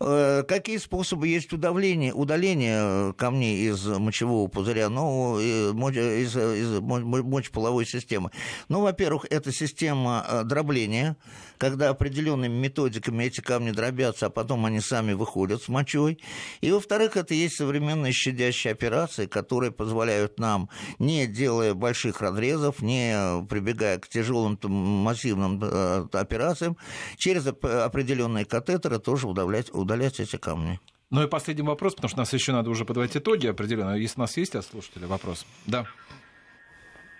Э, 0.00 0.42
какие 0.46 0.76
способы 0.76 1.28
есть 1.28 1.52
удаления, 1.52 2.12
удаления 2.12 3.12
камней 3.14 3.70
из 3.70 3.86
мочевого 3.86 4.48
пузыря, 4.48 4.88
ну, 4.90 5.38
из, 5.40 6.36
из 6.36 6.80
мочеполовой 6.80 7.86
системы? 7.86 8.30
Ну, 8.68 8.82
во-первых, 8.82 9.26
это 9.30 9.50
система 9.52 10.24
э, 10.28 10.44
дробления, 10.44 11.16
когда 11.58 11.88
определенными 11.88 12.52
методиками 12.52 13.24
эти 13.24 13.40
камни 13.40 13.70
дробятся, 13.70 13.93
а 14.02 14.30
потом 14.30 14.66
они 14.66 14.80
сами 14.80 15.12
выходят 15.12 15.62
с 15.62 15.68
мочой. 15.68 16.18
И, 16.60 16.70
во-вторых, 16.70 17.16
это 17.16 17.34
есть 17.34 17.56
современные 17.56 18.12
щадящие 18.12 18.72
операции, 18.72 19.26
которые 19.26 19.72
позволяют 19.72 20.38
нам, 20.38 20.68
не 20.98 21.26
делая 21.26 21.74
больших 21.74 22.20
разрезов, 22.20 22.82
не 22.82 23.46
прибегая 23.48 23.98
к 23.98 24.08
тяжелым 24.08 24.58
массивным 24.64 25.60
э, 25.62 26.06
операциям, 26.12 26.76
через 27.16 27.46
определенные 27.46 28.44
катетеры 28.44 28.98
тоже 28.98 29.26
удалять, 29.28 29.72
удалять 29.72 30.20
эти 30.20 30.36
камни. 30.36 30.80
Ну 31.10 31.22
и 31.22 31.28
последний 31.28 31.62
вопрос, 31.62 31.94
потому 31.94 32.08
что 32.08 32.18
нас 32.18 32.32
еще 32.32 32.52
надо 32.52 32.70
уже 32.70 32.84
подводить 32.84 33.16
итоги 33.16 33.46
определенно. 33.46 33.94
Если 33.94 34.18
у 34.18 34.22
нас 34.22 34.36
есть 34.36 34.54
от 34.56 34.66
слушателя 34.66 35.06
вопрос. 35.06 35.46
Да. 35.66 35.86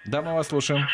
Да, 0.07 0.21
мы 0.21 0.35
вас 0.35 0.49
слушаем. 0.49 0.87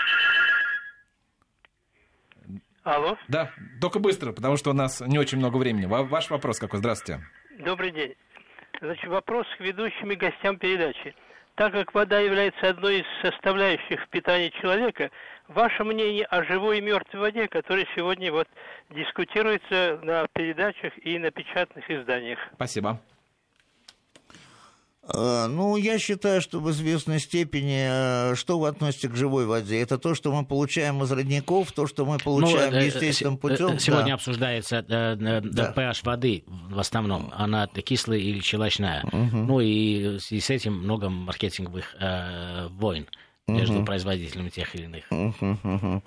Алло. 2.83 3.17
Да, 3.29 3.51
только 3.81 3.99
быстро, 3.99 4.33
потому 4.33 4.57
что 4.57 4.71
у 4.71 4.75
нас 4.75 5.01
не 5.01 5.19
очень 5.19 5.39
много 5.39 5.57
времени. 5.59 5.87
Ваш 5.87 6.31
вопрос 6.31 6.59
какой? 6.59 6.79
Здравствуйте. 6.79 7.23
Добрый 7.59 7.91
день. 7.91 8.15
Значит, 8.81 9.07
вопрос 9.09 9.47
к 9.59 9.61
ведущим 9.61 10.11
и 10.11 10.17
гостям 10.17 10.57
передачи. 10.57 11.15
Так 11.57 11.73
как 11.73 11.93
вода 11.93 12.21
является 12.21 12.71
одной 12.71 13.01
из 13.01 13.05
составляющих 13.21 14.09
питания 14.09 14.51
человека, 14.63 15.11
ваше 15.49 15.85
мнение 15.85 16.25
о 16.25 16.43
живой 16.45 16.79
и 16.79 16.81
мертвой 16.81 17.21
воде, 17.21 17.49
которая 17.49 17.87
сегодня 17.95 18.33
вот 18.33 18.49
дискутируется 18.89 20.01
на 20.03 20.27
передачах 20.33 20.95
и 21.05 21.19
на 21.19 21.31
печатных 21.31 21.91
изданиях. 21.91 22.39
Спасибо. 22.55 22.99
Э, 25.15 25.47
ну, 25.47 25.77
я 25.77 25.99
считаю, 25.99 26.41
что 26.41 26.61
в 26.61 26.71
известной 26.71 27.21
степени, 27.21 28.33
э, 28.33 28.35
что 28.35 28.59
вы 28.59 28.69
относите 28.69 29.09
к 29.09 29.17
живой 29.17 29.47
воде? 29.47 29.81
Это 29.81 29.99
то, 29.99 30.15
что 30.15 30.33
мы 30.33 30.45
получаем 30.45 31.03
из 31.03 31.11
родников, 31.11 31.73
то, 31.73 31.87
что 31.87 32.05
мы 32.07 32.19
получаем 32.19 32.73
ну, 32.73 32.81
естественным 32.81 33.37
путем. 33.37 33.79
Сегодня 33.79 34.09
да. 34.09 34.15
обсуждается 34.15 34.83
да. 34.83 35.15
pH 35.17 36.01
воды 36.05 36.45
в 36.47 36.79
основном. 36.79 37.33
Она 37.35 37.67
кислая 37.67 38.19
или 38.19 38.41
щелочная. 38.41 39.03
Угу. 39.05 39.37
Ну 39.37 39.61
и, 39.61 40.19
и 40.31 40.41
с 40.41 40.51
этим 40.51 40.75
много 40.75 41.09
маркетинговых 41.09 41.95
э, 41.99 42.69
войн 42.69 43.07
между 43.51 43.79
угу. 43.79 43.85
производителями 43.85 44.49
тех 44.49 44.75
или 44.75 44.85
иных. 44.85 45.05
Угу, 45.11 45.59
угу. 45.63 46.03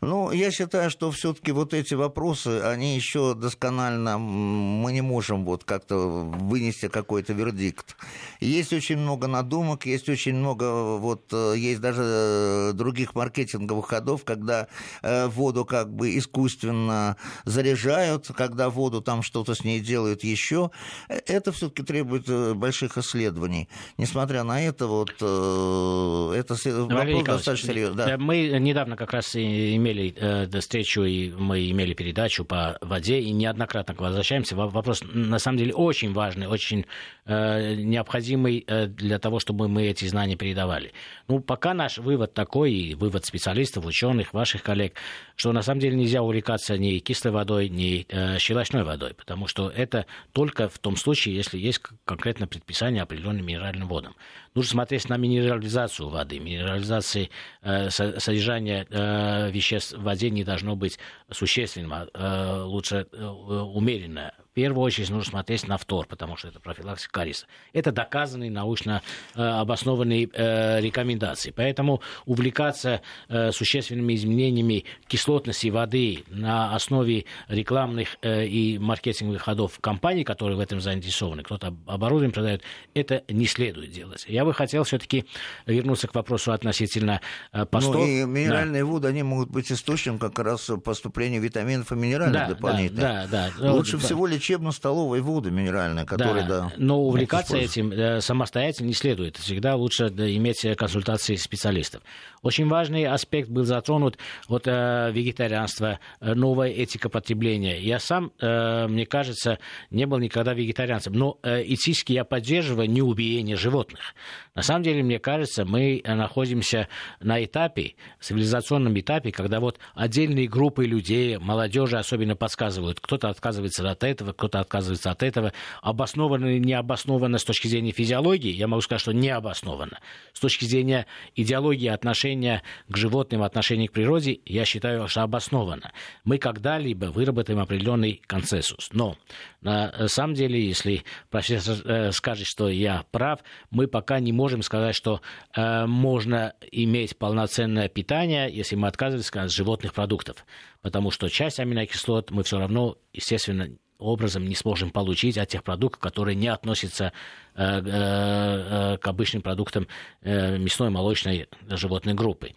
Ну, 0.00 0.32
я 0.32 0.50
считаю, 0.50 0.90
что 0.90 1.10
все-таки 1.10 1.52
вот 1.52 1.74
эти 1.74 1.94
вопросы, 1.94 2.60
они 2.60 2.96
еще 2.96 3.34
досконально, 3.34 4.18
мы 4.18 4.92
не 4.92 5.00
можем 5.00 5.44
вот 5.44 5.64
как-то 5.64 5.96
вынести 5.96 6.88
какой-то 6.88 7.32
вердикт. 7.32 7.96
Есть 8.40 8.72
очень 8.72 8.98
много 8.98 9.26
надумок, 9.26 9.86
есть 9.86 10.08
очень 10.08 10.34
много, 10.34 10.96
вот, 10.98 11.24
э, 11.32 11.54
есть 11.56 11.80
даже 11.80 12.02
э, 12.04 12.72
других 12.74 13.14
маркетинговых 13.14 13.86
ходов, 13.86 14.24
когда 14.24 14.68
э, 15.02 15.26
воду 15.26 15.64
как 15.64 15.92
бы 15.92 16.16
искусственно 16.16 17.16
заряжают, 17.44 18.30
когда 18.36 18.70
воду 18.70 19.00
там 19.00 19.22
что-то 19.22 19.54
с 19.54 19.64
ней 19.64 19.80
делают 19.80 20.24
еще. 20.24 20.70
Это 21.08 21.52
все-таки 21.52 21.82
требует 21.82 22.56
больших 22.56 22.98
исследований. 22.98 23.68
Несмотря 23.98 24.44
на 24.44 24.62
это, 24.62 24.86
вот, 24.86 25.10
это 25.14 26.54
Вопрос 26.88 27.24
достаточно 27.24 27.72
серьезный. 27.72 28.06
Да. 28.06 28.18
Мы 28.18 28.48
недавно 28.58 28.96
как 28.96 29.12
раз 29.12 29.34
имели 29.36 30.14
э, 30.16 30.60
встречу, 30.60 31.02
и 31.04 31.30
мы 31.30 31.70
имели 31.70 31.94
передачу 31.94 32.44
по 32.44 32.78
воде, 32.80 33.20
и 33.20 33.30
неоднократно 33.32 33.94
возвращаемся. 33.96 34.56
Вопрос, 34.56 35.02
на 35.04 35.38
самом 35.38 35.58
деле, 35.58 35.74
очень 35.74 36.12
важный, 36.12 36.46
очень 36.46 36.86
э, 37.26 37.74
необходимый 37.74 38.64
э, 38.66 38.86
для 38.86 39.18
того, 39.18 39.38
чтобы 39.38 39.68
мы 39.68 39.86
эти 39.86 40.04
знания 40.06 40.36
передавали. 40.36 40.92
Ну, 41.28 41.40
пока 41.40 41.74
наш 41.74 41.98
вывод 41.98 42.34
такой, 42.34 42.72
и 42.72 42.94
вывод 42.94 43.24
специалистов, 43.24 43.86
ученых, 43.86 44.32
ваших 44.32 44.62
коллег, 44.62 44.94
что 45.36 45.52
на 45.52 45.62
самом 45.62 45.80
деле 45.80 45.96
нельзя 45.96 46.22
увлекаться 46.22 46.76
ни 46.78 46.98
кислой 46.98 47.32
водой, 47.32 47.68
ни 47.68 48.06
э, 48.08 48.38
щелочной 48.38 48.84
водой, 48.84 49.14
потому 49.14 49.46
что 49.46 49.70
это 49.70 50.06
только 50.32 50.68
в 50.68 50.78
том 50.78 50.96
случае, 50.96 51.34
если 51.34 51.58
есть 51.58 51.80
конкретное 52.04 52.48
предписание 52.48 53.02
определенным 53.02 53.46
минеральным 53.46 53.88
водам. 53.88 54.14
Нужно 54.54 54.70
смотреть 54.70 55.08
на 55.08 55.16
минерализацию 55.16 56.08
воды. 56.08 56.38
Минерализации 56.38 57.30
э, 57.62 57.90
содержания 57.90 58.86
э, 58.88 59.50
веществ 59.50 59.94
в 59.94 60.02
воде 60.02 60.30
не 60.30 60.44
должно 60.44 60.76
быть 60.76 60.98
существенным, 61.30 61.92
а 61.92 62.06
э, 62.14 62.62
лучше 62.62 63.08
э, 63.10 63.24
умеренное 63.24 64.34
первую 64.54 64.84
очередь 64.84 65.10
нужно 65.10 65.30
смотреть 65.30 65.66
на 65.66 65.76
фтор, 65.76 66.06
потому 66.06 66.36
что 66.36 66.48
это 66.48 66.60
профилактика 66.60 67.12
кариеса. 67.12 67.46
Это 67.72 67.90
доказанные 67.90 68.50
научно 68.50 69.02
э, 69.34 69.42
обоснованные 69.42 70.28
э, 70.32 70.80
рекомендации. 70.80 71.52
Поэтому 71.54 72.00
увлекаться 72.24 73.02
э, 73.28 73.50
существенными 73.50 74.14
изменениями 74.14 74.84
кислотности 75.08 75.68
воды 75.68 76.24
на 76.28 76.74
основе 76.74 77.24
рекламных 77.48 78.16
э, 78.22 78.46
и 78.46 78.78
маркетинговых 78.78 79.42
ходов 79.42 79.78
компаний, 79.80 80.22
которые 80.22 80.56
в 80.56 80.60
этом 80.60 80.80
заинтересованы, 80.80 81.42
кто-то 81.42 81.74
оборудование 81.86 82.32
продает, 82.32 82.62
это 82.94 83.24
не 83.28 83.46
следует 83.46 83.90
делать. 83.90 84.24
Я 84.28 84.44
бы 84.44 84.54
хотел 84.54 84.84
все-таки 84.84 85.24
вернуться 85.66 86.06
к 86.06 86.14
вопросу 86.14 86.52
относительно 86.52 87.20
э, 87.52 87.66
постов. 87.66 87.96
Ну 87.96 88.06
и 88.06 88.24
минеральные 88.24 88.84
да. 88.84 88.88
воды, 88.88 89.08
они 89.08 89.24
могут 89.24 89.50
быть 89.50 89.70
источником 89.72 90.20
как 90.20 90.38
раз 90.38 90.70
поступления 90.84 91.40
витаминов 91.40 91.90
и 91.90 91.96
минералов 91.96 92.32
да, 92.32 92.48
дополнительно. 92.48 93.00
Да, 93.00 93.26
да, 93.28 93.50
да. 93.58 93.72
Лучше 93.72 93.98
да. 93.98 94.04
всего 94.04 94.28
лечить 94.28 94.43
лечебно-столовой 94.44 95.20
воды 95.20 95.50
минеральной, 95.50 96.04
которые, 96.04 96.44
да, 96.44 96.60
да 96.60 96.72
но 96.76 97.00
увлекаться 97.00 97.56
этим 97.56 97.90
э, 97.92 98.20
самостоятельно 98.20 98.88
не 98.88 98.94
следует. 98.94 99.36
Всегда 99.36 99.74
лучше 99.74 100.04
иметь 100.06 100.66
консультации 100.76 101.36
специалистов. 101.36 102.02
Очень 102.42 102.68
важный 102.68 103.06
аспект 103.06 103.48
был 103.48 103.64
затронут 103.64 104.18
вот 104.48 104.66
э, 104.66 105.10
вегетарианство, 105.12 105.98
э, 106.20 106.34
новая 106.34 106.70
этика 106.70 107.08
потребления. 107.08 107.80
Я 107.80 107.98
сам, 107.98 108.32
мне 108.40 109.06
кажется, 109.06 109.58
не 109.90 110.06
был 110.06 110.18
никогда 110.18 110.52
вегетарианцем, 110.52 111.12
но 111.12 111.38
этически 111.42 112.12
я 112.12 112.24
поддерживаю 112.24 112.90
неубиение 112.90 113.56
животных. 113.56 114.14
На 114.54 114.62
самом 114.62 114.82
деле, 114.82 115.02
мне 115.02 115.18
кажется, 115.18 115.64
мы 115.64 116.02
находимся 116.04 116.88
на 117.20 117.42
этапе, 117.44 117.94
цивилизационном 118.20 118.98
этапе, 118.98 119.32
когда 119.32 119.60
вот 119.60 119.78
отдельные 119.94 120.48
группы 120.48 120.84
людей, 120.84 121.38
молодежи 121.38 121.96
особенно 121.96 122.36
подсказывают, 122.36 123.00
кто-то 123.00 123.28
отказывается 123.28 123.88
от 123.88 124.04
этого, 124.04 124.32
кто-то 124.36 124.60
отказывается 124.60 125.10
от 125.10 125.22
этого. 125.22 125.52
Обоснованно 125.82 126.46
или 126.46 126.58
не 126.58 126.74
обоснованно 126.74 127.38
с 127.38 127.44
точки 127.44 127.68
зрения 127.68 127.92
физиологии, 127.92 128.52
я 128.52 128.66
могу 128.66 128.82
сказать, 128.82 129.00
что 129.00 129.12
не 129.12 129.30
обоснованно. 129.30 130.00
С 130.32 130.40
точки 130.40 130.64
зрения 130.64 131.06
идеологии 131.34 131.88
отношения 131.88 132.62
к 132.88 132.96
животным, 132.96 133.42
отношения 133.42 133.88
к 133.88 133.92
природе, 133.92 134.40
я 134.44 134.64
считаю, 134.64 135.08
что 135.08 135.22
обоснованно. 135.22 135.92
Мы 136.24 136.38
когда-либо 136.38 137.06
выработаем 137.06 137.58
определенный 137.58 138.20
консенсус. 138.26 138.90
Но 138.92 139.16
на 139.60 140.08
самом 140.08 140.34
деле, 140.34 140.64
если 140.64 141.04
профессор 141.30 141.76
э, 141.84 142.12
скажет, 142.12 142.46
что 142.46 142.68
я 142.68 143.04
прав, 143.10 143.40
мы 143.70 143.86
пока 143.86 144.20
не 144.20 144.32
можем 144.32 144.62
сказать, 144.62 144.94
что 144.94 145.20
э, 145.56 145.86
можно 145.86 146.54
иметь 146.70 147.16
полноценное 147.16 147.88
питание, 147.88 148.50
если 148.52 148.76
мы 148.76 148.88
отказываемся 148.88 149.42
от 149.42 149.52
животных 149.52 149.94
продуктов. 149.94 150.44
Потому 150.82 151.10
что 151.10 151.28
часть 151.28 151.60
аминокислот 151.60 152.30
мы 152.30 152.42
все 152.42 152.58
равно, 152.58 152.98
естественно, 153.12 153.68
образом 153.98 154.46
не 154.46 154.54
сможем 154.54 154.90
получить 154.90 155.38
от 155.38 155.48
тех 155.48 155.62
продуктов, 155.62 156.00
которые 156.00 156.34
не 156.34 156.48
относятся 156.48 157.12
э, 157.54 157.62
э, 157.62 157.82
э, 157.84 158.96
к 158.98 159.06
обычным 159.06 159.42
продуктам 159.42 159.86
мясной, 160.22 160.90
молочной 160.90 161.48
животной 161.68 162.14
группы. 162.14 162.54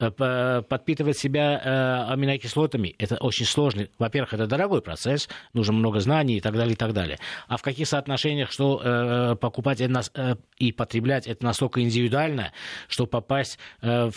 Э, 0.00 0.62
подпитывать 0.62 1.18
себя 1.18 1.60
э, 1.60 2.12
аминокислотами, 2.12 2.94
это 2.98 3.16
очень 3.16 3.46
сложный. 3.46 3.90
Во-первых, 3.98 4.32
это 4.32 4.46
дорогой 4.46 4.80
процесс, 4.80 5.28
нужно 5.54 5.72
много 5.72 5.98
знаний 5.98 6.36
и 6.36 6.40
так 6.40 6.54
далее, 6.54 6.74
и 6.74 6.76
так 6.76 6.92
далее. 6.92 7.18
А 7.48 7.56
в 7.56 7.62
каких 7.62 7.88
соотношениях, 7.88 8.52
что 8.52 8.80
э, 8.80 9.34
покупать 9.40 9.82
и 10.58 10.72
потреблять, 10.72 11.26
это 11.26 11.44
настолько 11.44 11.82
индивидуально, 11.82 12.52
что 12.86 13.06
попасть 13.06 13.58
в, 13.80 14.12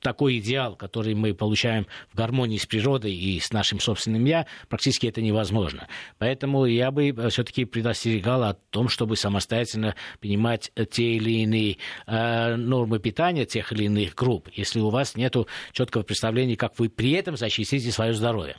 такой 0.00 0.38
идеал, 0.38 0.76
который 0.76 1.14
мы 1.14 1.34
получаем 1.34 1.86
в 2.12 2.16
гармонии 2.16 2.58
с 2.58 2.66
природой 2.66 3.14
и 3.14 3.40
с 3.40 3.52
нашим 3.52 3.80
собственным 3.80 4.24
«я», 4.24 4.46
практически 4.68 5.06
это 5.06 5.22
невозможно. 5.22 5.88
Поэтому 6.18 6.66
я 6.66 6.90
бы 6.90 7.14
все-таки 7.30 7.64
предостерегал 7.64 8.42
о 8.42 8.54
том, 8.54 8.88
чтобы 8.88 9.16
самостоятельно 9.16 9.94
принимать 10.20 10.72
те 10.90 11.14
или 11.14 11.42
иные 11.42 11.76
нормы 12.06 12.98
питания 12.98 13.44
тех 13.44 13.72
или 13.72 13.84
иных 13.84 14.14
групп. 14.14 14.48
Если 14.52 14.80
у 14.80 14.90
вас 14.90 15.14
нет 15.14 15.21
нет 15.22 15.36
четкого 15.72 16.02
представления, 16.02 16.56
как 16.56 16.78
вы 16.78 16.88
при 16.88 17.12
этом 17.12 17.36
защитите 17.36 17.90
свое 17.90 18.12
здоровье. 18.12 18.56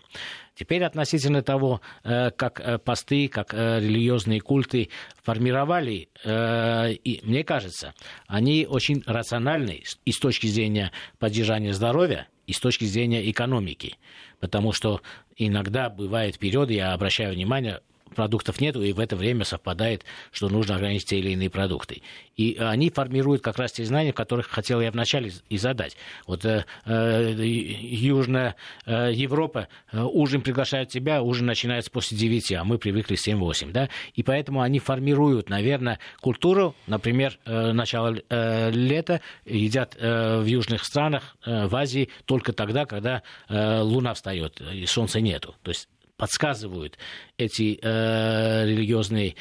Теперь 0.55 0.83
относительно 0.83 1.41
того, 1.41 1.81
э, 2.03 2.31
как 2.31 2.59
э, 2.59 2.77
посты, 2.77 3.27
как 3.27 3.53
э, 3.53 3.79
религиозные 3.79 4.39
культы 4.39 4.89
формировали, 5.23 6.09
и 6.25 7.21
мне 7.23 7.43
кажется, 7.43 7.93
они 8.27 8.67
очень 8.69 9.03
рациональны 9.05 9.83
и 10.05 10.11
с 10.11 10.19
точки 10.19 10.47
зрения 10.47 10.91
поддержания 11.17 11.73
здоровья, 11.73 12.27
и 12.45 12.51
с 12.51 12.59
точки 12.59 12.83
зрения 12.83 13.29
экономики. 13.29 13.97
Потому 14.41 14.73
что 14.73 15.01
иногда 15.37 15.89
бывают 15.89 16.37
периоды, 16.37 16.73
я 16.73 16.93
обращаю 16.93 17.33
внимание, 17.33 17.79
продуктов 18.13 18.61
нету, 18.61 18.81
и 18.81 18.93
в 18.93 18.99
это 18.99 19.15
время 19.15 19.45
совпадает, 19.45 20.03
что 20.31 20.49
нужно 20.49 20.75
ограничить 20.75 21.09
те 21.09 21.19
или 21.19 21.31
иные 21.31 21.49
продукты. 21.49 22.01
И 22.35 22.57
они 22.59 22.89
формируют 22.89 23.41
как 23.41 23.57
раз 23.57 23.73
те 23.73 23.85
знания, 23.85 24.13
которых 24.13 24.47
хотел 24.47 24.81
я 24.81 24.91
вначале 24.91 25.31
и 25.49 25.57
задать. 25.57 25.97
Вот 26.25 26.45
э, 26.45 26.65
э, 26.85 27.33
Южная 27.35 28.55
э, 28.85 29.11
Европа, 29.13 29.67
э, 29.91 30.01
ужин 30.01 30.41
приглашают 30.41 30.89
тебя, 30.89 31.21
ужин 31.21 31.45
начинается 31.45 31.91
после 31.91 32.17
9, 32.17 32.53
а 32.53 32.63
мы 32.63 32.77
привыкли 32.77 33.15
7-8, 33.15 33.71
да, 33.71 33.89
и 34.15 34.23
поэтому 34.23 34.61
они 34.61 34.79
формируют, 34.79 35.49
наверное, 35.49 35.99
культуру, 36.21 36.75
например, 36.87 37.37
э, 37.45 37.71
начало 37.71 38.15
э, 38.29 38.71
лета 38.71 39.21
едят 39.45 39.95
э, 39.99 40.39
в 40.39 40.45
южных 40.45 40.83
странах, 40.83 41.35
э, 41.45 41.67
в 41.67 41.75
Азии 41.75 42.09
только 42.25 42.53
тогда, 42.53 42.85
когда 42.85 43.23
э, 43.49 43.79
луна 43.81 44.13
встает 44.13 44.61
и 44.61 44.85
солнца 44.85 45.21
нету. 45.21 45.55
То 45.63 45.69
есть 45.69 45.87
подсказывают 46.23 46.97
эти 47.37 47.77
э, 47.81 48.65
религиозные 48.65 49.35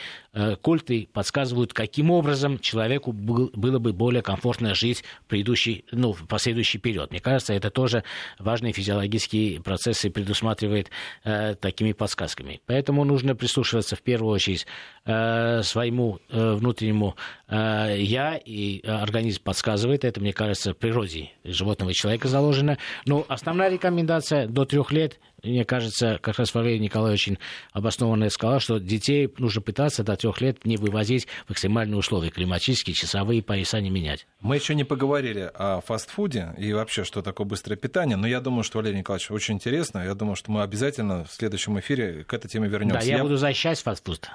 культы, 0.63 1.09
подсказывают, 1.13 1.75
каким 1.75 2.11
образом 2.11 2.59
человеку 2.59 3.13
был, 3.13 3.51
было 3.55 3.79
бы 3.79 3.93
более 3.93 4.23
комфортно 4.23 4.75
жить 4.75 5.05
в 5.25 5.29
предыдущий, 5.29 5.85
ну, 5.93 6.13
в 6.13 6.27
последующий 6.27 6.79
период. 6.79 7.11
Мне 7.11 7.21
кажется, 7.21 7.53
это 7.53 7.71
тоже 7.71 8.05
важные 8.39 8.73
физиологические 8.73 9.61
процессы 9.61 10.11
предусматривает 10.11 10.91
э, 11.25 11.55
такими 11.55 11.93
подсказками. 11.93 12.61
Поэтому 12.67 13.05
нужно 13.05 13.35
прислушиваться 13.35 13.97
в 13.97 14.03
первую 14.03 14.33
очередь 14.33 14.67
э, 15.05 15.63
своему 15.63 16.21
э, 16.31 16.55
внутреннему 16.55 17.17
э, 17.49 17.97
я, 17.99 18.37
и 18.37 18.81
организм 18.87 19.43
подсказывает, 19.43 20.05
это, 20.05 20.21
мне 20.21 20.33
кажется, 20.33 20.73
в 20.73 20.77
природе 20.77 21.31
животного 21.45 21.91
и 21.91 21.95
человека 21.95 22.29
заложено. 22.29 22.79
Но 23.05 23.25
основная 23.29 23.71
рекомендация 23.71 24.47
до 24.47 24.65
трех 24.65 24.93
лет 24.93 25.19
мне 25.43 25.65
кажется, 25.65 26.21
как 26.23 26.39
раз 26.39 26.55
Валерий 26.55 26.79
Николаевич 26.79 27.31
обоснованно 27.73 28.31
сказал, 28.31 28.61
что 28.61 28.79
детей 28.79 29.29
нужно 29.39 29.61
пытаться 29.61 30.05
до 30.05 30.17
трех 30.23 30.41
лет 30.41 30.65
не 30.65 30.77
вывозить 30.77 31.27
в 31.47 31.53
экстремальные 31.53 31.99
условия, 31.99 32.31
климатические, 32.31 32.95
часовые 32.95 33.43
пояса 33.43 33.81
не 33.81 33.91
менять. 33.91 34.27
Мы 34.41 34.57
еще 34.57 34.75
не 34.75 34.85
поговорили 34.85 35.51
о 35.55 35.81
фастфуде 35.81 36.55
и 36.57 36.73
вообще, 36.73 37.05
что 37.05 37.23
такое 37.23 37.47
быстрое 37.47 37.77
питание, 37.77 38.17
но 38.17 38.27
я 38.27 38.41
думаю, 38.41 38.63
что, 38.63 38.79
Валерий 38.79 38.99
Николаевич, 38.99 39.31
очень 39.31 39.55
интересно. 39.57 39.99
Я 40.05 40.15
думаю, 40.15 40.37
что 40.37 40.51
мы 40.53 40.63
обязательно 40.63 41.25
в 41.25 41.33
следующем 41.33 41.79
эфире 41.81 42.25
к 42.25 42.33
этой 42.33 42.49
теме 42.49 42.69
вернемся. 42.69 43.01
Да, 43.01 43.05
я, 43.05 43.17
я... 43.17 43.23
буду 43.23 43.37
защищать 43.37 43.81
фастфуд. 43.81 44.31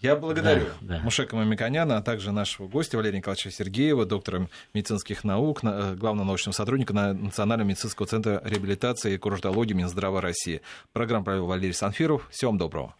Я 0.00 0.16
благодарю 0.16 0.64
Да, 0.80 0.96
да. 0.96 1.02
Мушека 1.02 1.36
Мамиконяна, 1.36 1.98
а 1.98 2.02
также 2.02 2.32
нашего 2.32 2.68
гостя 2.68 2.96
Валерия 2.96 3.18
Николаевича 3.18 3.50
Сергеева, 3.50 4.06
доктора 4.06 4.48
медицинских 4.72 5.24
наук, 5.24 5.62
на- 5.62 5.92
э, 5.92 5.94
главного 5.94 6.26
научного 6.26 6.54
сотрудника 6.54 6.94
на- 6.94 7.12
Национального 7.12 7.68
медицинского 7.68 8.06
центра 8.06 8.40
реабилитации 8.44 9.12
и 9.14 9.18
курортологии 9.18 9.74
Минздрава 9.74 10.20
России. 10.22 10.62
Программу 10.94 11.24
провел 11.26 11.46
Валерий 11.46 11.74
Санфиров. 11.74 12.28
Всего 12.30 12.50
вам 12.50 12.58
доброго. 12.58 12.94